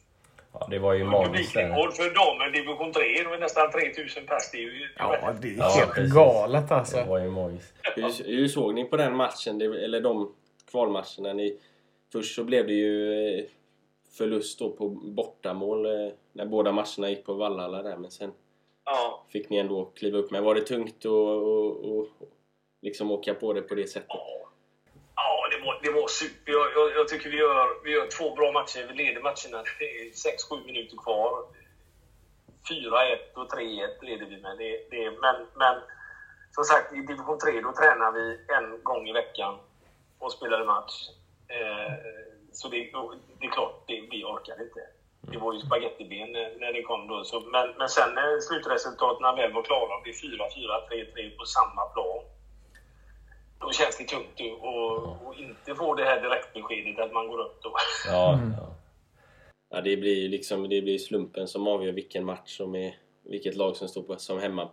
Ja, 0.54 0.68
det 0.70 0.80
var 0.80 0.94
ju 0.94 1.04
magiskt. 1.04 1.54
Publikrekord 1.54 1.94
för 1.94 2.04
damer 2.04 2.52
division 2.52 2.94
3, 2.94 3.04
det 3.24 3.30
var 3.30 3.38
nästan 3.38 3.72
3000 3.72 4.26
pers. 4.26 4.52
Det 4.52 4.58
är 4.58 4.62
ju 4.62 4.90
Ja, 4.98 5.34
det 5.42 5.48
är 5.48 5.58
Ja, 5.58 5.70
helt 5.70 5.94
precis. 5.94 6.14
galet 6.14 6.70
Det 6.70 6.76
alltså. 6.76 7.04
var 7.04 7.20
ju 7.20 7.30
magiskt. 7.30 7.74
Hur, 7.96 8.26
hur 8.26 8.48
såg 8.48 8.74
ni 8.74 8.86
på 8.86 8.98
den 8.98 9.16
matchen? 9.16 9.58
Det, 9.58 9.66
eller 9.66 10.02
de 10.02 10.36
kvalmatcherna? 10.72 11.34
Ni, 11.34 11.60
först 12.12 12.36
så 12.36 12.44
blev 12.44 12.68
det 12.68 12.74
ju 12.74 13.14
eh, 13.40 13.46
förlust 14.18 14.60
då 14.60 14.70
på 14.70 14.90
bortamål 14.90 15.86
eh, 15.86 16.12
när 16.34 16.46
båda 16.46 16.72
matcherna 16.72 17.10
gick 17.10 17.26
på 17.26 17.34
Vallhalla 17.34 17.84
där. 17.84 17.98
Men 17.98 18.12
sen 18.12 18.32
Ja. 18.92 19.26
fick 19.30 19.50
ni 19.50 19.58
ändå 19.58 19.86
kliva 19.86 20.18
upp. 20.18 20.32
Men 20.32 20.44
var 20.44 20.56
det 20.56 20.62
tungt 20.62 20.98
att 21.00 21.06
och, 21.06 21.98
och, 21.98 22.08
liksom 22.82 23.12
åka 23.12 23.34
på 23.34 23.54
det 23.54 23.62
på 23.62 23.76
det 23.76 23.88
sättet? 23.88 24.10
Ja, 25.16 25.50
det 25.52 25.66
var, 25.66 25.80
det 25.84 25.92
var 25.92 26.08
super. 26.08 26.52
Jag, 26.52 26.68
jag, 26.76 26.96
jag 26.96 27.08
tycker 27.08 27.30
vi 27.30 27.38
gör, 27.38 27.84
vi 27.84 27.92
gör 27.92 28.08
två 28.08 28.36
bra 28.36 28.52
matcher. 28.52 28.88
Vi 28.88 28.94
leder 29.04 29.22
matcherna. 29.22 29.64
Det 29.80 30.02
är 30.02 30.06
6-7 30.12 30.66
minuter 30.66 30.98
kvar. 30.98 31.32
4-1 32.70 33.34
och 33.34 33.54
3-1 33.54 34.06
leder 34.06 34.26
vi 34.26 34.38
med. 34.42 34.58
Det, 34.58 34.90
det, 34.92 35.12
men, 35.12 35.36
men 35.56 35.76
som 36.52 36.64
sagt, 36.64 36.94
i 36.94 37.02
division 37.02 37.40
3 37.40 37.62
då 37.62 37.72
tränar 37.72 38.12
vi 38.12 38.40
en 38.58 38.84
gång 38.84 39.08
i 39.10 39.14
veckan 39.14 39.60
och 40.20 40.32
spelar 40.32 40.66
match. 40.66 41.10
Eh, 41.48 41.94
så 42.52 42.68
det, 42.68 42.78
det 43.40 43.46
är 43.46 43.52
klart, 43.52 43.84
det, 43.88 44.02
vi 44.12 44.24
orkar 44.24 44.62
inte. 44.62 44.82
Det 45.32 45.38
var 45.38 45.54
ju 45.54 45.60
spagettiben 45.60 46.32
när, 46.32 46.60
när 46.60 46.74
det 46.74 46.82
kom 46.82 47.08
då. 47.08 47.24
Så, 47.24 47.40
men, 47.40 47.68
men 47.78 47.90
sen 47.90 48.10
när 48.16 48.40
slutresultaten 48.40 49.36
väl 49.36 49.54
var 49.54 49.64
klara 49.64 50.04
det 50.04 50.10
är 50.10 50.14
4-4, 50.14 51.34
3-3 51.36 51.38
på 51.38 51.46
samma 51.46 51.84
plan. 51.94 52.24
Då 53.60 53.72
känns 53.72 53.98
det 53.98 54.04
tungt 54.04 54.40
ju 54.40 54.52
och, 54.52 55.28
och 55.28 55.36
inte 55.36 55.76
få 55.76 55.96
det 55.96 56.06
här 56.06 56.22
direktbeskedet 56.22 57.00
att 57.00 57.14
man 57.14 57.28
går 57.28 57.40
upp 57.40 57.58
då. 57.64 57.74
Ja, 58.08 58.40
ja. 58.58 58.70
Ja, 59.72 59.82
det 59.82 59.98
blir 59.98 60.16
ju 60.16 60.28
liksom, 60.28 60.70
det 60.70 60.82
blir 60.82 60.98
slumpen 60.98 61.48
som 61.48 61.68
avgör 61.68 61.92
vilken 61.92 62.26
match 62.26 62.58
som 62.58 62.76
är, 62.76 62.96
vilket 63.24 63.56
lag 63.56 63.76
som 63.76 63.88
står 63.88 64.04
på 64.04 64.16
som 64.18 64.40
hemma, 64.40 64.70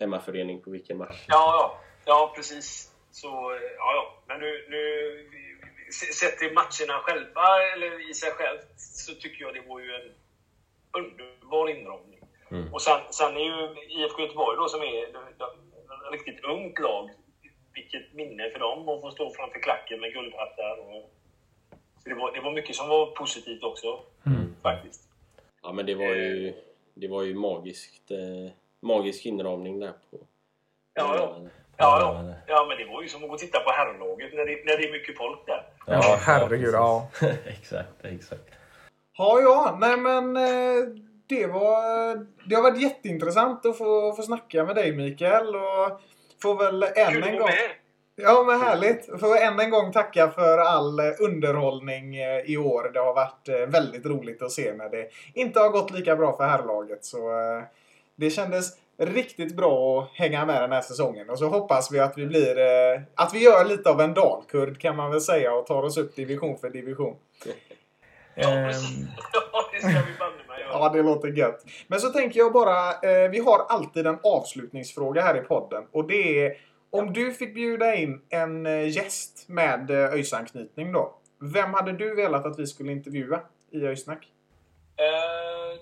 hemmaförening 0.00 0.62
på 0.62 0.70
vilken 0.70 0.98
match. 0.98 1.24
Ja, 1.28 1.54
ja, 1.58 1.80
ja 2.04 2.32
precis. 2.36 2.92
Så, 3.10 3.28
ja, 3.78 3.94
ja. 3.94 4.22
Men 4.26 4.40
nu, 4.40 4.66
nu 4.70 5.33
sett 5.94 6.38
till 6.38 6.52
matcherna 6.52 6.96
själva, 7.02 7.46
eller 7.74 8.10
i 8.10 8.14
sig 8.14 8.30
själv, 8.30 8.58
så 8.76 9.14
tycker 9.14 9.44
jag 9.44 9.54
det 9.54 9.68
var 9.68 9.80
ju 9.80 9.90
en 9.94 10.10
underbar 10.92 11.70
inramning. 11.70 12.20
Mm. 12.50 12.74
Och 12.74 12.82
sen, 12.82 13.00
sen 13.10 13.36
är 13.36 13.40
ju 13.40 13.74
IFK 13.88 14.22
Göteborg 14.22 14.56
då 14.56 14.68
som 14.68 14.82
är 14.82 15.02
ett 15.04 15.12
riktigt 16.12 16.44
ungt 16.44 16.78
lag. 16.78 17.10
Vilket 17.74 18.12
minne 18.12 18.50
för 18.50 18.58
dem 18.58 18.88
att 18.88 19.00
få 19.00 19.10
stå 19.10 19.30
framför 19.30 19.60
klacken 19.60 20.00
med 20.00 20.12
guldhattar. 20.12 20.78
Och, 20.78 21.10
så 22.02 22.08
det 22.08 22.14
var, 22.14 22.32
det 22.32 22.40
var 22.40 22.52
mycket 22.52 22.76
som 22.76 22.88
var 22.88 23.06
positivt 23.06 23.62
också, 23.62 24.00
faktiskt. 24.62 25.02
Ja, 25.62 25.72
men 25.72 25.86
det 25.86 25.94
var 25.94 26.14
ju, 26.14 26.54
det 26.94 27.08
var 27.08 27.22
ju 27.22 27.34
magiskt, 27.34 28.10
eh, 28.10 28.52
magisk 28.80 29.26
inramning 29.26 29.80
där 29.80 29.92
på... 30.10 30.18
Ja, 30.94 31.16
ja. 31.16 31.50
Ja, 31.76 32.00
ja. 32.00 32.34
ja, 32.46 32.66
men 32.68 32.78
det 32.78 32.84
var 32.84 33.02
ju 33.02 33.08
som 33.08 33.22
att 33.22 33.28
gå 33.28 33.34
och 33.34 33.40
titta 33.40 33.60
på 33.60 33.70
herrlaget 33.70 34.34
när 34.34 34.44
det, 34.46 34.64
när 34.64 34.76
det 34.76 34.88
är 34.88 34.92
mycket 34.92 35.16
folk 35.16 35.46
där. 35.46 35.62
Ja, 35.86 36.18
herregud. 36.20 36.74
Ja. 36.74 37.08
exakt, 37.46 38.04
exakt. 38.04 38.42
Ja, 39.18 39.40
ja. 39.40 39.76
Nej, 39.80 39.96
men 39.96 40.36
eh, 40.36 40.88
det 41.26 41.46
var... 41.46 42.14
Det 42.48 42.54
har 42.54 42.62
varit 42.62 42.82
jätteintressant 42.82 43.66
att 43.66 43.78
få, 43.78 44.12
få 44.12 44.22
snacka 44.22 44.64
med 44.64 44.76
dig, 44.76 44.92
Mikael. 44.92 45.56
Och 45.56 46.00
får 46.42 46.58
väl 46.58 46.82
än 46.82 47.22
en 47.22 47.38
gång... 47.38 47.48
Ja, 48.16 48.44
men 48.46 48.60
härligt. 48.60 49.20
Får 49.20 49.36
än 49.36 49.60
en 49.60 49.70
gång 49.70 49.92
tacka 49.92 50.30
för 50.30 50.58
all 50.58 51.00
eh, 51.00 51.06
underhållning 51.20 52.16
eh, 52.16 52.40
i 52.40 52.56
år. 52.56 52.90
Det 52.92 53.00
har 53.00 53.14
varit 53.14 53.48
väldigt 53.68 54.06
roligt 54.06 54.42
att 54.42 54.52
se 54.52 54.72
när 54.72 54.88
det 54.88 55.08
inte 55.34 55.60
har 55.60 55.68
gått 55.68 55.90
lika 55.90 56.16
bra 56.16 56.36
för 56.36 56.44
herrlaget. 56.44 57.04
Så 57.04 57.18
det 58.16 58.30
kändes 58.30 58.83
riktigt 58.98 59.56
bra 59.56 60.02
att 60.02 60.10
hänga 60.18 60.46
med 60.46 60.62
den 60.62 60.72
här 60.72 60.80
säsongen. 60.82 61.30
Och 61.30 61.38
så 61.38 61.48
hoppas 61.48 61.92
vi 61.92 62.00
att 62.00 62.18
vi 62.18 62.26
blir... 62.26 62.58
eh, 62.58 63.00
Att 63.14 63.34
vi 63.34 63.38
gör 63.44 63.64
lite 63.64 63.90
av 63.90 64.00
en 64.00 64.14
dalkurd 64.14 64.80
kan 64.80 64.96
man 64.96 65.10
väl 65.10 65.20
säga 65.20 65.54
och 65.54 65.66
tar 65.66 65.82
oss 65.82 65.96
upp 65.98 66.16
division 66.16 66.58
för 66.58 66.70
division. 66.70 67.16
Ja, 68.36 68.48
Ehm, 68.50 68.66
precis. 68.68 68.98
Ja, 69.52 69.64
det 69.72 69.78
ska 69.78 69.88
vi 69.88 70.18
banne 70.18 70.36
mig 70.48 70.60
göra. 70.60 70.70
Ja, 70.72 70.88
det 70.88 71.02
låter 71.02 71.28
gött. 71.28 71.64
Men 71.86 72.00
så 72.00 72.08
tänker 72.10 72.40
jag 72.40 72.52
bara, 72.52 72.88
eh, 72.92 73.30
vi 73.30 73.38
har 73.38 73.66
alltid 73.68 74.06
en 74.06 74.18
avslutningsfråga 74.22 75.22
här 75.22 75.36
i 75.36 75.40
podden. 75.40 75.84
Och 75.92 76.06
det 76.06 76.46
är, 76.46 76.56
om 76.90 77.12
du 77.12 77.32
fick 77.32 77.54
bjuda 77.54 77.94
in 77.94 78.20
en 78.28 78.66
eh, 78.66 78.88
gäst 78.88 79.44
med 79.48 79.90
eh, 79.90 80.12
ÖIS-anknytning 80.12 80.92
då. 80.92 81.14
Vem 81.40 81.74
hade 81.74 81.92
du 81.92 82.14
velat 82.14 82.46
att 82.46 82.58
vi 82.58 82.66
skulle 82.66 82.92
intervjua 82.92 83.40
i 83.70 83.80
ÖIS-snack? 83.86 84.28
Eh, 84.96 85.80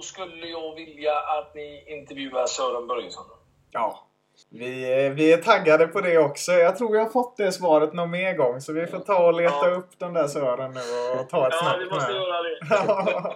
då 0.00 0.04
skulle 0.04 0.46
jag 0.46 0.74
vilja 0.74 1.12
att 1.14 1.54
ni 1.54 1.84
intervjuar 1.86 2.46
Sören 2.46 2.86
Börjesson. 2.86 3.24
Ja. 3.70 4.06
Vi, 4.50 5.04
eh, 5.06 5.12
vi 5.12 5.32
är 5.32 5.36
taggade 5.36 5.86
på 5.86 6.00
det 6.00 6.18
också. 6.18 6.52
Jag 6.52 6.78
tror 6.78 6.96
jag 6.96 7.02
har 7.04 7.10
fått 7.10 7.36
det 7.36 7.52
svaret 7.52 7.92
någon 7.92 8.10
mer 8.10 8.34
gång. 8.36 8.60
Så 8.60 8.72
vi 8.72 8.86
får 8.86 8.98
ta 8.98 9.26
och 9.26 9.34
leta 9.34 9.68
Ja. 9.70 9.74
upp 9.76 9.98
den 9.98 10.12
där 10.14 10.26
Sören 10.26 10.70
nu 10.74 10.80
och 11.20 11.28
ta 11.28 11.46
ett 11.46 11.52
Ja, 11.52 11.60
snack 11.62 11.76
vi 11.80 11.84
måste 11.94 12.12
med. 12.12 12.20
göra 12.22 12.42
det. 12.42 12.58
Ja. 12.70 13.34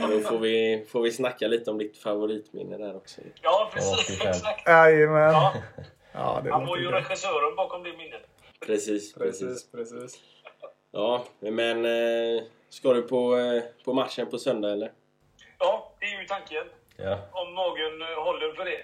Ja, 0.00 0.06
då 0.06 0.20
får 0.20 0.38
vi, 0.38 0.86
får 0.92 1.02
vi 1.02 1.12
snacka 1.12 1.46
lite 1.48 1.70
om 1.70 1.78
ditt 1.78 1.98
favoritminne 1.98 2.78
där 2.78 2.96
också. 2.96 3.20
Ja, 3.20 3.30
Ja, 3.42 3.70
precis. 3.74 4.20
Exakt. 4.24 4.66
Jajamän. 4.68 5.32
Ja, 5.32 5.52
Ja, 6.12 6.40
det 6.44 6.50
han 6.52 6.66
var 6.66 6.76
ju 6.76 6.90
regissören 6.90 7.56
bakom 7.56 7.82
det 7.82 7.96
minnet. 7.96 8.22
Precis, 8.66 9.14
precis. 9.14 9.40
Precis, 9.70 9.70
precis. 9.72 10.20
Ja, 10.92 11.24
men 11.40 11.84
eh, 11.84 12.42
ska 12.68 12.92
du 12.92 13.02
på, 13.02 13.36
eh, 13.36 13.62
på 13.84 13.92
matchen 13.92 14.26
på 14.30 14.38
söndag 14.38 14.70
eller? 14.72 14.92
Ja, 15.60 15.92
det 16.00 16.06
är 16.06 16.20
ju 16.20 16.26
tanken. 16.26 16.64
Ja. 16.96 17.18
Om 17.32 17.54
magen 17.54 18.02
eh, 18.02 18.22
håller 18.24 18.52
för 18.52 18.64
det. 18.64 18.80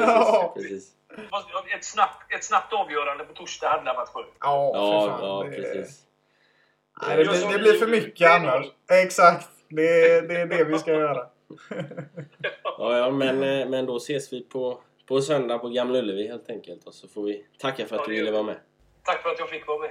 Ja, 0.00 0.52
precis. 0.56 0.70
precis. 1.08 1.74
Ett 1.76 1.84
snabbt, 1.84 2.32
ett 2.32 2.44
snabbt 2.44 2.72
avgörande 2.72 3.24
på 3.24 3.32
torsdag 3.34 3.68
hade 3.68 3.84
varit 3.92 4.08
skönt. 4.08 4.26
Ja, 4.40 4.70
Ja, 4.74 5.18
ja, 5.22 5.44
det, 5.50 5.56
precis. 5.56 6.00
Nej, 7.02 7.16
det, 7.16 7.24
blir, 7.24 7.52
det 7.52 7.58
blir 7.58 7.72
för 7.72 7.86
mycket 7.86 8.30
annars. 8.30 8.66
Exakt. 9.04 9.48
Det, 9.68 9.82
är- 10.12 10.22
det 10.22 10.34
är 10.40 10.46
det 10.46 10.64
vi 10.64 10.78
ska 10.78 10.90
göra. 10.92 11.26
Ja, 12.78 12.96
ja 12.98 13.10
men, 13.10 13.42
eh, 13.42 13.68
men 13.68 13.86
då 13.86 13.96
ses 13.96 14.32
vi 14.32 14.40
på, 14.42 14.80
på 15.08 15.20
söndag 15.20 15.58
på 15.58 15.68
Gamla 15.68 15.98
Ullevi 15.98 16.28
helt 16.28 16.50
enkelt. 16.50 16.84
Och 16.86 16.94
så 16.94 17.08
får 17.08 17.22
vi 17.22 17.46
tacka 17.58 17.86
för 17.86 17.96
att 17.96 18.04
du 18.04 18.10
ville 18.14 18.30
vara 18.30 18.42
med. 18.42 18.56
Tack 19.02 19.22
för 19.22 19.30
att 19.30 19.38
jag 19.38 19.48
fick 19.48 19.66
vara 19.66 19.78
med. 19.78 19.90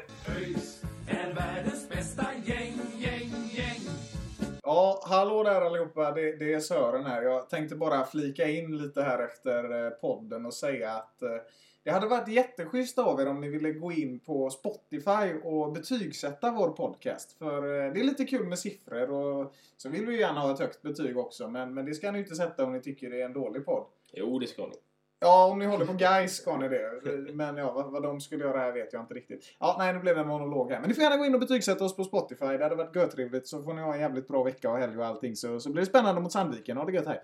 Ja, 4.67 5.01
hallå 5.03 5.43
där 5.43 5.61
allihopa. 5.61 6.11
Det, 6.11 6.35
det 6.35 6.53
är 6.53 6.59
Sören 6.59 7.05
här. 7.05 7.21
Jag 7.21 7.49
tänkte 7.49 7.75
bara 7.75 8.05
flika 8.05 8.49
in 8.49 8.77
lite 8.77 9.01
här 9.01 9.23
efter 9.23 9.85
eh, 9.85 9.89
podden 9.89 10.45
och 10.45 10.53
säga 10.53 10.91
att 10.91 11.21
eh, 11.21 11.37
det 11.83 11.91
hade 11.91 12.07
varit 12.07 12.27
jätteschysst 12.27 12.99
av 12.99 13.21
er 13.21 13.27
om 13.27 13.41
ni 13.41 13.49
ville 13.49 13.71
gå 13.71 13.91
in 13.91 14.19
på 14.19 14.49
Spotify 14.49 15.39
och 15.43 15.71
betygsätta 15.71 16.51
vår 16.51 16.69
podcast. 16.69 17.37
För 17.37 17.57
eh, 17.57 17.93
det 17.93 17.99
är 17.99 18.03
lite 18.03 18.25
kul 18.25 18.47
med 18.47 18.59
siffror 18.59 19.11
och 19.11 19.53
så 19.77 19.89
vill 19.89 20.05
vi 20.05 20.19
gärna 20.19 20.39
ha 20.39 20.53
ett 20.53 20.59
högt 20.59 20.81
betyg 20.81 21.17
också. 21.17 21.47
Men, 21.47 21.73
men 21.73 21.85
det 21.85 21.93
ska 21.93 22.11
ni 22.11 22.19
inte 22.19 22.35
sätta 22.35 22.65
om 22.65 22.73
ni 22.73 22.81
tycker 22.81 23.09
det 23.09 23.21
är 23.21 23.25
en 23.25 23.33
dålig 23.33 23.65
podd. 23.65 23.85
Jo, 24.13 24.39
det 24.39 24.47
ska 24.47 24.61
ni. 24.67 24.75
Ja, 25.19 25.45
om 25.45 25.59
ni 25.59 25.65
håller 25.65 25.85
på 25.85 25.93
guys 25.93 26.35
ska 26.35 26.57
ni 26.57 26.67
det. 26.67 26.91
Men 27.33 27.57
ja, 27.57 27.71
vad, 27.71 27.91
vad 27.91 28.03
de 28.03 28.21
skulle 28.21 28.43
göra 28.43 28.59
här 28.59 28.71
vet 28.71 28.93
jag 28.93 29.01
inte 29.01 29.13
riktigt. 29.13 29.55
Ja, 29.59 29.75
nej, 29.79 29.93
nu 29.93 29.99
blev 29.99 30.15
det 30.15 30.21
en 30.21 30.27
monolog 30.27 30.71
här. 30.71 30.79
Men 30.79 30.89
ni 30.89 30.95
får 30.95 31.03
gärna 31.03 31.17
gå 31.17 31.25
in 31.25 31.33
och 31.33 31.39
betygsätta 31.39 31.85
oss 31.85 31.95
på 31.95 32.03
Spotify. 32.03 32.45
Det 32.45 32.63
hade 32.63 32.75
varit 32.75 32.95
görtrevligt. 32.95 33.47
Så 33.47 33.63
får 33.63 33.73
ni 33.73 33.81
ha 33.81 33.93
en 33.93 33.99
jävligt 33.99 34.27
bra 34.27 34.43
vecka 34.43 34.71
och 34.71 34.77
helg 34.77 34.97
och 34.97 35.05
allting. 35.05 35.35
Så, 35.35 35.59
så 35.59 35.69
blir 35.69 35.81
det 35.81 35.85
spännande 35.85 36.21
mot 36.21 36.31
Sandviken. 36.31 36.77
Ha 36.77 36.85
det 36.85 36.91
gött, 36.91 37.07
hej! 37.07 37.23